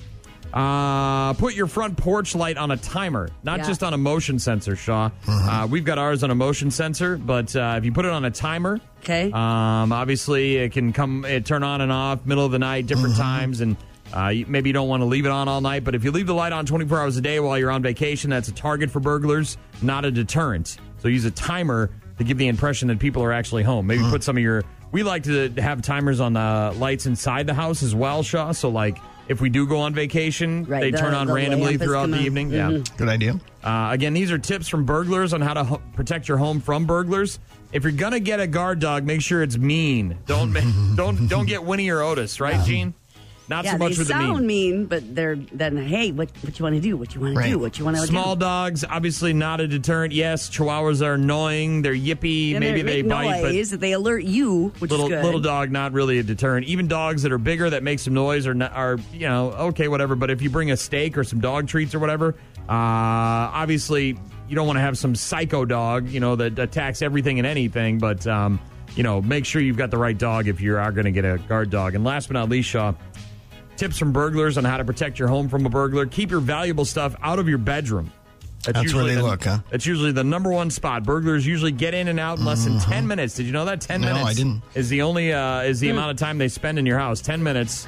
Uh, 0.54 1.34
put 1.34 1.56
your 1.56 1.66
front 1.66 1.98
porch 1.98 2.36
light 2.36 2.58
on 2.58 2.70
a 2.72 2.78
timer, 2.78 3.28
not 3.44 3.60
Yeah. 3.60 3.68
just 3.68 3.84
on 3.84 3.94
a 3.94 3.98
motion 3.98 4.38
sensor, 4.38 4.76
Shaw. 4.76 5.10
Uh, 5.28 5.68
we've 5.70 5.84
got 5.84 5.98
ours 5.98 6.24
on 6.24 6.30
a 6.30 6.36
motion 6.36 6.70
sensor, 6.70 7.18
but 7.18 7.56
uh, 7.56 7.76
if 7.78 7.86
you 7.86 7.92
put 7.92 8.06
it 8.06 8.12
on 8.12 8.24
a 8.26 8.30
timer, 8.32 8.80
Okay. 9.04 9.32
um, 9.32 9.92
obviously, 9.92 10.58
it 10.58 10.72
can 10.72 10.94
come, 10.94 11.26
it 11.26 11.46
turn 11.46 11.64
on 11.64 11.82
and 11.82 11.92
off, 11.92 12.26
middle 12.26 12.46
of 12.46 12.52
the 12.52 12.60
night, 12.60 12.86
different 12.86 13.16
times, 13.18 13.62
and 13.62 13.76
uh, 14.16 14.28
you, 14.28 14.46
maybe 14.48 14.70
you 14.70 14.74
don't 14.74 14.88
want 14.88 15.02
to 15.02 15.06
leave 15.06 15.26
it 15.26 15.32
on 15.32 15.48
all 15.48 15.60
night. 15.60 15.84
But 15.84 15.96
if 15.96 16.04
you 16.04 16.12
leave 16.12 16.28
the 16.28 16.36
light 16.36 16.54
on 16.54 16.68
24 16.68 17.00
hours 17.02 17.18
a 17.18 17.22
day 17.22 17.40
while 17.40 17.58
you're 17.58 17.72
on 17.72 17.82
vacation, 17.82 18.30
that's 18.30 18.48
a 18.48 18.54
target 18.54 18.92
for 18.92 19.00
burglars, 19.00 19.58
not 19.82 20.06
a 20.06 20.12
deterrent. 20.12 20.78
So 21.00 21.08
use 21.08 21.26
a 21.26 21.32
timer 21.32 21.90
to 22.20 22.24
give 22.24 22.38
the 22.38 22.48
impression 22.48 22.90
that 22.90 23.00
people 23.00 23.24
are 23.24 23.34
actually 23.34 23.64
home. 23.64 23.88
Maybe 23.88 24.04
put 24.04 24.24
some 24.24 24.38
of 24.38 24.44
your. 24.44 24.64
We 24.92 25.02
like 25.02 25.24
to 25.24 25.50
have 25.58 25.82
timers 25.82 26.20
on 26.20 26.34
the 26.34 26.76
lights 26.78 27.08
inside 27.08 27.48
the 27.48 27.56
house 27.56 27.82
as 27.82 27.96
well, 27.96 28.22
Shaw. 28.22 28.52
So 28.52 28.70
like 28.70 29.00
if 29.28 29.42
we 29.42 29.50
do 29.50 29.66
go 29.68 29.80
on 29.80 29.94
vacation, 29.94 30.66
Right, 30.66 30.82
they 30.82 30.92
the- 30.92 30.98
turn 30.98 31.14
on 31.14 31.28
the 31.28 31.34
randomly 31.34 31.78
throughout 31.78 32.08
the 32.08 32.14
gonna- 32.14 32.24
evening. 32.24 32.52
Mhm. 32.52 32.72
Yeah. 32.78 32.84
Good 32.98 33.10
idea. 33.10 33.40
Uh, 33.64 33.90
again, 33.92 34.14
these 34.14 34.32
are 34.32 34.38
tips 34.38 34.68
from 34.68 34.84
burglars 34.86 35.34
on 35.34 35.42
how 35.42 35.54
to 35.54 35.64
ho- 35.64 35.82
protect 35.96 36.28
your 36.28 36.38
home 36.38 36.60
from 36.60 36.86
burglars. 36.86 37.40
If 37.72 37.84
you're 37.84 37.92
gonna 37.94 38.20
get 38.20 38.40
a 38.40 38.46
guard 38.48 38.80
dog, 38.80 39.06
make 39.06 39.22
sure 39.22 39.42
it's 39.42 39.58
mean. 39.58 40.18
Don't 40.28 40.52
ma- 40.54 40.60
don't 40.96 41.28
don't 41.28 41.48
get 41.48 41.64
Winnie 41.64 41.90
or 41.90 42.02
Otis, 42.02 42.40
right, 42.40 42.64
Gene? 42.66 42.94
Not 43.54 43.66
yeah, 43.66 43.74
so 43.74 43.78
much 43.78 43.94
they 43.94 43.98
with 44.00 44.08
the 44.08 44.14
sound 44.14 44.48
mean. 44.48 44.72
mean. 44.78 44.86
but 44.88 45.16
they're 45.16 45.36
then 45.36 45.78
hey, 45.78 46.12
what 46.12 46.32
what 46.42 46.58
you 46.58 46.64
want 46.64 46.76
to 46.76 46.82
do? 46.82 46.98
What 46.98 47.14
you 47.14 47.22
want 47.22 47.36
to 47.36 47.44
do? 47.44 47.60
What 47.60 47.78
you 47.78 47.86
want 47.86 47.98
to 47.98 48.08
Small 48.08 48.36
do? 48.36 48.40
dogs, 48.40 48.84
obviously 48.84 49.32
not 49.32 49.62
a 49.62 49.68
deterrent. 49.68 50.12
Yes, 50.12 50.50
Chihuahuas 50.50 51.06
are 51.06 51.14
annoying. 51.14 51.84
They're 51.84 51.94
yippy. 51.94 52.52
And 52.52 52.62
Maybe 52.62 52.82
they 52.82 53.04
bite, 53.04 53.44
but 53.44 53.52
noise. 53.54 53.70
they 53.70 53.92
alert 53.92 54.24
you, 54.24 54.74
which 54.80 54.90
little 54.90 55.06
is 55.06 55.12
good. 55.12 55.24
little 55.24 55.40
dog 55.40 55.70
not 55.70 55.94
really 55.94 56.18
a 56.18 56.24
deterrent. 56.24 56.66
Even 56.66 56.88
dogs 56.88 57.22
that 57.22 57.32
are 57.32 57.38
bigger 57.38 57.70
that 57.70 57.84
make 57.84 58.00
some 58.00 58.16
noise 58.16 58.48
are 58.48 58.56
not, 58.56 58.74
are 58.74 58.98
you 59.12 59.28
know 59.30 59.52
okay 59.52 59.88
whatever. 59.88 60.16
But 60.16 60.32
if 60.32 60.42
you 60.42 60.50
bring 60.50 60.72
a 60.72 60.78
steak 60.78 61.16
or 61.16 61.24
some 61.24 61.40
dog 61.40 61.68
treats 61.68 61.94
or 61.94 62.00
whatever, 62.00 62.30
uh, 62.68 62.72
obviously 63.54 64.18
you 64.50 64.56
don't 64.56 64.66
want 64.66 64.78
to 64.78 64.82
have 64.82 64.98
some 64.98 65.14
psycho 65.16 65.64
dog 65.64 66.10
you 66.10 66.20
know 66.20 66.36
that 66.36 66.58
attacks 66.58 67.04
everything 67.04 67.38
and 67.38 67.46
anything. 67.48 68.00
But 68.00 68.26
um, 68.26 68.60
you 68.96 69.04
know 69.04 69.22
make 69.22 69.46
sure 69.46 69.62
you've 69.62 69.78
got 69.78 69.92
the 69.92 69.98
right 70.00 70.18
dog 70.18 70.48
if 70.48 70.60
you 70.60 70.76
are 70.78 70.92
going 70.92 71.06
to 71.06 71.12
get 71.12 71.26
a 71.26 71.38
guard 71.38 71.70
dog. 71.70 71.94
And 71.94 72.04
last 72.04 72.28
but 72.30 72.34
not 72.34 72.50
least, 72.50 72.70
Shaw. 72.70 72.94
Tips 73.84 73.98
from 73.98 74.14
burglars 74.14 74.58
on 74.58 74.64
how 74.64 74.78
to 74.78 74.86
protect 74.86 75.20
your 75.20 75.28
home 75.28 75.50
from 75.50 75.66
a 75.66 75.70
burglar. 75.70 76.06
Keep 76.06 76.32
your 76.32 76.40
valuable 76.40 76.86
stuff 76.86 77.18
out 77.22 77.38
of 77.38 77.50
your 77.50 77.58
bedroom. 77.58 78.10
That's 78.64 78.76
where 78.78 78.84
usually 78.84 79.10
they 79.10 79.16
the- 79.16 79.24
look, 79.28 79.44
huh? 79.44 79.58
That's 79.72 79.86
usually 79.86 80.14
the 80.14 80.24
number 80.24 80.50
one 80.54 80.70
spot. 80.70 81.04
Burglars 81.04 81.46
usually 81.46 81.74
get 81.74 81.94
in 81.94 82.08
and 82.08 82.18
out 82.18 82.40
in 82.40 82.46
less 82.46 82.64
than 82.64 82.76
Mhm. 82.76 82.86
ten 82.88 83.08
minutes. 83.08 83.36
Did 83.36 83.46
you 83.46 83.52
know 83.52 83.66
that? 83.66 83.82
Ten 83.82 84.00
No, 84.00 84.08
minutes. 84.14 84.26
I 84.26 84.34
didn't. 84.36 84.62
Is 84.74 84.88
the 84.88 85.02
only 85.02 85.34
uh, 85.34 85.64
is 85.64 85.82
the 85.82 85.90
amount 85.90 86.12
of 86.12 86.16
time 86.16 86.38
they 86.38 86.48
spend 86.48 86.80
in 86.80 86.86
your 86.86 86.98
house. 86.98 87.20
Ten 87.20 87.44
minutes. 87.44 87.86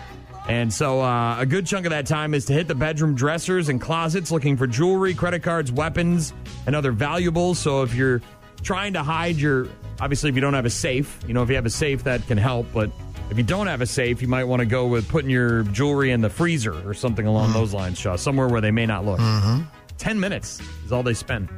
And 0.49 0.73
so 0.73 0.99
uh, 0.99 1.37
a 1.39 1.45
good 1.45 1.65
chunk 1.65 1.85
of 1.85 1.91
that 1.91 2.07
time 2.07 2.33
is 2.33 2.43
to 2.47 2.53
hit 2.53 2.67
the 2.67 2.75
bedroom 2.75 3.15
dressers 3.15 3.69
and 3.69 3.79
closets 3.79 4.31
looking 4.31 4.57
for 4.57 4.67
jewelry, 4.67 5.13
credit 5.13 5.43
cards, 5.43 5.71
weapons, 5.71 6.33
and 6.67 6.75
other 6.75 6.91
valuables. 6.91 7.57
So 7.57 7.83
if 7.83 7.95
you're 7.95 8.21
trying 8.63 8.91
to 8.93 9.01
hide 9.01 9.37
your, 9.37 9.69
obviously 10.01 10.27
if 10.29 10.35
you 10.35 10.41
don't 10.41 10.55
have 10.55 10.65
a 10.65 10.69
safe, 10.69 11.17
you 11.25 11.33
know 11.33 11.41
if 11.41 11.47
you 11.47 11.55
have 11.55 11.65
a 11.65 11.69
safe 11.69 12.03
that 12.03 12.27
can 12.27 12.37
help. 12.37 12.67
But 12.73 12.91
if 13.29 13.37
you 13.37 13.43
don't 13.43 13.67
have 13.67 13.81
a 13.81 13.85
safe, 13.85 14.21
you 14.21 14.27
might 14.27 14.43
want 14.43 14.59
to 14.59 14.65
go 14.65 14.87
with 14.87 15.07
putting 15.09 15.29
your 15.29 15.63
jewelry 15.63 16.11
in 16.11 16.21
the 16.21 16.29
freezer 16.29 16.87
or 16.87 16.93
something 16.93 17.25
along 17.25 17.53
those 17.53 17.73
lines, 17.73 17.99
Shaw. 17.99 18.15
Somewhere 18.15 18.47
where 18.47 18.61
they 18.61 18.71
may 18.71 18.85
not 18.85 19.05
look. 19.05 19.19
Mm-hmm. 19.19 19.63
10 19.97 20.19
minutes 20.19 20.61
is 20.85 20.91
all 20.91 21.03
they 21.03 21.13
spend. 21.13 21.49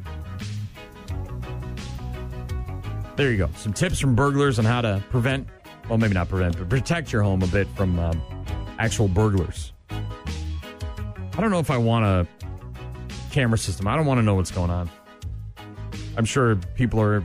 There 3.16 3.32
you 3.32 3.38
go. 3.38 3.50
Some 3.56 3.74
tips 3.74 4.00
from 4.00 4.16
burglars 4.16 4.60
on 4.60 4.66
how 4.66 4.82
to 4.82 5.04
prevent, 5.10 5.48
well, 5.90 5.98
maybe 5.98 6.14
not 6.14 6.30
prevent, 6.30 6.58
but 6.58 6.70
protect 6.70 7.12
your 7.12 7.24
home 7.24 7.42
a 7.42 7.48
bit 7.48 7.68
from 7.76 7.98
um, 8.00 8.22
actual 8.78 9.08
burglars. 9.08 9.74
I 9.90 11.42
don't 11.42 11.52
know 11.52 11.60
if 11.60 11.72
I 11.72 11.78
want 11.78 12.06
a 12.06 12.28
camera 13.32 13.58
system. 13.58 13.88
I 13.88 13.96
don't 13.96 14.06
want 14.06 14.20
to 14.20 14.24
know 14.24 14.36
what's 14.36 14.52
going 14.52 14.70
on. 14.70 14.90
I'm 16.16 16.26
sure 16.26 16.56
people 16.76 17.00
are 17.02 17.24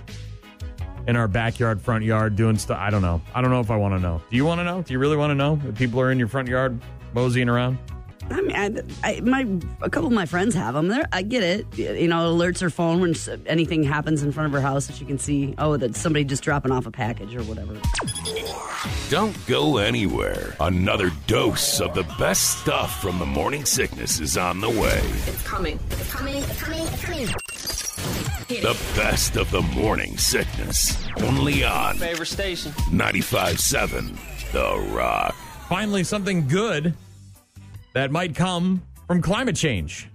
in 1.06 1.16
our 1.16 1.28
backyard, 1.28 1.80
front 1.80 2.04
yard 2.04 2.36
doing 2.36 2.56
stuff. 2.56 2.78
I 2.78 2.90
don't 2.90 3.02
know. 3.02 3.20
I 3.34 3.40
don't 3.40 3.50
know 3.50 3.60
if 3.60 3.70
I 3.70 3.76
want 3.76 3.94
to 3.94 4.00
know. 4.00 4.22
Do 4.30 4.36
you 4.36 4.44
want 4.44 4.60
to 4.60 4.64
know? 4.64 4.82
Do 4.82 4.92
you 4.92 4.98
really 4.98 5.16
want 5.16 5.30
to 5.30 5.34
know 5.34 5.60
if 5.68 5.76
people 5.76 6.00
are 6.00 6.10
in 6.10 6.18
your 6.18 6.28
front 6.28 6.48
yard 6.48 6.80
moseying 7.12 7.48
around? 7.48 7.78
I 8.30 8.40
mean, 8.40 8.56
I, 8.56 8.82
I, 9.16 9.20
my 9.20 9.46
a 9.82 9.90
couple 9.90 10.06
of 10.06 10.12
my 10.12 10.26
friends 10.26 10.54
have 10.54 10.74
them. 10.74 10.88
They're, 10.88 11.08
I 11.12 11.22
get 11.22 11.42
it. 11.42 11.66
You 11.76 12.08
know, 12.08 12.30
it 12.30 12.36
alerts 12.36 12.60
her 12.60 12.70
phone 12.70 13.00
when 13.00 13.14
anything 13.46 13.82
happens 13.82 14.22
in 14.22 14.32
front 14.32 14.46
of 14.46 14.52
her 14.52 14.60
house 14.60 14.86
that 14.86 14.96
she 14.96 15.04
can 15.04 15.18
see. 15.18 15.54
Oh, 15.58 15.76
that 15.76 15.96
somebody 15.96 16.24
just 16.24 16.42
dropping 16.42 16.72
off 16.72 16.86
a 16.86 16.90
package 16.90 17.34
or 17.34 17.42
whatever. 17.42 17.76
Don't 19.10 19.36
go 19.46 19.78
anywhere. 19.78 20.56
Another 20.60 21.10
dose 21.26 21.80
of 21.80 21.94
the 21.94 22.04
best 22.18 22.60
stuff 22.60 23.00
from 23.02 23.18
the 23.18 23.26
morning 23.26 23.64
sickness 23.64 24.20
is 24.20 24.36
on 24.36 24.60
the 24.60 24.70
way. 24.70 25.00
It's 25.26 25.42
coming. 25.42 25.78
It's 25.90 26.12
coming. 26.12 26.36
It's 26.36 26.62
coming. 26.62 26.80
It's 26.80 27.04
coming. 27.04 27.41
The 28.60 28.78
best 28.96 29.36
of 29.36 29.50
the 29.50 29.62
morning 29.62 30.16
sickness. 30.18 31.06
Only 31.18 31.64
on 31.64 31.96
Favorite 31.96 32.26
station. 32.26 32.72
95.7 32.72 34.52
The 34.52 34.94
Rock. 34.94 35.34
Finally, 35.68 36.04
something 36.04 36.46
good 36.48 36.94
that 37.94 38.10
might 38.10 38.34
come 38.34 38.82
from 39.06 39.22
climate 39.22 39.56
change. 39.56 40.08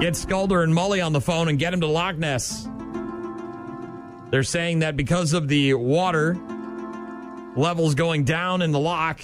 Get 0.00 0.14
Skulder 0.14 0.62
and 0.62 0.72
Mully 0.72 1.04
on 1.04 1.12
the 1.12 1.20
phone 1.20 1.48
and 1.48 1.58
get 1.58 1.72
him 1.74 1.80
to 1.80 1.86
Loch 1.86 2.16
Ness. 2.16 2.68
They're 4.30 4.42
saying 4.42 4.80
that 4.80 4.96
because 4.96 5.32
of 5.32 5.48
the 5.48 5.74
water 5.74 6.36
levels 7.56 7.94
going 7.94 8.24
down 8.24 8.62
in 8.62 8.72
the 8.72 8.78
lock, 8.78 9.20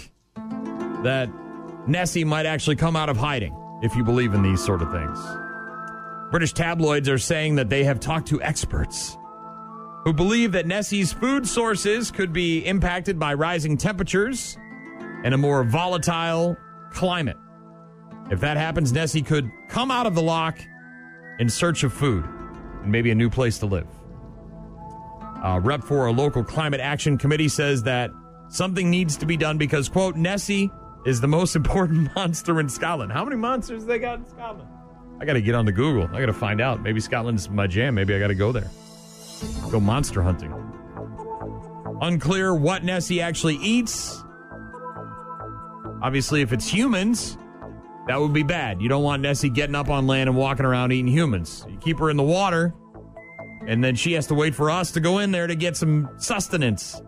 that 1.03 1.29
Nessie 1.87 2.25
might 2.25 2.47
actually 2.47 2.77
come 2.77 2.97
out 2.97 3.09
of 3.09 3.17
hiding, 3.17 3.55
if 3.83 3.95
you 3.95 4.05
believe 4.05 4.35
in 4.35 4.43
these 4.43 4.65
sort 4.65 4.83
of 4.83 4.91
things. 4.91 5.19
British 6.31 6.53
tabloids 6.53 7.09
are 7.09 7.19
saying 7.19 7.57
that 7.57 7.69
they 7.69 7.85
have 7.85 8.01
talked 8.01 8.29
to 8.29 8.43
experts 8.43 9.17
who 10.05 10.13
believe 10.13 10.53
that 10.53 10.67
Nessie's 10.67 11.13
food 11.13 11.47
sources 11.49 12.11
could 12.11 12.33
be 12.33 12.59
impacted 12.67 13.19
by 13.19 13.35
rising 13.35 13.77
temperatures 13.77 14.57
and 15.25 15.33
a 15.33 15.39
more 15.39 15.65
volatile 15.65 16.57
climate. 16.93 17.39
If 18.31 18.41
that 18.41 18.57
happens, 18.57 18.93
Nessie 18.93 19.23
could 19.23 19.51
come 19.69 19.91
out 19.91 20.07
of 20.07 20.15
the 20.15 20.23
lock 20.23 20.59
in 21.39 21.49
search 21.49 21.85
of 21.85 21.93
food 21.93 22.25
and 22.83 22.93
maybe 22.93 23.11
a 23.11 23.15
new 23.15 23.31
place 23.31 23.59
to 23.59 23.67
live. 23.67 23.87
A 25.43 25.61
rep 25.61 25.83
for 25.83 26.07
a 26.07 26.13
local 26.13 26.45
climate 26.45 26.81
action 26.81 27.17
committee 27.17 27.49
says 27.49 27.83
that 27.85 28.11
something 28.49 28.91
needs 28.91 29.17
to 29.19 29.27
be 29.27 29.37
done 29.37 29.59
because, 29.59 29.89
quote, 29.89 30.17
Nessie 30.17 30.71
is 31.05 31.21
the 31.21 31.29
most 31.29 31.57
important 31.57 32.15
monster 32.17 32.61
in 32.61 32.69
Scotland. 32.69 33.13
How 33.13 33.25
many 33.25 33.37
monsters 33.37 33.85
they 33.85 33.99
got 33.99 34.19
in 34.19 34.27
Scotland? 34.27 34.69
I 35.21 35.25
got 35.25 35.35
to 35.35 35.43
get 35.43 35.55
on 35.55 35.67
to 35.67 35.73
Google. 35.73 36.09
I 36.15 36.21
got 36.21 36.27
to 36.27 36.33
find 36.33 36.61
out. 36.61 36.83
Maybe 36.83 37.01
Scotland's 37.01 37.49
my 37.49 37.67
jam. 37.67 37.95
Maybe 37.95 38.15
I 38.15 38.19
got 38.19 38.29
to 38.29 38.35
go 38.35 38.53
there. 38.53 38.71
Go 39.71 39.81
monster 39.81 40.23
hunting. 40.23 40.53
Unclear 42.01 42.55
what 42.55 42.83
Nessie 42.83 43.21
actually 43.21 43.57
eats. 43.57 44.23
Obviously, 46.03 46.43
if 46.43 46.53
it's 46.53 46.67
humans, 46.67 47.39
that 48.09 48.21
would 48.21 48.33
be 48.33 48.43
bad. 48.43 48.83
You 48.83 48.89
don't 48.89 49.03
want 49.03 49.23
Nessie 49.23 49.49
getting 49.49 49.75
up 49.75 49.89
on 49.89 50.07
land 50.07 50.29
and 50.29 50.37
walking 50.37 50.67
around 50.67 50.93
eating 50.93 51.07
humans. 51.07 51.65
You 51.71 51.79
keep 51.79 51.99
her 51.99 52.11
in 52.11 52.17
the 52.17 52.23
water, 52.23 52.75
and 53.67 53.83
then 53.83 53.95
she 53.95 54.13
has 54.13 54.27
to 54.27 54.35
wait 54.35 54.55
for 54.55 54.71
us 54.71 54.93
to 54.93 55.01
go 55.01 55.19
in 55.19 55.31
there 55.31 55.47
to 55.47 55.55
get 55.55 55.77
some 55.77 56.11
sustenance. 56.19 57.01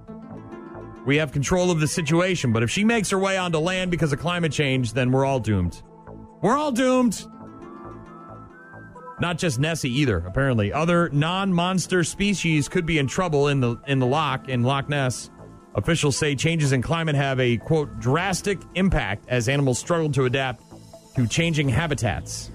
We 1.06 1.16
have 1.18 1.30
control 1.30 1.70
of 1.70 1.78
the 1.78 1.86
situation, 1.86 2.52
but 2.52 2.64
if 2.64 2.70
she 2.70 2.82
makes 2.82 3.10
her 3.10 3.18
way 3.18 3.38
onto 3.38 3.58
land 3.58 3.92
because 3.92 4.12
of 4.12 4.18
climate 4.18 4.50
change, 4.50 4.92
then 4.92 5.12
we're 5.12 5.24
all 5.24 5.38
doomed. 5.38 5.80
We're 6.42 6.56
all 6.56 6.72
doomed. 6.72 7.24
Not 9.20 9.38
just 9.38 9.60
Nessie 9.60 9.90
either. 9.90 10.18
Apparently, 10.18 10.72
other 10.72 11.08
non-monster 11.10 12.02
species 12.02 12.68
could 12.68 12.84
be 12.84 12.98
in 12.98 13.06
trouble 13.06 13.48
in 13.48 13.60
the 13.60 13.80
in 13.86 14.00
the 14.00 14.06
loch 14.06 14.48
in 14.48 14.64
Loch 14.64 14.88
Ness. 14.88 15.30
Officials 15.76 16.16
say 16.16 16.34
changes 16.34 16.72
in 16.72 16.82
climate 16.82 17.14
have 17.14 17.38
a 17.38 17.56
quote 17.58 18.00
drastic 18.00 18.58
impact 18.74 19.26
as 19.28 19.48
animals 19.48 19.78
struggle 19.78 20.10
to 20.12 20.24
adapt 20.24 20.62
to 21.14 21.26
changing 21.28 21.68
habitats. 21.68 22.50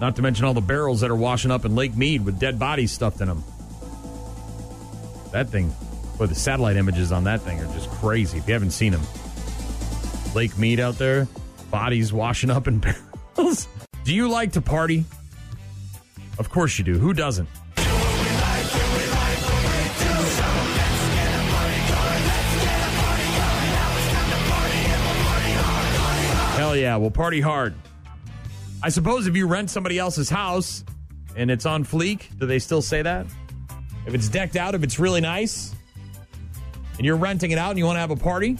Not 0.00 0.16
to 0.16 0.22
mention 0.22 0.46
all 0.46 0.54
the 0.54 0.62
barrels 0.62 1.02
that 1.02 1.10
are 1.10 1.16
washing 1.16 1.50
up 1.50 1.66
in 1.66 1.76
Lake 1.76 1.94
Mead 1.96 2.24
with 2.24 2.40
dead 2.40 2.58
bodies 2.58 2.90
stuffed 2.90 3.20
in 3.20 3.28
them. 3.28 3.44
That 5.32 5.50
thing, 5.50 5.72
boy, 6.20 6.26
the 6.26 6.34
satellite 6.34 6.76
images 6.76 7.12
on 7.12 7.24
that 7.24 7.40
thing 7.40 7.58
are 7.60 7.72
just 7.72 7.88
crazy. 7.92 8.36
If 8.36 8.46
you 8.46 8.52
haven't 8.52 8.72
seen 8.72 8.92
them, 8.92 9.00
Lake 10.34 10.58
Mead 10.58 10.78
out 10.78 10.98
there, 10.98 11.26
bodies 11.70 12.12
washing 12.12 12.50
up 12.50 12.68
in 12.68 12.78
barrels. 13.36 13.66
Do 14.04 14.14
you 14.14 14.28
like 14.28 14.52
to 14.52 14.60
party? 14.60 15.06
Of 16.38 16.50
course 16.50 16.78
you 16.78 16.84
do. 16.84 16.98
Who 16.98 17.14
doesn't? 17.14 17.48
Hell 26.58 26.76
yeah, 26.76 26.96
we'll 26.96 27.10
party 27.10 27.40
hard. 27.40 27.72
I 28.82 28.90
suppose 28.90 29.26
if 29.26 29.34
you 29.36 29.46
rent 29.46 29.70
somebody 29.70 29.98
else's 29.98 30.28
house 30.28 30.84
and 31.34 31.50
it's 31.50 31.64
on 31.64 31.86
fleek, 31.86 32.38
do 32.38 32.44
they 32.44 32.58
still 32.58 32.82
say 32.82 33.00
that? 33.00 33.24
If 34.06 34.12
it's 34.12 34.28
decked 34.28 34.56
out, 34.56 34.74
if 34.74 34.82
it's 34.82 34.98
really 34.98 35.22
nice, 35.22 35.74
and 37.00 37.06
you're 37.06 37.16
renting 37.16 37.50
it 37.50 37.56
out 37.56 37.70
and 37.70 37.78
you 37.78 37.86
want 37.86 37.96
to 37.96 38.00
have 38.00 38.10
a 38.10 38.16
party, 38.16 38.58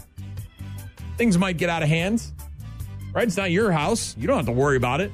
things 1.18 1.36
might 1.36 1.58
get 1.58 1.68
out 1.68 1.82
of 1.82 1.90
hand. 1.90 2.24
Right? 3.12 3.28
It's 3.28 3.36
not 3.36 3.50
your 3.50 3.70
house. 3.70 4.16
You 4.16 4.26
don't 4.26 4.38
have 4.38 4.46
to 4.46 4.52
worry 4.52 4.78
about 4.78 5.02
it. 5.02 5.12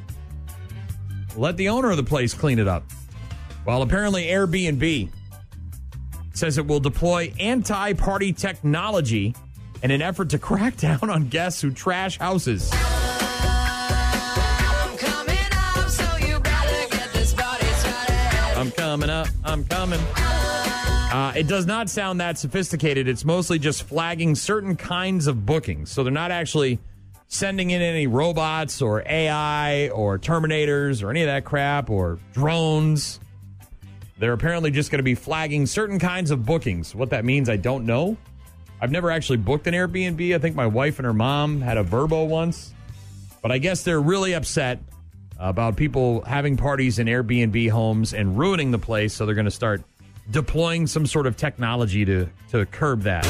Let 1.35 1.57
the 1.57 1.70
owner 1.70 1.91
of 1.91 1.97
the 1.97 2.05
place 2.05 2.35
clean 2.35 2.61
it 2.61 2.68
up. 2.68 2.85
Well, 3.64 3.83
apparently 3.83 4.27
Airbnb 4.27 5.09
says 6.35 6.57
it 6.57 6.68
will 6.68 6.79
deploy 6.79 7.33
anti-party 7.41 8.33
technology 8.33 9.35
in 9.83 9.91
an 9.91 10.03
effort 10.03 10.31
to 10.31 10.39
crack 10.39 10.77
down 10.77 11.11
on 11.11 11.27
guests 11.27 11.61
who 11.61 11.72
trash 11.72 12.18
houses. 12.18 12.70
I'm 12.72 14.97
coming 14.99 15.37
up, 15.51 15.89
so 15.89 16.16
you 16.24 16.39
gotta 16.39 16.89
get 16.93 17.12
this 17.12 17.35
body 17.35 17.64
started. 17.64 18.57
I'm 18.57 18.70
coming 18.70 19.11
up. 19.11 19.27
I'm 19.45 19.64
coming. 19.64 19.99
Uh, 21.17 21.33
it 21.35 21.49
does 21.49 21.64
not 21.64 21.89
sound 21.89 22.21
that 22.21 22.37
sophisticated. 22.37 23.09
It's 23.09 23.25
mostly 23.25 23.59
just 23.59 23.85
flagging 23.85 24.35
certain 24.35 24.77
kinds 24.77 25.27
of 25.27 25.47
bookings. 25.47 25.91
So 25.91 26.05
they're 26.05 26.12
not 26.12 26.31
actually 26.31 26.79
sending 27.27 27.71
in 27.71 27.81
any 27.81 28.07
robots 28.07 28.83
or 28.83 29.03
AI 29.07 29.89
or 29.89 30.19
Terminators 30.19 31.03
or 31.03 31.09
any 31.09 31.23
of 31.23 31.29
that 31.29 31.47
crap 31.47 31.89
or 31.89 32.19
drones. 32.35 33.19
They're 34.19 34.35
apparently 34.35 34.71
just 34.71 34.91
going 34.91 34.99
to 34.99 35.05
be 35.05 35.14
flagging 35.14 35.64
certain 35.64 35.99
kinds 35.99 36.31
of 36.31 36.45
bookings. 36.45 36.95
What 36.95 37.09
that 37.09 37.25
means, 37.25 37.49
I 37.49 37.57
don't 37.57 37.87
know. 37.87 38.19
I've 38.83 38.93
never 38.93 39.11
actually 39.11 39.39
booked 39.39 39.67
an 39.67 39.73
Airbnb. 39.73 40.35
I 40.35 40.39
think 40.39 40.55
my 40.55 40.67
wife 40.67 40.99
and 40.99 41.07
her 41.07 41.14
mom 41.14 41.62
had 41.62 41.79
a 41.79 41.83
Vrbo 41.83 42.29
once. 42.29 42.75
But 43.41 43.53
I 43.53 43.57
guess 43.57 43.85
they're 43.85 44.03
really 44.03 44.35
upset 44.35 44.81
about 45.39 45.77
people 45.77 46.21
having 46.27 46.59
parties 46.59 46.99
in 46.99 47.07
Airbnb 47.07 47.71
homes 47.71 48.12
and 48.12 48.39
ruining 48.39 48.71
the 48.71 48.79
place. 48.79 49.14
So 49.14 49.25
they're 49.25 49.35
going 49.35 49.47
to 49.47 49.51
start 49.51 49.83
deploying 50.31 50.87
some 50.87 51.07
sort 51.07 51.27
of 51.27 51.37
technology 51.37 52.05
to, 52.05 52.29
to 52.51 52.66
curb 52.66 53.03
that. 53.03 53.24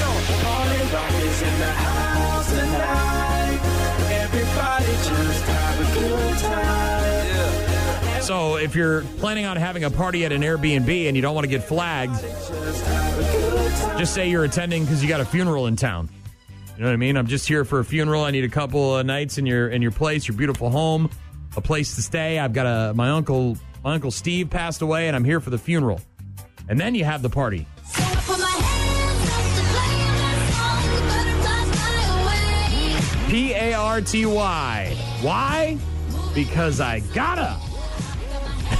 So 8.22 8.56
if 8.56 8.74
you're 8.74 9.02
planning 9.18 9.46
on 9.46 9.56
having 9.56 9.84
a 9.84 9.90
party 9.90 10.24
at 10.24 10.32
an 10.32 10.42
Airbnb 10.42 11.06
and 11.06 11.14
you 11.14 11.22
don't 11.22 11.34
want 11.34 11.44
to 11.44 11.48
get 11.48 11.62
flagged, 11.62 12.20
just 13.98 14.14
say 14.14 14.28
you're 14.28 14.44
attending 14.44 14.84
because 14.84 15.00
you 15.02 15.08
got 15.08 15.20
a 15.20 15.24
funeral 15.24 15.68
in 15.68 15.76
town. 15.76 16.08
You 16.76 16.82
know 16.82 16.88
what 16.88 16.94
I 16.94 16.96
mean? 16.96 17.16
I'm 17.16 17.28
just 17.28 17.46
here 17.46 17.64
for 17.64 17.78
a 17.78 17.84
funeral. 17.84 18.24
I 18.24 18.32
need 18.32 18.44
a 18.44 18.48
couple 18.48 18.96
of 18.96 19.06
nights 19.06 19.38
in 19.38 19.46
your 19.46 19.68
in 19.68 19.80
your 19.80 19.92
place, 19.92 20.26
your 20.26 20.36
beautiful 20.36 20.70
home, 20.70 21.08
a 21.56 21.60
place 21.60 21.94
to 21.94 22.02
stay. 22.02 22.38
I've 22.38 22.52
got 22.52 22.66
a 22.66 22.94
my 22.94 23.10
uncle 23.10 23.56
my 23.84 23.94
uncle 23.94 24.10
Steve 24.10 24.50
passed 24.50 24.82
away, 24.82 25.06
and 25.06 25.16
I'm 25.16 25.24
here 25.24 25.40
for 25.40 25.50
the 25.50 25.58
funeral. 25.58 26.00
And 26.68 26.78
then 26.78 26.94
you 26.94 27.04
have 27.04 27.22
the 27.22 27.30
party. 27.30 27.66
P 33.28 33.52
A 33.54 33.74
R 33.74 34.00
T 34.00 34.24
Y. 34.24 34.96
Why? 35.20 35.78
Because 36.34 36.80
I 36.80 37.00
gotta. 37.12 37.56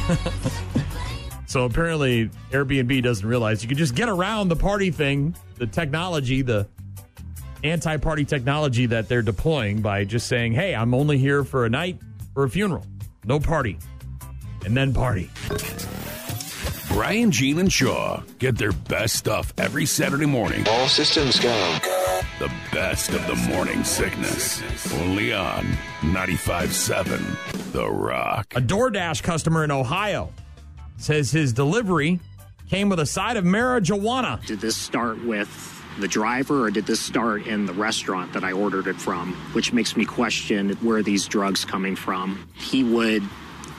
so 1.47 1.65
apparently, 1.65 2.31
Airbnb 2.51 3.03
doesn't 3.03 3.27
realize 3.27 3.63
you 3.63 3.69
can 3.69 3.77
just 3.77 3.95
get 3.95 4.09
around 4.09 4.49
the 4.49 4.57
party 4.57 4.91
thing, 4.91 5.35
the 5.57 5.67
technology, 5.67 6.43
the 6.43 6.69
anti 7.65 7.97
party 7.97 8.25
technology 8.25 8.87
that 8.87 9.09
they're 9.09 9.23
deploying 9.23 9.81
by 9.83 10.05
just 10.05 10.29
saying, 10.29 10.53
hey, 10.53 10.75
I'm 10.75 10.95
only 10.95 11.19
here 11.19 11.43
for 11.45 11.67
a 11.67 11.71
night 11.71 11.99
for 12.33 12.45
a 12.45 12.51
funeral. 12.51 12.87
No 13.25 13.41
party. 13.41 13.79
And 14.65 14.77
then 14.77 14.95
party. 14.95 15.31
Brian, 16.97 17.31
Gene, 17.31 17.59
and 17.59 17.71
Shaw 17.71 18.23
get 18.39 18.57
their 18.57 18.73
best 18.73 19.17
stuff 19.17 19.53
every 19.59 19.85
Saturday 19.85 20.25
morning. 20.25 20.67
All 20.67 20.89
systems 20.89 21.39
go. 21.39 21.79
The 22.39 22.51
best 22.73 23.11
of 23.11 23.27
the 23.27 23.35
morning 23.51 23.85
sickness. 23.85 24.63
Only 24.95 25.31
on 25.31 25.67
95.7 26.01 27.73
The 27.73 27.87
Rock. 27.87 28.51
A 28.57 28.63
DoorDash 28.63 29.23
customer 29.23 29.63
in 29.63 29.71
Ohio 29.71 30.33
says 30.97 31.31
his 31.31 31.53
delivery 31.53 32.19
came 32.71 32.89
with 32.89 33.01
a 33.01 33.07
side 33.07 33.37
of 33.37 33.45
marijuana. 33.45 34.43
Did 34.47 34.61
this 34.61 34.75
start 34.75 35.23
with 35.23 35.51
the 36.01 36.09
driver 36.09 36.65
or 36.65 36.71
did 36.71 36.87
this 36.87 37.01
start 37.01 37.47
in 37.47 37.67
the 37.67 37.75
restaurant 37.75 38.33
that 38.33 38.43
I 38.43 38.53
ordered 38.53 38.87
it 38.87 38.97
from? 38.97 39.35
Which 39.53 39.71
makes 39.75 39.99
me 39.99 40.07
question 40.07 40.71
where 40.77 40.97
are 40.97 41.03
these 41.03 41.27
drugs 41.27 41.63
coming 41.63 41.95
from. 41.95 42.49
He 42.55 42.83
would 42.85 43.23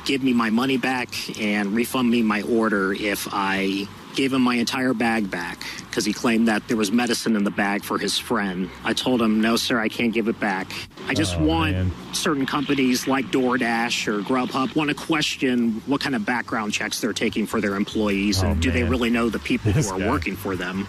give 0.08 0.24
me 0.24 0.34
my 0.34 0.50
money 0.50 0.78
back 0.78 1.10
and 1.40 1.76
refund 1.76 2.10
me 2.10 2.22
my 2.24 2.42
order 2.44 2.94
if 2.94 3.28
I 3.32 3.88
gave 4.16 4.34
him 4.34 4.42
my 4.42 4.56
entire 4.56 4.94
bag 4.96 5.30
back 5.30 5.60
because 5.82 6.04
he 6.06 6.12
claimed 6.14 6.48
that 6.48 6.68
there 6.68 6.78
was 6.78 6.92
medicine 6.92 7.36
in 7.36 7.44
the 7.44 7.52
bag 7.52 7.84
for 7.84 8.00
his 8.00 8.18
friend. 8.18 8.68
I 8.84 8.94
told 8.94 9.22
him, 9.22 9.42
no, 9.42 9.58
sir, 9.58 9.80
I 9.80 9.90
can't 9.90 10.12
give 10.14 10.28
it 10.28 10.40
back. 10.40 10.72
I 11.08 11.14
just 11.14 11.36
Oh, 11.38 11.44
want 11.46 11.74
man. 11.74 11.92
certain 12.14 12.46
companies 12.48 13.08
like 13.08 13.26
DoorDash 13.28 14.08
or 14.08 14.22
Grubhub 14.22 14.76
want 14.76 14.90
to 14.90 14.96
question 14.96 15.84
what 15.86 16.02
kind 16.02 16.16
of 16.16 16.26
background 16.26 16.74
checks 16.74 17.00
they're 17.00 17.14
taking 17.14 17.46
for 17.46 17.62
their 17.62 17.76
employees 17.76 18.42
Oh, 18.44 18.48
and 18.48 18.62
do 18.62 18.72
they 18.72 18.84
really 18.84 19.12
know 19.12 19.30
the 19.30 19.40
people 19.40 19.72
This 19.72 19.90
who 19.90 19.98
are 19.98 20.00
guy. 20.00 20.10
working 20.10 20.36
for 20.36 20.56
them. 20.56 20.88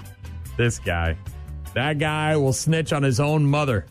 This 0.56 0.78
guy. 0.78 1.18
That 1.74 1.98
guy 1.98 2.34
will 2.36 2.54
snitch 2.54 2.92
on 2.94 3.02
his 3.02 3.20
own 3.20 3.44
mother. 3.44 3.84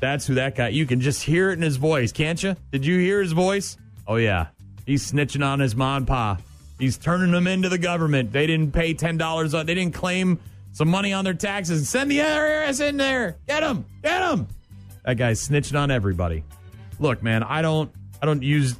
That's 0.00 0.26
who 0.26 0.34
that 0.34 0.56
guy. 0.56 0.68
You 0.68 0.84
can 0.84 1.00
just 1.00 1.22
hear 1.22 1.50
it 1.50 1.54
in 1.54 1.62
his 1.62 1.76
voice, 1.76 2.10
can't 2.10 2.42
you? 2.42 2.56
Did 2.72 2.84
you 2.84 2.98
hear 2.98 3.22
his 3.22 3.32
voice? 3.32 3.76
Oh 4.06 4.16
yeah. 4.16 4.48
He's 4.86 5.10
snitching 5.10 5.44
on 5.44 5.60
his 5.60 5.74
mom 5.74 5.98
and 5.98 6.06
pa. 6.06 6.38
He's 6.78 6.96
turning 6.96 7.30
them 7.30 7.46
into 7.46 7.68
the 7.68 7.78
government. 7.78 8.32
They 8.32 8.46
didn't 8.46 8.72
pay 8.72 8.94
ten 8.94 9.16
dollars. 9.16 9.52
They 9.52 9.64
didn't 9.64 9.92
claim 9.92 10.40
some 10.72 10.88
money 10.88 11.12
on 11.12 11.24
their 11.24 11.34
taxes. 11.34 11.88
Send 11.88 12.10
the 12.10 12.18
IRS 12.18 12.86
in 12.86 12.96
there. 12.96 13.36
Get 13.46 13.60
them. 13.60 13.84
Get 14.02 14.18
them. 14.18 14.48
That 15.04 15.16
guy's 15.16 15.46
snitching 15.46 15.78
on 15.78 15.90
everybody. 15.90 16.44
Look, 16.98 17.22
man, 17.22 17.42
I 17.42 17.62
don't. 17.62 17.90
I 18.20 18.26
don't 18.26 18.42
use 18.42 18.74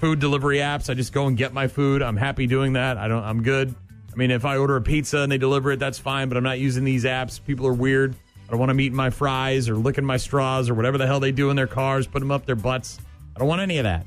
food 0.00 0.18
delivery 0.18 0.58
apps. 0.58 0.90
I 0.90 0.94
just 0.94 1.12
go 1.12 1.26
and 1.26 1.36
get 1.36 1.52
my 1.52 1.68
food. 1.68 2.02
I'm 2.02 2.16
happy 2.16 2.46
doing 2.46 2.74
that. 2.74 2.98
I 2.98 3.08
don't. 3.08 3.22
I'm 3.22 3.42
good. 3.42 3.74
I 4.12 4.16
mean, 4.16 4.30
if 4.30 4.44
I 4.44 4.56
order 4.56 4.76
a 4.76 4.82
pizza 4.82 5.18
and 5.18 5.30
they 5.30 5.38
deliver 5.38 5.72
it, 5.72 5.78
that's 5.78 5.98
fine. 5.98 6.28
But 6.28 6.36
I'm 6.36 6.44
not 6.44 6.58
using 6.58 6.84
these 6.84 7.04
apps. 7.04 7.42
People 7.44 7.66
are 7.66 7.72
weird. 7.72 8.14
I 8.46 8.50
don't 8.50 8.58
want 8.58 8.70
them 8.70 8.80
eating 8.80 8.96
my 8.96 9.10
fries 9.10 9.68
or 9.68 9.74
licking 9.76 10.04
my 10.04 10.16
straws 10.16 10.70
or 10.70 10.74
whatever 10.74 10.98
the 10.98 11.06
hell 11.06 11.20
they 11.20 11.32
do 11.32 11.50
in 11.50 11.56
their 11.56 11.66
cars, 11.66 12.06
put 12.06 12.20
them 12.20 12.30
up 12.30 12.46
their 12.46 12.54
butts. 12.54 12.98
I 13.34 13.40
don't 13.40 13.48
want 13.48 13.60
any 13.60 13.78
of 13.78 13.84
that. 13.84 14.06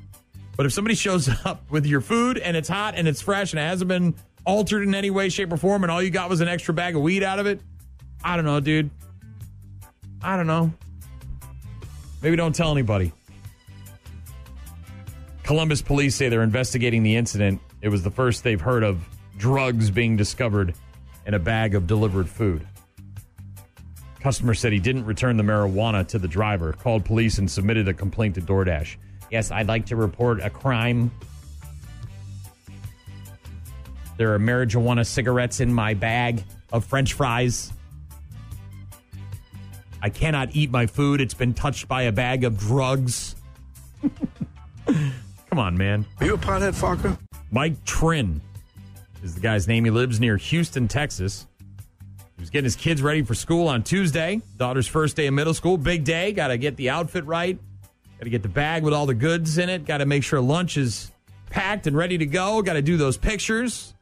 But 0.60 0.66
if 0.66 0.74
somebody 0.74 0.96
shows 0.96 1.30
up 1.46 1.72
with 1.72 1.86
your 1.86 2.02
food 2.02 2.38
and 2.38 2.58
it's 2.58 2.68
hot 2.68 2.96
and 2.98 3.08
it's 3.08 3.22
fresh 3.22 3.54
and 3.54 3.62
it 3.62 3.64
hasn't 3.64 3.88
been 3.88 4.14
altered 4.46 4.84
in 4.84 4.94
any 4.94 5.10
way, 5.10 5.30
shape, 5.30 5.54
or 5.54 5.56
form, 5.56 5.86
and 5.86 5.92
all 5.92 6.04
you 6.04 6.10
got 6.10 6.30
was 6.30 6.42
an 6.42 6.50
extra 6.50 6.74
bag 6.74 6.98
of 6.98 7.02
weed 7.02 7.24
out 7.24 7.40
of 7.40 7.46
it, 7.46 7.62
I 8.26 8.36
don't 8.36 8.44
know, 8.44 8.60
dude. 8.60 8.90
I 10.22 10.36
don't 10.36 10.48
know. 10.48 10.74
Maybe 12.22 12.36
don't 12.36 12.54
tell 12.54 12.74
anybody. 12.74 13.14
Columbus 15.44 15.82
police 15.82 16.18
say 16.18 16.28
they're 16.28 16.44
investigating 16.44 17.04
the 17.04 17.16
incident. 17.16 17.62
It 17.82 17.88
was 17.88 18.04
the 18.04 18.12
first 18.12 18.44
they've 18.44 18.60
heard 18.60 18.84
of 18.84 19.00
drugs 19.38 19.90
being 19.90 20.18
discovered 20.18 20.76
in 21.26 21.36
a 21.36 21.40
bag 21.40 21.74
of 21.74 21.88
delivered 21.88 22.28
food. 22.28 22.68
Customer 24.20 24.54
said 24.54 24.74
he 24.74 24.80
didn't 24.80 25.06
return 25.06 25.38
the 25.38 25.44
marijuana 25.44 26.06
to 26.10 26.20
the 26.20 26.28
driver, 26.28 26.74
called 26.74 27.06
police, 27.06 27.38
and 27.38 27.50
submitted 27.50 27.88
a 27.88 27.94
complaint 27.94 28.36
to 28.36 28.42
DoorDash. 28.42 28.98
Yes, 29.32 29.52
I'd 29.52 29.68
like 29.68 29.88
to 29.88 29.96
report 29.96 30.42
a 30.42 30.50
crime. 30.50 31.12
There 34.18 34.34
are 34.34 34.40
marijuana 34.40 35.06
cigarettes 35.06 35.60
in 35.60 35.74
my 35.74 35.94
bag 35.94 36.44
of 36.72 36.86
french 36.86 37.14
fries. 37.14 37.72
I 40.02 40.10
cannot 40.10 40.56
eat 40.56 40.72
my 40.72 40.88
food. 40.88 41.22
It's 41.22 41.34
been 41.34 41.54
touched 41.54 41.88
by 41.88 42.04
a 42.04 42.12
bag 42.12 42.44
of 42.44 42.58
drugs. 42.58 43.36
Come 44.86 45.60
on, 45.60 45.78
man. 45.78 46.06
Are 46.20 46.26
you 46.26 46.34
a 46.36 46.38
pothead, 46.38 46.74
Farker? 46.74 47.18
Mike 47.52 47.84
Trin 47.86 48.42
is 49.24 49.36
the 49.36 49.42
guy's 49.42 49.68
name. 49.68 49.86
He 49.86 49.92
lives 49.92 50.20
near 50.20 50.38
Houston, 50.38 50.88
Texas. 50.88 51.48
He 52.38 52.42
was 52.42 52.50
getting 52.50 52.66
his 52.66 52.76
kids 52.76 53.02
ready 53.02 53.22
for 53.24 53.34
school 53.34 53.68
on 53.68 53.84
Tuesday. 53.84 54.42
Daughter's 54.58 54.88
first 54.88 55.16
day 55.16 55.28
of 55.28 55.34
middle 55.34 55.54
school. 55.54 55.78
Big 55.78 56.04
day. 56.04 56.32
Got 56.32 56.50
to 56.50 56.58
get 56.58 56.78
the 56.78 56.90
outfit 56.90 57.26
right. 57.26 57.60
Got 58.20 58.26
to 58.26 58.30
get 58.30 58.44
the 58.44 58.50
bag 58.50 58.84
with 58.84 58.94
all 58.94 59.06
the 59.06 59.14
goods 59.14 59.58
in 59.58 59.70
it. 59.70 59.86
Got 59.86 60.00
to 60.00 60.06
make 60.06 60.24
sure 60.24 60.42
lunch 60.42 60.76
is 60.76 61.10
packed 61.50 61.88
and 61.88 61.96
ready 61.96 62.18
to 62.18 62.26
go. 62.26 62.62
Got 62.62 62.74
to 62.74 62.82
do 62.82 62.98
those 62.98 63.16
pictures. 63.16 63.94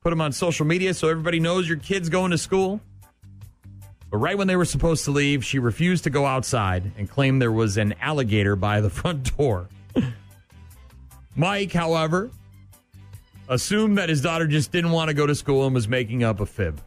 Put 0.00 0.10
them 0.10 0.20
on 0.20 0.30
social 0.30 0.64
media 0.64 0.94
so 0.94 1.08
everybody 1.08 1.40
knows 1.40 1.68
your 1.68 1.78
kid's 1.78 2.08
going 2.08 2.30
to 2.30 2.38
school. 2.38 2.80
But 4.12 4.18
right 4.18 4.38
when 4.38 4.46
they 4.46 4.54
were 4.54 4.64
supposed 4.64 5.04
to 5.06 5.10
leave, 5.10 5.44
she 5.44 5.58
refused 5.58 6.04
to 6.04 6.10
go 6.10 6.24
outside 6.24 6.92
and 6.96 7.10
claimed 7.10 7.42
there 7.42 7.50
was 7.50 7.76
an 7.76 7.94
alligator 8.00 8.54
by 8.54 8.80
the 8.80 8.90
front 8.90 9.36
door. 9.36 9.68
Mike, 11.34 11.72
however, 11.72 12.30
assumed 13.48 13.98
that 13.98 14.08
his 14.08 14.20
daughter 14.20 14.46
just 14.46 14.70
didn't 14.70 14.92
want 14.92 15.08
to 15.08 15.14
go 15.14 15.26
to 15.26 15.34
school 15.34 15.66
and 15.66 15.74
was 15.74 15.88
making 15.88 16.22
up 16.22 16.38
a 16.38 16.46
fib. 16.46 16.80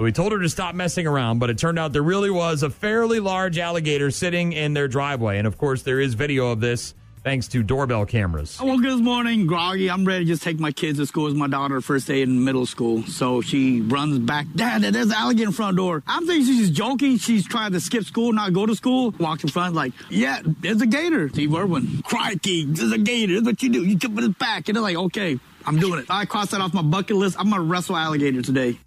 So 0.00 0.06
he 0.06 0.12
told 0.12 0.32
her 0.32 0.38
to 0.38 0.48
stop 0.48 0.74
messing 0.74 1.06
around, 1.06 1.40
but 1.40 1.50
it 1.50 1.58
turned 1.58 1.78
out 1.78 1.92
there 1.92 2.02
really 2.02 2.30
was 2.30 2.62
a 2.62 2.70
fairly 2.70 3.20
large 3.20 3.58
alligator 3.58 4.10
sitting 4.10 4.54
in 4.54 4.72
their 4.72 4.88
driveway. 4.88 5.36
And 5.36 5.46
of 5.46 5.58
course, 5.58 5.82
there 5.82 6.00
is 6.00 6.14
video 6.14 6.52
of 6.52 6.58
this 6.58 6.94
thanks 7.22 7.48
to 7.48 7.62
doorbell 7.62 8.06
cameras. 8.06 8.56
I 8.58 8.64
woke 8.64 8.78
up 8.78 8.84
this 8.84 9.00
morning 9.02 9.46
groggy. 9.46 9.90
I'm 9.90 10.06
ready 10.06 10.24
to 10.24 10.30
just 10.30 10.42
take 10.42 10.58
my 10.58 10.72
kids 10.72 10.98
to 11.00 11.04
school. 11.04 11.26
It's 11.26 11.36
my 11.36 11.48
daughter 11.48 11.82
first 11.82 12.06
day 12.06 12.22
in 12.22 12.42
middle 12.46 12.64
school. 12.64 13.02
So 13.02 13.42
she 13.42 13.82
runs 13.82 14.18
back. 14.20 14.46
Dad, 14.56 14.80
there's 14.80 15.08
an 15.08 15.12
alligator 15.12 15.48
in 15.48 15.52
front 15.52 15.76
door. 15.76 16.02
I'm 16.06 16.26
thinking 16.26 16.46
she's 16.46 16.70
joking. 16.70 17.18
She's 17.18 17.46
trying 17.46 17.72
to 17.72 17.80
skip 17.80 18.04
school, 18.04 18.32
not 18.32 18.54
go 18.54 18.64
to 18.64 18.74
school. 18.74 19.12
Walks 19.20 19.42
in 19.42 19.50
front 19.50 19.74
like, 19.74 19.92
yeah, 20.08 20.40
there's 20.42 20.80
a 20.80 20.86
gator. 20.86 21.28
Steve 21.28 21.54
Irwin, 21.54 22.00
crikey, 22.04 22.64
there's 22.64 22.92
a 22.92 22.96
gator. 22.96 23.34
That's 23.34 23.44
what 23.44 23.62
you 23.62 23.68
do. 23.68 23.84
You 23.84 23.96
jump 23.96 24.16
in 24.16 24.24
his 24.24 24.34
back. 24.36 24.70
And 24.70 24.76
they're 24.76 24.82
like, 24.82 24.96
okay, 24.96 25.38
I'm 25.66 25.78
doing 25.78 26.00
it. 26.00 26.06
I 26.08 26.24
crossed 26.24 26.52
that 26.52 26.62
off 26.62 26.72
my 26.72 26.80
bucket 26.80 27.16
list. 27.16 27.36
I'm 27.38 27.50
going 27.50 27.60
to 27.60 27.68
wrestle 27.68 27.98
alligator 27.98 28.40
today. 28.40 28.78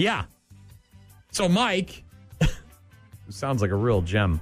Yeah. 0.00 0.24
So 1.30 1.46
Mike, 1.46 2.04
sounds 3.28 3.60
like 3.60 3.70
a 3.70 3.76
real 3.76 4.00
gem, 4.00 4.40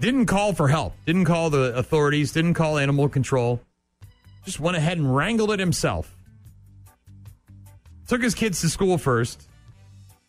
didn't 0.00 0.26
call 0.26 0.52
for 0.54 0.66
help, 0.66 0.94
didn't 1.06 1.26
call 1.26 1.50
the 1.50 1.72
authorities, 1.76 2.32
didn't 2.32 2.54
call 2.54 2.78
animal 2.78 3.08
control, 3.08 3.60
just 4.44 4.58
went 4.58 4.76
ahead 4.76 4.98
and 4.98 5.14
wrangled 5.14 5.52
it 5.52 5.60
himself. 5.60 6.16
took 8.08 8.22
his 8.22 8.34
kids 8.34 8.60
to 8.62 8.68
school 8.68 8.98
first 8.98 9.48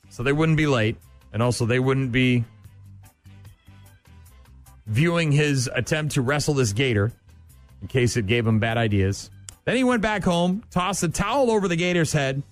so 0.09 0.21
they 0.21 0.32
wouldn't 0.32 0.57
be 0.57 0.67
late 0.67 0.95
and 1.34 1.41
also 1.41 1.65
they 1.65 1.80
wouldn't 1.80 2.11
be 2.11 2.45
viewing 4.86 5.32
his 5.32 5.67
attempt 5.73 6.13
to 6.13 6.21
wrestle 6.21 6.53
this 6.53 6.73
gator 6.73 7.11
in 7.82 7.88
case 7.88 8.17
it 8.17 8.28
gave 8.28 8.45
him 8.45 8.59
bad 8.59 8.78
ideas. 8.78 9.32
Then 9.63 9.78
he 9.78 9.84
went 9.84 10.03
back 10.03 10.23
home, 10.23 10.63
tossed 10.69 11.01
a 11.01 11.09
towel 11.09 11.49
over 11.49 11.67
the 11.67 11.76
gator's 11.76 12.13
head, 12.13 12.43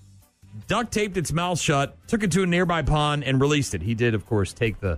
duct 0.73 0.91
taped 0.91 1.17
its 1.17 1.31
mouth 1.31 1.59
shut, 1.59 1.95
took 2.07 2.23
it 2.23 2.31
to 2.31 2.41
a 2.41 2.47
nearby 2.47 2.81
pond, 2.81 3.23
and 3.23 3.39
released 3.39 3.75
it. 3.75 3.83
He 3.83 3.93
did, 3.93 4.15
of 4.15 4.25
course, 4.25 4.53
take 4.53 4.79
the, 4.79 4.97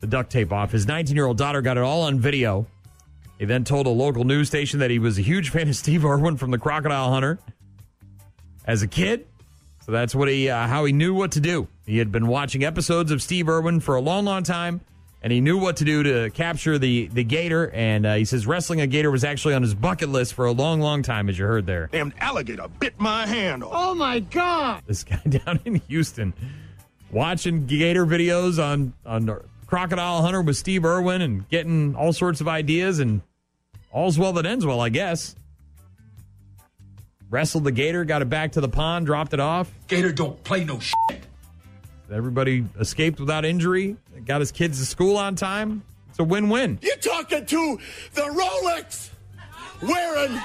the 0.00 0.06
duct 0.06 0.32
tape 0.32 0.50
off. 0.50 0.72
His 0.72 0.86
19 0.86 1.14
year 1.14 1.26
old 1.26 1.36
daughter 1.36 1.60
got 1.60 1.76
it 1.76 1.82
all 1.82 2.04
on 2.04 2.18
video. 2.18 2.66
He 3.38 3.44
then 3.44 3.64
told 3.64 3.86
a 3.86 3.90
local 3.90 4.24
news 4.24 4.48
station 4.48 4.78
that 4.78 4.90
he 4.90 4.98
was 4.98 5.18
a 5.18 5.20
huge 5.20 5.50
fan 5.50 5.68
of 5.68 5.76
Steve 5.76 6.06
Irwin 6.06 6.38
from 6.38 6.52
The 6.52 6.56
Crocodile 6.56 7.12
Hunter 7.12 7.38
as 8.64 8.80
a 8.80 8.86
kid. 8.86 9.26
So 9.84 9.92
that's 9.92 10.14
what 10.14 10.26
he, 10.28 10.48
uh, 10.48 10.66
how 10.66 10.86
he 10.86 10.94
knew 10.94 11.12
what 11.12 11.32
to 11.32 11.40
do. 11.40 11.68
He 11.84 11.98
had 11.98 12.10
been 12.10 12.26
watching 12.26 12.64
episodes 12.64 13.12
of 13.12 13.20
Steve 13.20 13.46
Irwin 13.46 13.80
for 13.80 13.94
a 13.94 14.00
long, 14.00 14.24
long 14.24 14.42
time, 14.42 14.80
and 15.22 15.32
he 15.32 15.40
knew 15.40 15.58
what 15.58 15.76
to 15.78 15.84
do 15.84 16.02
to 16.02 16.30
capture 16.30 16.78
the 16.78 17.08
the 17.08 17.24
gator. 17.24 17.70
And 17.70 18.06
uh, 18.06 18.14
he 18.14 18.24
says 18.24 18.46
wrestling 18.46 18.80
a 18.80 18.86
gator 18.86 19.10
was 19.10 19.24
actually 19.24 19.54
on 19.54 19.62
his 19.62 19.74
bucket 19.74 20.08
list 20.08 20.34
for 20.34 20.46
a 20.46 20.52
long, 20.52 20.80
long 20.80 21.02
time, 21.02 21.28
as 21.28 21.38
you 21.38 21.46
heard 21.46 21.66
there. 21.66 21.88
Damn 21.92 22.12
alligator 22.20 22.68
bit 22.78 22.98
my 22.98 23.26
hand 23.26 23.64
off. 23.64 23.72
Oh 23.74 23.94
my 23.94 24.20
God! 24.20 24.82
This 24.86 25.04
guy 25.04 25.20
down 25.28 25.60
in 25.64 25.76
Houston 25.88 26.34
watching 27.10 27.66
gator 27.66 28.06
videos 28.06 28.62
on 28.62 28.92
on 29.04 29.40
Crocodile 29.66 30.22
Hunter 30.22 30.42
with 30.42 30.56
Steve 30.56 30.84
Irwin 30.84 31.20
and 31.20 31.48
getting 31.48 31.94
all 31.94 32.12
sorts 32.12 32.40
of 32.40 32.48
ideas 32.48 33.00
and 33.00 33.20
all's 33.90 34.18
well 34.18 34.32
that 34.34 34.46
ends 34.46 34.64
well, 34.64 34.80
I 34.80 34.88
guess. 34.88 35.34
Wrestled 37.30 37.64
the 37.64 37.72
gator, 37.72 38.04
got 38.04 38.22
it 38.22 38.30
back 38.30 38.52
to 38.52 38.62
the 38.62 38.68
pond, 38.68 39.04
dropped 39.04 39.34
it 39.34 39.40
off. 39.40 39.70
Gator 39.86 40.12
don't 40.12 40.42
play 40.44 40.64
no 40.64 40.78
shit. 40.78 41.26
Everybody 42.10 42.64
escaped 42.80 43.20
without 43.20 43.44
injury, 43.44 43.96
got 44.24 44.40
his 44.40 44.50
kids 44.50 44.78
to 44.78 44.86
school 44.86 45.16
on 45.16 45.34
time. 45.34 45.82
It's 46.08 46.18
a 46.18 46.24
win-win. 46.24 46.78
You're 46.80 46.96
talking 46.96 47.44
to 47.44 47.78
the 48.14 48.22
Rolex 48.22 49.10
wearing, 49.82 50.40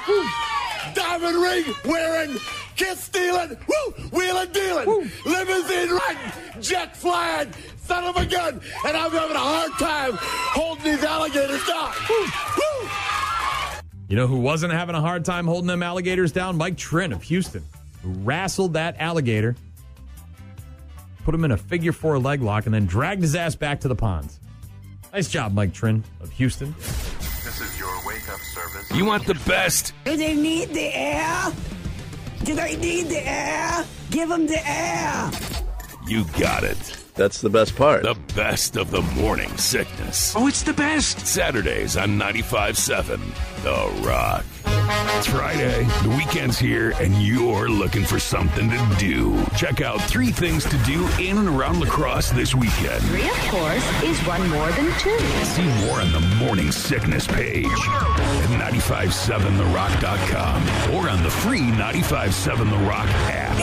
diamond 0.94 1.38
ring 1.38 1.64
wearing, 1.86 2.38
kiss 2.76 3.06
stealing, 3.06 3.58
woo, 3.68 3.94
wheeling 4.12 4.52
dealing, 4.52 5.10
limousine 5.26 5.90
riding, 5.90 6.62
jet 6.62 6.98
flying, 6.98 7.52
son 7.84 8.04
of 8.04 8.18
a 8.18 8.26
gun, 8.26 8.60
and 8.86 8.98
I'm 8.98 9.12
having 9.12 9.36
a 9.36 9.40
hard 9.40 9.72
time 9.80 10.12
holding 10.18 10.84
these 10.84 11.04
alligators 11.04 11.66
down. 11.66 11.94
Woo, 12.10 12.26
woo. 12.58 12.90
You 14.10 14.18
know 14.18 14.28
who 14.28 14.40
wasn't 14.40 14.74
having 14.74 14.96
a 14.96 15.02
hard 15.02 15.24
time 15.24 15.48
holding 15.48 15.68
them 15.68 15.82
alligators 15.82 16.34
down? 16.34 16.58
Mike 16.58 16.78
Trent 16.78 17.14
of 17.14 17.24
Houston, 17.24 17.64
who 18.04 18.10
wrestled 18.10 18.74
that 18.74 18.98
alligator, 19.00 19.56
put 21.24 21.34
him 21.34 21.46
in 21.46 21.52
a 21.52 21.58
figure 21.58 21.92
four 21.92 22.20
leg 22.20 22.42
lock, 22.42 22.66
and 22.66 22.74
then 22.74 22.86
dragged 22.86 23.22
his 23.22 23.36
ass 23.36 23.56
back 23.56 23.80
to 23.82 23.88
the 23.88 23.96
ponds. 23.96 24.40
Nice 25.14 25.30
job, 25.30 25.54
Mike 25.54 25.74
Trin 25.74 26.04
of 26.22 26.32
Houston. 26.32 26.74
This 26.80 27.62
is 27.62 27.80
your 27.80 27.96
wake 28.06 28.28
up 28.30 28.40
service. 28.40 28.92
You 28.92 29.06
want 29.06 29.26
the 29.26 29.36
best? 29.46 29.94
Do 30.06 30.18
they 30.18 30.36
need 30.36 30.70
the 30.70 30.96
air? 30.96 31.52
Do 32.44 32.56
they 32.56 32.76
need 32.78 33.08
the 33.08 33.28
air? 33.28 33.86
Give 34.10 34.28
them 34.30 34.48
the 34.48 34.62
air. 34.68 35.32
You 36.08 36.26
got 36.40 36.64
it. 36.64 37.03
That's 37.16 37.42
the 37.42 37.50
best 37.50 37.76
part. 37.76 38.04
The 38.04 38.18
best 38.36 38.76
of 38.76 38.90
the 38.90 39.02
morning 39.02 39.56
sickness. 39.58 40.34
Oh, 40.36 40.48
it's 40.48 40.64
the 40.64 40.74
best. 40.74 41.26
Saturdays 41.28 41.96
on 41.96 42.18
95.7 42.18 43.20
The 43.64 44.08
Rock. 44.08 44.44
It's 45.16 45.28
Friday. 45.28 45.84
The 46.02 46.10
weekend's 46.10 46.58
here, 46.58 46.94
and 47.00 47.14
you're 47.22 47.70
looking 47.70 48.04
for 48.04 48.20
something 48.20 48.70
to 48.70 48.96
do. 48.98 49.46
Check 49.56 49.82
out 49.82 50.02
three 50.02 50.32
things 50.32 50.64
to 50.66 50.78
do 50.80 51.08
in 51.20 51.38
and 51.38 51.48
around 51.48 51.80
La 51.80 51.86
Crosse 51.86 52.32
this 52.32 52.56
weekend. 52.56 53.02
Three, 53.04 53.30
of 53.30 53.38
course, 53.50 54.04
is 54.04 54.20
one 54.26 54.50
more 54.50 54.72
than 54.72 54.92
two. 55.00 55.18
See 55.46 55.68
more 55.86 56.02
on 56.02 56.12
the 56.12 56.20
Morning 56.38 56.72
Sickness 56.72 57.28
page 57.28 57.66
at 57.68 58.50
957therock.com 58.74 60.96
or 60.96 61.10
on 61.10 61.22
the 61.22 61.30
free 61.30 61.62
957 61.62 62.70
The 62.70 62.78
Rock 62.78 63.08
app. 63.30 63.56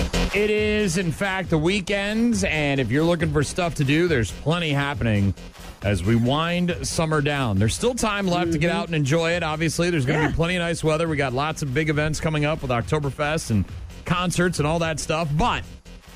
It's 0.00 0.10
the 0.10 0.18
weekend. 0.18 0.34
It 0.34 0.50
is, 0.50 0.98
in 0.98 1.12
fact, 1.12 1.50
the 1.50 1.58
weekend, 1.58 2.44
and 2.44 2.80
if 2.80 2.90
you're 2.90 3.04
looking 3.04 3.32
for 3.32 3.42
stuff 3.42 3.74
to 3.76 3.84
do, 3.84 4.08
there's 4.08 4.30
plenty 4.30 4.70
happening 4.70 5.34
as 5.82 6.02
we 6.02 6.16
wind 6.16 6.76
summer 6.82 7.20
down. 7.20 7.58
There's 7.58 7.74
still 7.74 7.94
time 7.94 8.26
left 8.26 8.52
to 8.52 8.58
get 8.58 8.70
out 8.70 8.86
and 8.86 8.94
enjoy 8.94 9.32
it. 9.32 9.42
Obviously, 9.42 9.90
there's 9.90 10.06
going 10.06 10.22
to 10.22 10.28
be 10.28 10.34
plenty 10.34 10.56
of 10.56 10.60
nice 10.60 10.82
weather. 10.82 11.08
We 11.08 11.16
got 11.16 11.32
lots 11.32 11.62
of 11.62 11.72
big 11.72 11.88
events 11.88 12.20
coming 12.20 12.44
up 12.44 12.62
with 12.62 12.70
Oktoberfest 12.70 13.50
and 13.50 13.64
concerts 14.04 14.58
and 14.58 14.66
all 14.66 14.78
that 14.80 15.00
stuff, 15.00 15.28
but 15.36 15.62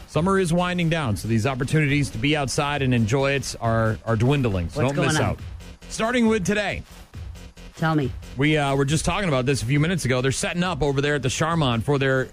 summer 0.09 0.39
is 0.39 0.53
winding 0.53 0.89
down, 0.89 1.17
so 1.17 1.29
these 1.29 1.47
opportunities 1.47 2.11
to 2.11 2.19
be 2.19 2.37
outside 2.37 2.83
and 2.83 2.95
enjoy 2.95 3.33
it 3.33 3.55
are 3.61 3.99
are 4.05 4.17
dwindling. 4.17 4.69
So 4.69 4.83
What's 4.83 4.95
don't 4.95 5.07
miss 5.07 5.17
on? 5.17 5.23
out. 5.23 5.41
Starting 5.89 6.27
with 6.27 6.45
today. 6.45 6.83
Tell 7.77 7.95
me. 7.95 8.13
We 8.37 8.57
uh, 8.57 8.77
were 8.77 8.85
just 8.85 9.05
talking 9.05 9.29
about 9.29 9.45
this 9.47 9.63
a 9.63 9.67
few 9.67 9.81
minutes 9.81 10.05
ago. 10.05 10.21
They're 10.21 10.33
setting 10.33 10.63
up 10.63 10.83
over 10.83 11.01
there 11.01 11.17
at 11.17 11.23
the 11.23 11.29
Charmant 11.29 11.83
for 11.83 11.99
their 11.99 12.29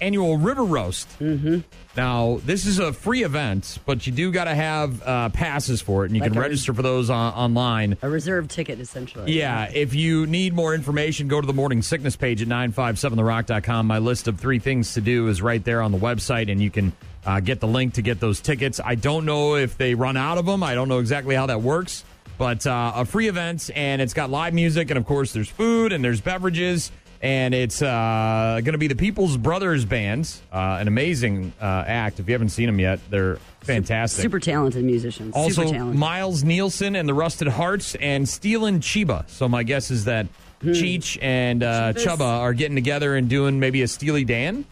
annual 0.00 0.36
River 0.38 0.64
Roast. 0.64 1.08
Mm-hmm. 1.18 1.60
Now, 1.96 2.40
this 2.44 2.64
is 2.66 2.78
a 2.78 2.92
free 2.92 3.24
event, 3.24 3.78
but 3.84 4.06
you 4.06 4.12
do 4.12 4.30
got 4.30 4.44
to 4.44 4.54
have 4.54 5.02
uh, 5.02 5.28
passes 5.30 5.80
for 5.80 6.04
it, 6.04 6.08
and 6.08 6.16
you 6.16 6.22
Like 6.22 6.32
can 6.32 6.40
register 6.40 6.72
for 6.72 6.82
those 6.82 7.10
on- 7.10 7.32
online. 7.34 7.96
A 8.02 8.08
reserve 8.08 8.46
ticket, 8.48 8.78
essentially. 8.78 9.32
Yeah, 9.32 9.68
if 9.72 9.94
you 9.94 10.26
need 10.26 10.54
more 10.54 10.74
information, 10.74 11.26
go 11.28 11.40
to 11.40 11.46
the 11.46 11.52
morning 11.52 11.82
sickness 11.82 12.14
page 12.14 12.40
at 12.42 12.48
957therock.com. 12.48 13.86
My 13.86 13.98
list 13.98 14.28
of 14.28 14.38
three 14.38 14.58
things 14.58 14.94
to 14.94 15.00
do 15.00 15.28
is 15.28 15.42
right 15.42 15.62
there 15.64 15.82
on 15.82 15.92
the 15.92 15.98
website, 15.98 16.50
and 16.50 16.62
you 16.62 16.70
can 16.70 16.92
uh, 17.26 17.40
get 17.40 17.60
the 17.60 17.66
link 17.68 17.94
to 17.94 18.02
get 18.02 18.20
those 18.20 18.40
tickets. 18.40 18.80
I 18.84 18.94
don't 18.94 19.24
know 19.24 19.56
if 19.56 19.76
they 19.76 19.94
run 19.94 20.16
out 20.16 20.38
of 20.38 20.46
them. 20.46 20.62
I 20.62 20.74
don't 20.74 20.88
know 20.88 20.98
exactly 21.00 21.34
how 21.34 21.46
that 21.46 21.62
works, 21.62 22.04
but 22.38 22.66
uh, 22.66 22.92
a 22.94 23.04
free 23.04 23.28
event, 23.28 23.70
and 23.74 24.00
it's 24.00 24.14
got 24.14 24.30
live 24.30 24.54
music, 24.54 24.90
and 24.90 24.98
of 24.98 25.04
course, 25.06 25.32
there's 25.32 25.48
food 25.48 25.92
and 25.92 26.04
there's 26.04 26.20
beverages. 26.20 26.92
And 27.20 27.52
it's 27.52 27.82
uh, 27.82 28.60
going 28.62 28.72
to 28.74 28.78
be 28.78 28.86
the 28.86 28.94
People's 28.94 29.36
Brothers 29.36 29.84
Band, 29.84 30.32
uh, 30.52 30.78
an 30.80 30.86
amazing 30.86 31.52
uh, 31.60 31.64
act. 31.86 32.20
If 32.20 32.28
you 32.28 32.32
haven't 32.32 32.50
seen 32.50 32.66
them 32.66 32.78
yet, 32.78 33.00
they're 33.10 33.38
fantastic. 33.62 34.22
Super 34.22 34.38
talented 34.38 34.84
musicians. 34.84 35.34
Also, 35.34 35.62
Super 35.64 35.76
talented. 35.78 35.98
Miles 35.98 36.44
Nielsen 36.44 36.94
and 36.94 37.08
the 37.08 37.14
Rusted 37.14 37.48
Hearts 37.48 37.96
and 37.96 38.24
Steelin 38.24 38.78
Chiba. 38.78 39.28
So 39.28 39.48
my 39.48 39.62
guess 39.64 39.90
is 39.90 40.04
that 40.04 40.26
Hmm. 40.60 40.70
Cheech 40.70 41.16
and 41.22 41.62
uh, 41.62 41.92
Chibas. 41.92 42.04
Chuba 42.16 42.20
are 42.40 42.52
getting 42.52 42.74
together 42.74 43.14
and 43.14 43.28
doing 43.28 43.60
maybe 43.60 43.82
a 43.82 43.86
Steely 43.88 44.24
Dan 44.24 44.64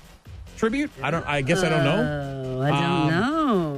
tribute. 0.56 0.90
I 1.00 1.12
don't. 1.12 1.24
I 1.24 1.42
guess 1.42 1.62
I 1.62 1.68
don't 1.68 1.84
know. 1.84 2.56
Oh, 2.58 2.62
I 2.62 2.70
don't 2.70 2.82
Um, 2.82 3.10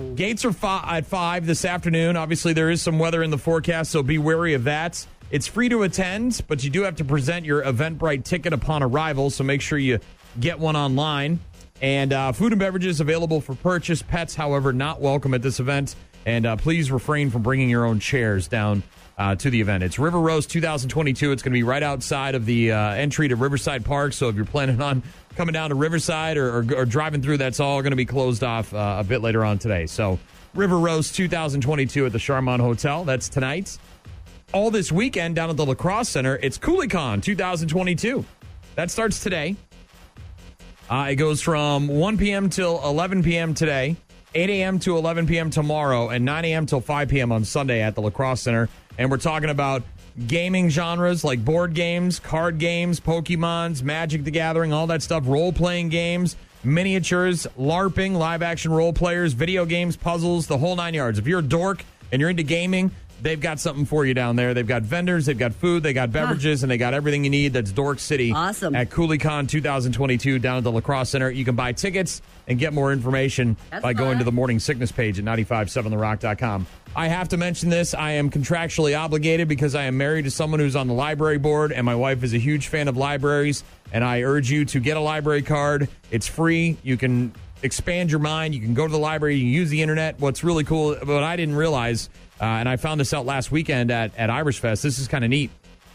know. 0.08 0.14
Gates 0.14 0.44
are 0.46 0.52
fi- 0.54 0.96
at 0.98 1.04
five 1.06 1.44
this 1.44 1.66
afternoon. 1.66 2.16
Obviously, 2.16 2.54
there 2.54 2.70
is 2.70 2.80
some 2.80 2.98
weather 2.98 3.22
in 3.22 3.28
the 3.30 3.36
forecast, 3.36 3.90
so 3.90 4.02
be 4.02 4.16
wary 4.16 4.54
of 4.54 4.64
that. 4.64 5.06
It's 5.30 5.46
free 5.46 5.68
to 5.68 5.82
attend, 5.82 6.40
but 6.48 6.64
you 6.64 6.70
do 6.70 6.82
have 6.84 6.96
to 6.96 7.04
present 7.04 7.44
your 7.44 7.62
Eventbrite 7.62 8.24
ticket 8.24 8.54
upon 8.54 8.82
arrival, 8.82 9.28
so 9.28 9.44
make 9.44 9.60
sure 9.60 9.78
you 9.78 10.00
get 10.40 10.58
one 10.58 10.74
online. 10.74 11.40
And 11.82 12.14
uh, 12.14 12.32
food 12.32 12.52
and 12.52 12.58
beverages 12.58 13.00
available 13.00 13.42
for 13.42 13.54
purchase. 13.54 14.00
Pets, 14.00 14.34
however, 14.34 14.72
not 14.72 15.02
welcome 15.02 15.34
at 15.34 15.42
this 15.42 15.60
event. 15.60 15.96
And 16.24 16.46
uh, 16.46 16.56
please 16.56 16.90
refrain 16.90 17.28
from 17.30 17.42
bringing 17.42 17.68
your 17.68 17.84
own 17.84 18.00
chairs 18.00 18.48
down 18.48 18.82
uh, 19.18 19.34
to 19.36 19.50
the 19.50 19.60
event. 19.60 19.82
It's 19.82 19.98
River 19.98 20.18
Roast 20.18 20.50
2022. 20.50 21.30
It's 21.30 21.42
going 21.42 21.52
to 21.52 21.58
be 21.58 21.62
right 21.62 21.82
outside 21.82 22.34
of 22.34 22.46
the 22.46 22.72
uh, 22.72 22.92
entry 22.92 23.28
to 23.28 23.36
Riverside 23.36 23.84
Park. 23.84 24.14
So 24.14 24.28
if 24.30 24.34
you're 24.34 24.46
planning 24.46 24.80
on 24.80 25.02
coming 25.36 25.52
down 25.52 25.68
to 25.68 25.74
Riverside 25.74 26.38
or, 26.38 26.58
or, 26.58 26.66
or 26.74 26.84
driving 26.86 27.20
through, 27.20 27.36
that's 27.36 27.60
all 27.60 27.82
going 27.82 27.92
to 27.92 27.96
be 27.96 28.06
closed 28.06 28.42
off 28.42 28.72
uh, 28.72 28.96
a 28.98 29.04
bit 29.04 29.20
later 29.20 29.44
on 29.44 29.58
today. 29.58 29.84
So 29.86 30.18
River 30.54 30.78
Roast 30.78 31.14
2022 31.16 32.06
at 32.06 32.12
the 32.12 32.18
Charmant 32.18 32.60
Hotel. 32.60 33.04
That's 33.04 33.28
tonight. 33.28 33.76
All 34.54 34.70
this 34.70 34.90
weekend 34.90 35.34
down 35.34 35.50
at 35.50 35.58
the 35.58 35.66
La 35.66 35.74
Crosse 35.74 36.08
Center, 36.08 36.38
it's 36.42 36.56
CouleeCon 36.56 37.22
2022. 37.22 38.24
That 38.76 38.90
starts 38.90 39.22
today. 39.22 39.56
Uh, 40.88 41.08
it 41.10 41.16
goes 41.16 41.42
from 41.42 41.86
1 41.86 42.16
p.m. 42.16 42.48
till 42.48 42.82
11 42.82 43.22
p.m. 43.22 43.52
today, 43.52 43.96
8 44.34 44.48
a.m. 44.48 44.78
to 44.78 44.96
11 44.96 45.26
p.m. 45.26 45.50
tomorrow, 45.50 46.08
and 46.08 46.24
9 46.24 46.46
a.m. 46.46 46.64
till 46.64 46.80
5 46.80 47.08
p.m. 47.10 47.30
on 47.30 47.44
Sunday 47.44 47.82
at 47.82 47.94
the 47.94 48.00
La 48.00 48.08
Crosse 48.08 48.40
Center. 48.40 48.70
And 48.96 49.10
we're 49.10 49.18
talking 49.18 49.50
about 49.50 49.82
gaming 50.26 50.70
genres 50.70 51.24
like 51.24 51.44
board 51.44 51.74
games, 51.74 52.18
card 52.18 52.56
games, 52.56 53.00
Pokemons, 53.00 53.82
Magic 53.82 54.24
the 54.24 54.30
Gathering, 54.30 54.72
all 54.72 54.86
that 54.86 55.02
stuff, 55.02 55.24
role 55.26 55.52
playing 55.52 55.90
games, 55.90 56.36
miniatures, 56.64 57.46
LARPing, 57.58 58.16
live 58.16 58.40
action 58.40 58.72
role 58.72 58.94
players, 58.94 59.34
video 59.34 59.66
games, 59.66 59.94
puzzles, 59.94 60.46
the 60.46 60.56
whole 60.56 60.74
nine 60.74 60.94
yards. 60.94 61.18
If 61.18 61.26
you're 61.26 61.40
a 61.40 61.42
dork 61.42 61.84
and 62.10 62.18
you're 62.18 62.30
into 62.30 62.44
gaming, 62.44 62.90
they've 63.20 63.40
got 63.40 63.60
something 63.60 63.84
for 63.84 64.04
you 64.04 64.14
down 64.14 64.36
there. 64.36 64.54
They've 64.54 64.66
got 64.66 64.82
vendors, 64.82 65.26
they've 65.26 65.38
got 65.38 65.54
food, 65.54 65.82
they 65.82 65.92
got 65.92 66.12
beverages, 66.12 66.62
and 66.62 66.70
they 66.70 66.76
got 66.76 66.94
everything 66.94 67.24
you 67.24 67.30
need. 67.30 67.52
That's 67.52 67.70
Dork 67.70 67.98
City. 67.98 68.32
Awesome. 68.32 68.74
At 68.74 68.90
CouleeCon 68.90 69.48
2022 69.48 70.38
down 70.38 70.58
at 70.58 70.64
the 70.64 70.72
La 70.72 70.80
Crosse 70.80 71.10
Center. 71.10 71.30
You 71.30 71.44
can 71.44 71.56
buy 71.56 71.72
tickets 71.72 72.22
and 72.46 72.58
get 72.58 72.72
more 72.72 72.92
information 72.92 73.56
That's 73.70 73.82
by 73.82 73.92
going 73.92 74.18
to 74.18 74.24
the 74.24 74.32
morning 74.32 74.58
sickness 74.58 74.92
page 74.92 75.18
at 75.18 75.24
957therock.com. 75.24 76.66
I 76.96 77.08
have 77.08 77.28
to 77.28 77.36
mention 77.36 77.68
this. 77.68 77.94
I 77.94 78.12
am 78.12 78.30
contractually 78.30 78.98
obligated 78.98 79.46
because 79.48 79.74
I 79.74 79.84
am 79.84 79.98
married 79.98 80.24
to 80.24 80.30
someone 80.30 80.60
who's 80.60 80.76
on 80.76 80.88
the 80.88 80.94
library 80.94 81.38
board, 81.38 81.72
and 81.72 81.84
my 81.84 81.94
wife 81.94 82.22
is 82.24 82.34
a 82.34 82.38
huge 82.38 82.68
fan 82.68 82.88
of 82.88 82.96
libraries. 82.96 83.62
And 83.92 84.02
I 84.04 84.22
urge 84.22 84.50
you 84.50 84.64
to 84.66 84.80
get 84.80 84.96
a 84.96 85.00
library 85.00 85.42
card. 85.42 85.88
It's 86.10 86.26
free. 86.26 86.76
You 86.82 86.96
can 86.96 87.32
expand 87.62 88.10
your 88.10 88.20
mind. 88.20 88.54
You 88.54 88.60
can 88.60 88.74
go 88.74 88.86
to 88.86 88.92
the 88.92 88.98
library. 88.98 89.36
You 89.36 89.44
can 89.44 89.52
use 89.52 89.70
the 89.70 89.82
internet. 89.82 90.18
What's 90.20 90.44
really 90.44 90.64
cool, 90.64 90.94
what 90.94 91.22
I 91.22 91.36
didn't 91.36 91.56
realize, 91.56 92.08
uh, 92.40 92.44
and 92.44 92.68
I 92.68 92.76
found 92.76 93.00
this 93.00 93.12
out 93.12 93.26
last 93.26 93.50
weekend 93.50 93.90
at, 93.90 94.16
at 94.16 94.30
Irish 94.30 94.60
Fest, 94.60 94.82
this 94.82 94.98
is 94.98 95.08
kind 95.08 95.24
of 95.24 95.30
neat. 95.30 95.50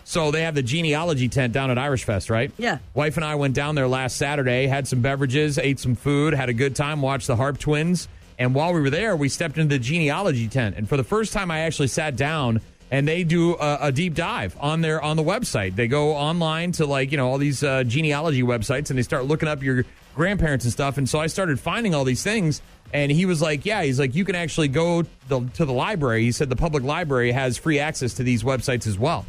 So 0.05 0.31
they 0.31 0.41
have 0.41 0.55
the 0.55 0.63
genealogy 0.63 1.29
tent 1.29 1.53
down 1.53 1.71
at 1.71 1.77
Irish 1.77 2.03
Fest, 2.03 2.29
right? 2.29 2.51
Yeah. 2.57 2.79
Wife 2.93 3.15
and 3.15 3.25
I 3.25 3.35
went 3.35 3.55
down 3.55 3.75
there 3.75 3.87
last 3.87 4.17
Saturday, 4.17 4.67
had 4.67 4.87
some 4.87 5.01
beverages, 5.01 5.57
ate 5.57 5.79
some 5.79 5.95
food, 5.95 6.33
had 6.33 6.49
a 6.49 6.53
good 6.53 6.75
time, 6.75 7.01
watched 7.01 7.27
the 7.27 7.37
Harp 7.37 7.57
Twins. 7.57 8.07
And 8.37 8.53
while 8.53 8.73
we 8.73 8.81
were 8.81 8.89
there, 8.89 9.15
we 9.15 9.29
stepped 9.29 9.57
into 9.57 9.75
the 9.75 9.79
genealogy 9.79 10.47
tent. 10.47 10.75
And 10.75 10.89
for 10.89 10.97
the 10.97 11.03
first 11.03 11.31
time, 11.31 11.51
I 11.51 11.59
actually 11.59 11.87
sat 11.87 12.15
down 12.15 12.59
and 12.91 13.07
they 13.07 13.23
do 13.23 13.55
a, 13.55 13.77
a 13.81 13.91
deep 13.91 14.13
dive 14.13 14.55
on 14.59 14.81
their 14.81 15.01
on 15.01 15.17
the 15.17 15.23
website. 15.23 15.75
They 15.75 15.87
go 15.87 16.13
online 16.13 16.73
to 16.73 16.85
like 16.85 17.11
you 17.11 17.17
know 17.17 17.29
all 17.29 17.37
these 17.37 17.63
uh, 17.63 17.83
genealogy 17.83 18.43
websites 18.43 18.89
and 18.89 18.99
they 18.99 19.03
start 19.03 19.25
looking 19.25 19.47
up 19.47 19.63
your 19.63 19.85
grandparents 20.15 20.65
and 20.65 20.71
stuff. 20.71 20.97
And 20.97 21.07
so 21.07 21.19
I 21.19 21.27
started 21.27 21.59
finding 21.59 21.95
all 21.95 22.03
these 22.03 22.23
things. 22.23 22.61
And 22.93 23.11
he 23.11 23.25
was 23.25 23.41
like, 23.41 23.65
"Yeah, 23.65 23.83
he's 23.83 23.99
like, 23.99 24.13
you 24.15 24.23
can 24.23 24.35
actually 24.35 24.67
go 24.69 25.03
the, 25.27 25.41
to 25.55 25.65
the 25.65 25.73
library." 25.73 26.21
He 26.23 26.31
said 26.31 26.49
the 26.49 26.55
public 26.55 26.83
library 26.83 27.31
has 27.31 27.57
free 27.57 27.79
access 27.79 28.13
to 28.15 28.23
these 28.23 28.43
websites 28.43 28.85
as 28.87 28.97
well. 28.97 29.25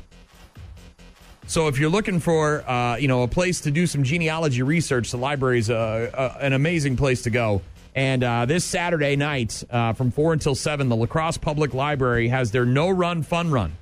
So 1.46 1.68
if 1.68 1.78
you're 1.78 1.90
looking 1.90 2.20
for, 2.20 2.68
uh, 2.68 2.96
you 2.96 3.08
know, 3.08 3.22
a 3.22 3.28
place 3.28 3.60
to 3.62 3.70
do 3.70 3.86
some 3.86 4.02
genealogy 4.02 4.62
research, 4.62 5.10
the 5.10 5.18
library 5.18 5.58
is 5.58 5.68
a, 5.70 6.10
a, 6.40 6.44
an 6.44 6.52
amazing 6.54 6.96
place 6.96 7.22
to 7.22 7.30
go. 7.30 7.60
And 7.94 8.24
uh, 8.24 8.46
this 8.46 8.64
Saturday 8.64 9.14
night, 9.14 9.62
uh, 9.70 9.92
from 9.92 10.10
four 10.10 10.32
until 10.32 10.54
seven, 10.54 10.88
the 10.88 10.96
La 10.96 11.06
Crosse 11.06 11.36
Public 11.38 11.74
Library 11.74 12.28
has 12.28 12.50
their 12.50 12.64
No 12.64 12.88
Run 12.90 13.22
Fun 13.22 13.50
Run. 13.50 13.76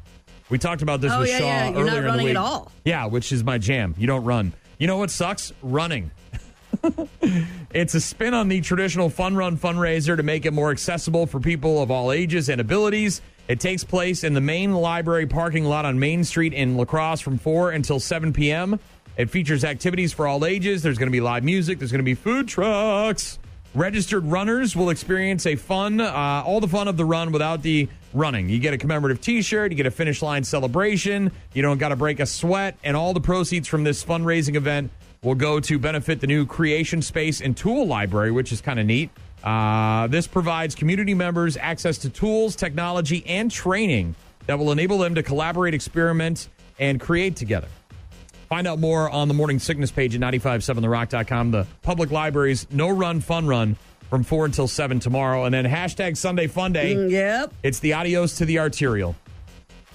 We 0.50 0.58
talked 0.58 0.82
about 0.82 1.00
this 1.00 1.12
Oh, 1.12 1.20
with 1.20 1.28
yeah, 1.30 1.38
Shaw 1.38 1.44
yeah. 1.46 1.70
You're 1.70 1.78
earlier 1.82 2.02
not 2.02 2.10
in 2.10 2.16
the 2.18 2.24
week. 2.24 2.30
at 2.32 2.36
all. 2.36 2.70
Yeah, 2.84 3.06
which 3.06 3.32
is 3.32 3.42
my 3.42 3.58
jam. 3.58 3.94
You 3.96 4.06
don't 4.06 4.24
run. 4.24 4.52
You 4.78 4.86
know 4.86 4.98
what 4.98 5.10
sucks? 5.10 5.52
Running. 5.62 6.10
It's 7.74 7.94
a 7.94 8.00
spin 8.00 8.34
on 8.34 8.48
the 8.48 8.60
traditional 8.60 9.08
Fun 9.08 9.34
Run 9.34 9.56
fundraiser 9.56 10.16
to 10.16 10.22
make 10.22 10.44
it 10.44 10.52
more 10.52 10.70
accessible 10.70 11.26
for 11.26 11.40
people 11.40 11.82
of 11.82 11.90
all 11.90 12.12
ages 12.12 12.50
and 12.50 12.60
abilities. 12.60 13.22
It 13.48 13.60
takes 13.60 13.82
place 13.82 14.24
in 14.24 14.34
the 14.34 14.40
main 14.40 14.72
library 14.72 15.26
parking 15.26 15.64
lot 15.64 15.84
on 15.84 15.98
Main 15.98 16.22
Street 16.24 16.52
in 16.52 16.76
La 16.76 16.84
Crosse 16.84 17.20
from 17.20 17.38
4 17.38 17.70
until 17.70 17.98
7 17.98 18.32
p.m. 18.32 18.78
It 19.16 19.30
features 19.30 19.64
activities 19.64 20.12
for 20.12 20.26
all 20.26 20.44
ages. 20.44 20.82
There's 20.82 20.98
going 20.98 21.08
to 21.08 21.12
be 21.12 21.20
live 21.20 21.44
music, 21.44 21.78
there's 21.78 21.92
going 21.92 22.00
to 22.00 22.04
be 22.04 22.14
food 22.14 22.46
trucks. 22.46 23.38
Registered 23.74 24.26
runners 24.26 24.76
will 24.76 24.90
experience 24.90 25.46
a 25.46 25.56
fun, 25.56 25.98
uh, 25.98 26.42
all 26.44 26.60
the 26.60 26.68
fun 26.68 26.88
of 26.88 26.98
the 26.98 27.06
run 27.06 27.32
without 27.32 27.62
the 27.62 27.88
running. 28.12 28.50
You 28.50 28.58
get 28.58 28.74
a 28.74 28.78
commemorative 28.78 29.22
t 29.22 29.40
shirt, 29.40 29.70
you 29.70 29.76
get 29.76 29.86
a 29.86 29.90
finish 29.90 30.20
line 30.20 30.44
celebration, 30.44 31.32
you 31.54 31.62
don't 31.62 31.78
got 31.78 31.88
to 31.88 31.96
break 31.96 32.20
a 32.20 32.26
sweat, 32.26 32.76
and 32.84 32.98
all 32.98 33.14
the 33.14 33.20
proceeds 33.20 33.66
from 33.66 33.82
this 33.82 34.04
fundraising 34.04 34.56
event 34.56 34.90
will 35.22 35.34
go 35.34 35.60
to 35.60 35.78
benefit 35.78 36.20
the 36.20 36.26
new 36.26 36.44
creation 36.44 37.00
space 37.00 37.40
and 37.40 37.56
tool 37.56 37.86
library, 37.86 38.30
which 38.30 38.52
is 38.52 38.60
kind 38.60 38.80
of 38.80 38.86
neat. 38.86 39.10
Uh, 39.42 40.06
this 40.08 40.26
provides 40.26 40.74
community 40.74 41.14
members 41.14 41.56
access 41.56 41.98
to 41.98 42.10
tools, 42.10 42.56
technology, 42.56 43.24
and 43.26 43.50
training 43.50 44.14
that 44.46 44.58
will 44.58 44.72
enable 44.72 44.98
them 44.98 45.14
to 45.14 45.22
collaborate, 45.22 45.74
experiment, 45.74 46.48
and 46.78 47.00
create 47.00 47.36
together. 47.36 47.68
Find 48.48 48.66
out 48.66 48.78
more 48.78 49.08
on 49.08 49.28
the 49.28 49.34
morning 49.34 49.58
sickness 49.58 49.90
page 49.90 50.14
at 50.14 50.20
957therock.com. 50.20 51.52
The 51.52 51.66
public 51.82 52.10
library's 52.10 52.66
no 52.70 52.90
run 52.90 53.20
fun 53.20 53.46
run 53.46 53.76
from 54.10 54.24
4 54.24 54.44
until 54.44 54.68
7 54.68 55.00
tomorrow. 55.00 55.44
And 55.44 55.54
then 55.54 55.64
hashtag 55.64 56.18
Sunday 56.18 56.48
Fun 56.48 56.72
Day. 56.74 56.94
Mm, 56.94 57.10
yep. 57.10 57.54
It's 57.62 57.78
the 57.78 57.94
adios 57.94 58.36
to 58.36 58.44
the 58.44 58.58
arterial. 58.58 59.16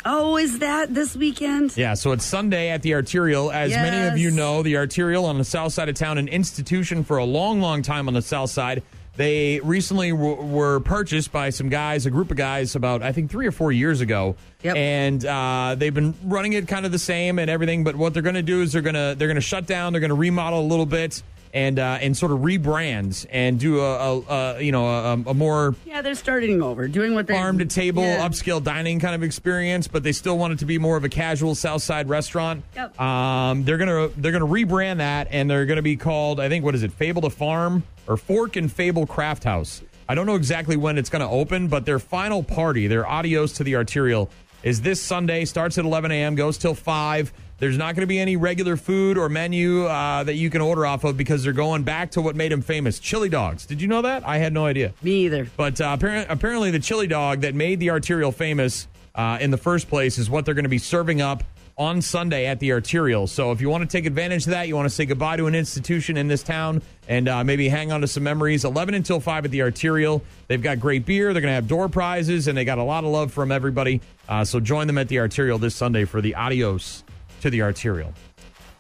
Oh, 0.09 0.37
is 0.37 0.59
that 0.59 0.93
this 0.93 1.17
weekend? 1.17 1.75
Yeah, 1.75 1.93
so 1.93 2.13
it's 2.13 2.23
Sunday 2.23 2.69
at 2.69 2.81
the 2.81 2.93
Arterial. 2.93 3.51
As 3.51 3.71
many 3.71 4.07
of 4.07 4.17
you 4.17 4.31
know, 4.31 4.63
the 4.63 4.77
Arterial 4.77 5.25
on 5.25 5.37
the 5.37 5.43
south 5.43 5.73
side 5.73 5.89
of 5.89 5.95
town, 5.95 6.17
an 6.17 6.29
institution 6.29 7.03
for 7.03 7.17
a 7.17 7.25
long, 7.25 7.59
long 7.59 7.81
time 7.81 8.07
on 8.07 8.13
the 8.13 8.21
south 8.21 8.49
side. 8.49 8.83
They 9.17 9.59
recently 9.59 10.11
w- 10.11 10.35
were 10.35 10.79
purchased 10.79 11.33
by 11.33 11.49
some 11.49 11.67
guys, 11.67 12.05
a 12.05 12.09
group 12.09 12.31
of 12.31 12.37
guys, 12.37 12.75
about 12.75 13.03
I 13.03 13.11
think 13.11 13.31
three 13.31 13.47
or 13.47 13.51
four 13.51 13.73
years 13.73 13.99
ago, 13.99 14.37
and 14.77 15.25
uh, 15.25 15.75
they've 15.77 15.93
been 15.93 16.13
running 16.23 16.53
it 16.53 16.69
kind 16.69 16.85
of 16.85 16.93
the 16.93 16.99
same 16.99 17.37
and 17.37 17.49
everything. 17.49 17.83
But 17.83 17.97
what 17.97 18.13
they're 18.13 18.23
going 18.23 18.35
to 18.35 18.41
do 18.43 18.61
is 18.61 18.71
they're 18.71 18.81
going 18.81 18.95
to 18.95 19.13
they're 19.17 19.27
going 19.27 19.35
to 19.35 19.41
shut 19.41 19.65
down, 19.65 19.91
they're 19.91 19.99
going 19.99 20.09
to 20.09 20.15
remodel 20.15 20.61
a 20.61 20.67
little 20.67 20.85
bit, 20.85 21.21
and 21.53 21.79
uh, 21.79 21.97
and 22.01 22.15
sort 22.15 22.31
of 22.31 22.39
rebrand 22.39 23.25
and 23.31 23.59
do 23.59 23.79
a, 23.79 23.95
a, 24.19 24.21
a 24.57 24.61
you 24.61 24.71
know 24.71 24.87
a, 24.87 25.13
a 25.13 25.33
more 25.33 25.75
Yeah, 25.85 26.01
they're 26.01 26.15
starting 26.15 26.61
over, 26.61 26.87
doing 26.87 27.13
what 27.13 27.27
they 27.27 27.33
farm 27.33 27.57
to 27.59 27.65
table 27.65 28.03
Yeah. 28.03 28.27
upscale 28.27 28.63
dining 28.63 28.99
kind 28.99 29.15
of 29.15 29.23
experience, 29.23 29.87
but 29.87 30.03
they 30.03 30.11
still 30.11 30.37
want 30.37 30.53
it 30.53 30.59
to 30.59 30.65
be 30.65 30.77
more 30.77 30.97
of 30.97 31.03
a 31.03 31.09
casual 31.09 31.55
South 31.55 31.81
Side 31.81 32.09
restaurant. 32.09 32.63
Yep. 32.75 32.99
Um, 32.99 33.63
they're 33.63 33.77
gonna 33.77 34.09
they're 34.17 34.31
gonna 34.31 34.45
rebrand 34.45 34.97
that, 34.97 35.27
and 35.31 35.49
they're 35.49 35.65
gonna 35.65 35.81
be 35.81 35.95
called 35.97 36.39
I 36.39 36.49
think 36.49 36.63
what 36.65 36.75
is 36.75 36.83
it 36.83 36.91
Fable 36.91 37.21
to 37.23 37.29
Farm 37.29 37.83
or 38.07 38.17
Fork 38.17 38.55
and 38.55 38.71
Fable 38.71 39.05
Craft 39.05 39.43
House. 39.43 39.81
I 40.09 40.15
don't 40.15 40.25
know 40.25 40.35
exactly 40.35 40.77
when 40.77 40.97
it's 40.97 41.09
gonna 41.09 41.29
open, 41.29 41.67
but 41.67 41.85
their 41.85 41.99
final 41.99 42.41
party, 42.43 42.87
their 42.87 43.05
adios 43.05 43.53
to 43.53 43.63
the 43.65 43.75
arterial, 43.75 44.29
is 44.63 44.81
this 44.81 45.01
Sunday. 45.01 45.43
Starts 45.45 45.77
at 45.77 45.83
11 45.85 46.11
a.m. 46.11 46.35
goes 46.35 46.57
till 46.57 46.73
five. 46.73 47.33
There's 47.59 47.77
not 47.77 47.95
going 47.95 48.01
to 48.01 48.07
be 48.07 48.19
any 48.19 48.35
regular 48.35 48.77
food 48.77 49.17
or 49.17 49.29
menu 49.29 49.85
uh, 49.85 50.23
that 50.23 50.35
you 50.35 50.51
can 50.51 50.61
order 50.61 50.85
off 50.85 51.03
of 51.03 51.17
because 51.17 51.43
they're 51.43 51.53
going 51.53 51.83
back 51.83 52.11
to 52.11 52.21
what 52.21 52.35
made 52.35 52.51
them 52.51 52.61
famous 52.61 52.99
chili 52.99 53.29
dogs. 53.29 53.65
Did 53.65 53.81
you 53.81 53.87
know 53.87 54.03
that? 54.03 54.27
I 54.27 54.37
had 54.37 54.53
no 54.53 54.65
idea. 54.65 54.93
Me 55.01 55.25
either. 55.25 55.47
But 55.57 55.81
uh, 55.81 55.95
apparently, 55.97 56.31
apparently, 56.31 56.71
the 56.71 56.79
chili 56.79 57.07
dog 57.07 57.41
that 57.41 57.55
made 57.55 57.79
the 57.79 57.89
arterial 57.89 58.31
famous 58.31 58.87
uh, 59.15 59.39
in 59.41 59.49
the 59.49 59.57
first 59.57 59.89
place 59.89 60.19
is 60.19 60.29
what 60.29 60.45
they're 60.45 60.53
going 60.53 60.63
to 60.63 60.69
be 60.69 60.77
serving 60.77 61.19
up 61.19 61.43
on 61.79 62.01
Sunday 62.01 62.45
at 62.45 62.59
the 62.59 62.73
arterial. 62.73 63.27
So 63.27 63.51
if 63.51 63.61
you 63.61 63.69
want 63.69 63.83
to 63.83 63.87
take 63.87 64.05
advantage 64.05 64.45
of 64.45 64.51
that, 64.51 64.67
you 64.67 64.75
want 64.75 64.87
to 64.87 64.93
say 64.93 65.05
goodbye 65.05 65.37
to 65.37 65.45
an 65.45 65.55
institution 65.55 66.17
in 66.17 66.27
this 66.27 66.41
town 66.43 66.81
and 67.07 67.27
uh, 67.27 67.43
maybe 67.43 67.69
hang 67.69 67.91
on 67.91 68.01
to 68.01 68.07
some 68.07 68.23
memories. 68.23 68.65
11 68.65 68.95
until 68.95 69.19
5 69.19 69.45
at 69.45 69.51
the 69.51 69.61
arterial. 69.61 70.23
They've 70.47 70.61
got 70.61 70.79
great 70.79 71.05
beer. 71.05 71.33
They're 71.33 71.41
going 71.41 71.51
to 71.51 71.55
have 71.55 71.67
door 71.67 71.87
prizes, 71.87 72.47
and 72.47 72.57
they 72.57 72.65
got 72.65 72.79
a 72.79 72.83
lot 72.83 73.03
of 73.03 73.11
love 73.11 73.31
from 73.31 73.51
everybody. 73.51 74.01
Uh, 74.27 74.43
so 74.43 74.59
join 74.59 74.87
them 74.87 74.97
at 74.97 75.07
the 75.07 75.19
arterial 75.19 75.59
this 75.59 75.75
Sunday 75.75 76.05
for 76.05 76.19
the 76.19 76.35
adios 76.35 77.03
to 77.41 77.49
the 77.49 77.61
arterial. 77.61 78.13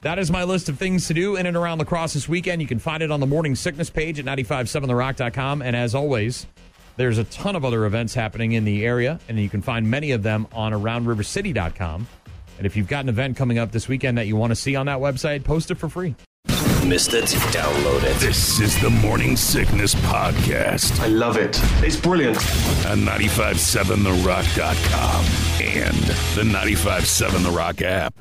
That 0.01 0.19
is 0.19 0.31
my 0.31 0.43
list 0.43 0.69
of 0.69 0.77
things 0.77 1.07
to 1.07 1.13
do 1.13 1.35
in 1.35 1.45
and 1.45 1.57
around 1.57 1.79
La 1.79 1.85
Crosse 1.85 2.13
this 2.13 2.29
weekend. 2.29 2.61
You 2.61 2.67
can 2.67 2.79
find 2.79 3.01
it 3.01 3.11
on 3.11 3.19
the 3.19 3.25
morning 3.25 3.55
sickness 3.55 3.89
page 3.89 4.19
at 4.19 4.25
957therock.com. 4.25 5.61
And 5.61 5.75
as 5.75 5.95
always, 5.95 6.45
there's 6.97 7.17
a 7.17 7.23
ton 7.25 7.55
of 7.55 7.65
other 7.65 7.85
events 7.85 8.13
happening 8.13 8.53
in 8.53 8.63
the 8.63 8.85
area, 8.85 9.19
and 9.27 9.39
you 9.39 9.49
can 9.49 9.61
find 9.61 9.89
many 9.89 10.11
of 10.11 10.23
them 10.23 10.47
on 10.51 10.71
aroundrivercity.com. 10.71 12.07
And 12.57 12.65
if 12.65 12.75
you've 12.75 12.87
got 12.87 13.05
an 13.05 13.09
event 13.09 13.37
coming 13.37 13.59
up 13.59 13.71
this 13.71 13.87
weekend 13.87 14.17
that 14.17 14.27
you 14.27 14.35
want 14.35 14.51
to 14.51 14.55
see 14.55 14.75
on 14.75 14.87
that 14.87 14.99
website, 14.99 15.43
post 15.43 15.71
it 15.71 15.75
for 15.75 15.89
free. 15.89 16.15
Missed 16.85 17.13
it? 17.13 17.25
Download 17.25 18.03
it. 18.03 18.15
This 18.19 18.59
is 18.59 18.79
the 18.81 18.89
Morning 18.89 19.35
Sickness 19.35 19.93
Podcast. 19.95 20.99
I 21.01 21.07
love 21.07 21.35
it. 21.35 21.59
It's 21.83 21.97
brilliant. 21.97 22.37
On 22.87 22.99
957therock.com 22.99 25.25
and 25.61 25.97
the 26.35 26.43
957 26.45 27.43
The 27.43 27.51
Rock 27.51 27.81
app. 27.81 28.17